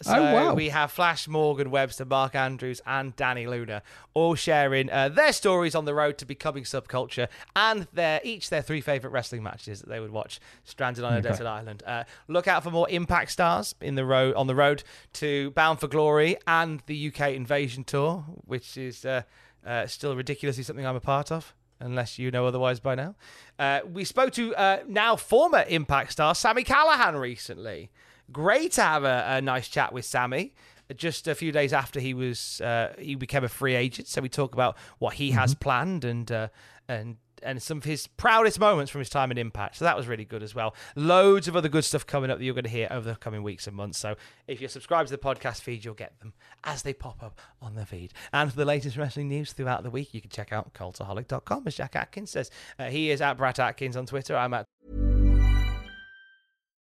[0.00, 0.54] So Oh, wow.
[0.54, 3.82] we have Flash Morgan Webster, Mark Andrews, and Danny Luna
[4.14, 7.26] all sharing uh, their stories on the road to becoming Subculture
[7.56, 11.16] and their each their three favorite wrestling matches that they would watch stranded on a
[11.16, 11.28] Okay.
[11.30, 11.82] desert island.
[11.84, 14.84] Uh, look out for more Impact stars in the road on the road
[15.14, 19.22] to Bound for Glory and the UK Invasion Tour, which is uh,
[19.66, 21.54] uh, still ridiculously something I'm a part of.
[21.80, 23.14] Unless you know otherwise by now.
[23.58, 27.90] Uh, we spoke to uh, now former Impact star Sammy Callahan recently.
[28.32, 30.54] Great to have a, a nice chat with Sammy.
[30.96, 34.30] Just a few days after he was uh, he became a free agent, so we
[34.30, 36.48] talk about what he has planned and uh,
[36.88, 39.76] and and some of his proudest moments from his time in Impact.
[39.76, 40.74] So that was really good as well.
[40.96, 43.42] Loads of other good stuff coming up that you're going to hear over the coming
[43.42, 43.98] weeks and months.
[43.98, 46.32] So if you're subscribed to the podcast feed, you'll get them
[46.64, 48.12] as they pop up on the feed.
[48.32, 51.76] And for the latest wrestling news throughout the week, you can check out cultaholic.com, as
[51.76, 52.50] Jack Atkins says.
[52.78, 54.36] Uh, he is at Brat Atkins on Twitter.
[54.36, 54.66] I'm at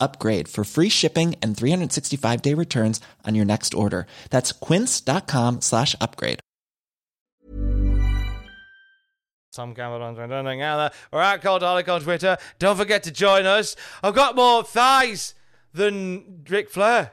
[0.00, 4.06] upgrade for free shipping and 365 day returns on your next order.
[4.30, 6.40] That's quince.com slash upgrade.
[9.52, 10.40] Tom Campbell on Twitter.
[10.42, 12.36] Now we're at Cultaholic on Twitter.
[12.60, 13.74] Don't forget to join us.
[14.04, 15.34] I've got more thighs
[15.72, 17.10] than Ric Flair.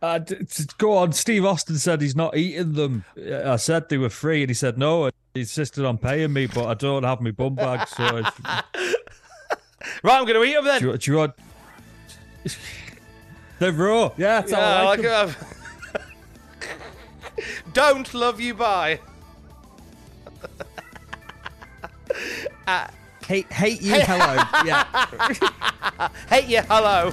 [0.00, 1.12] Uh, d- d- go on.
[1.12, 3.04] Steve Austin said he's not eating them.
[3.16, 5.10] I said they were free, and he said no.
[5.34, 7.88] He insisted on paying me, but I don't have my bum bag.
[7.88, 8.40] So, if,
[10.02, 10.80] Right, I'm going to eat them then.
[10.80, 11.34] do, you, do you want?
[13.58, 14.12] They're raw.
[14.16, 15.36] Yeah, that's how I like, Yeah, them.
[15.94, 15.98] uh,
[17.72, 18.54] Don't love you.
[18.54, 19.00] Bye.
[23.26, 23.94] Hate, hate you.
[24.00, 24.42] Hello.
[24.64, 26.08] Yeah.
[26.30, 26.62] Hate you.
[26.62, 27.12] Hello.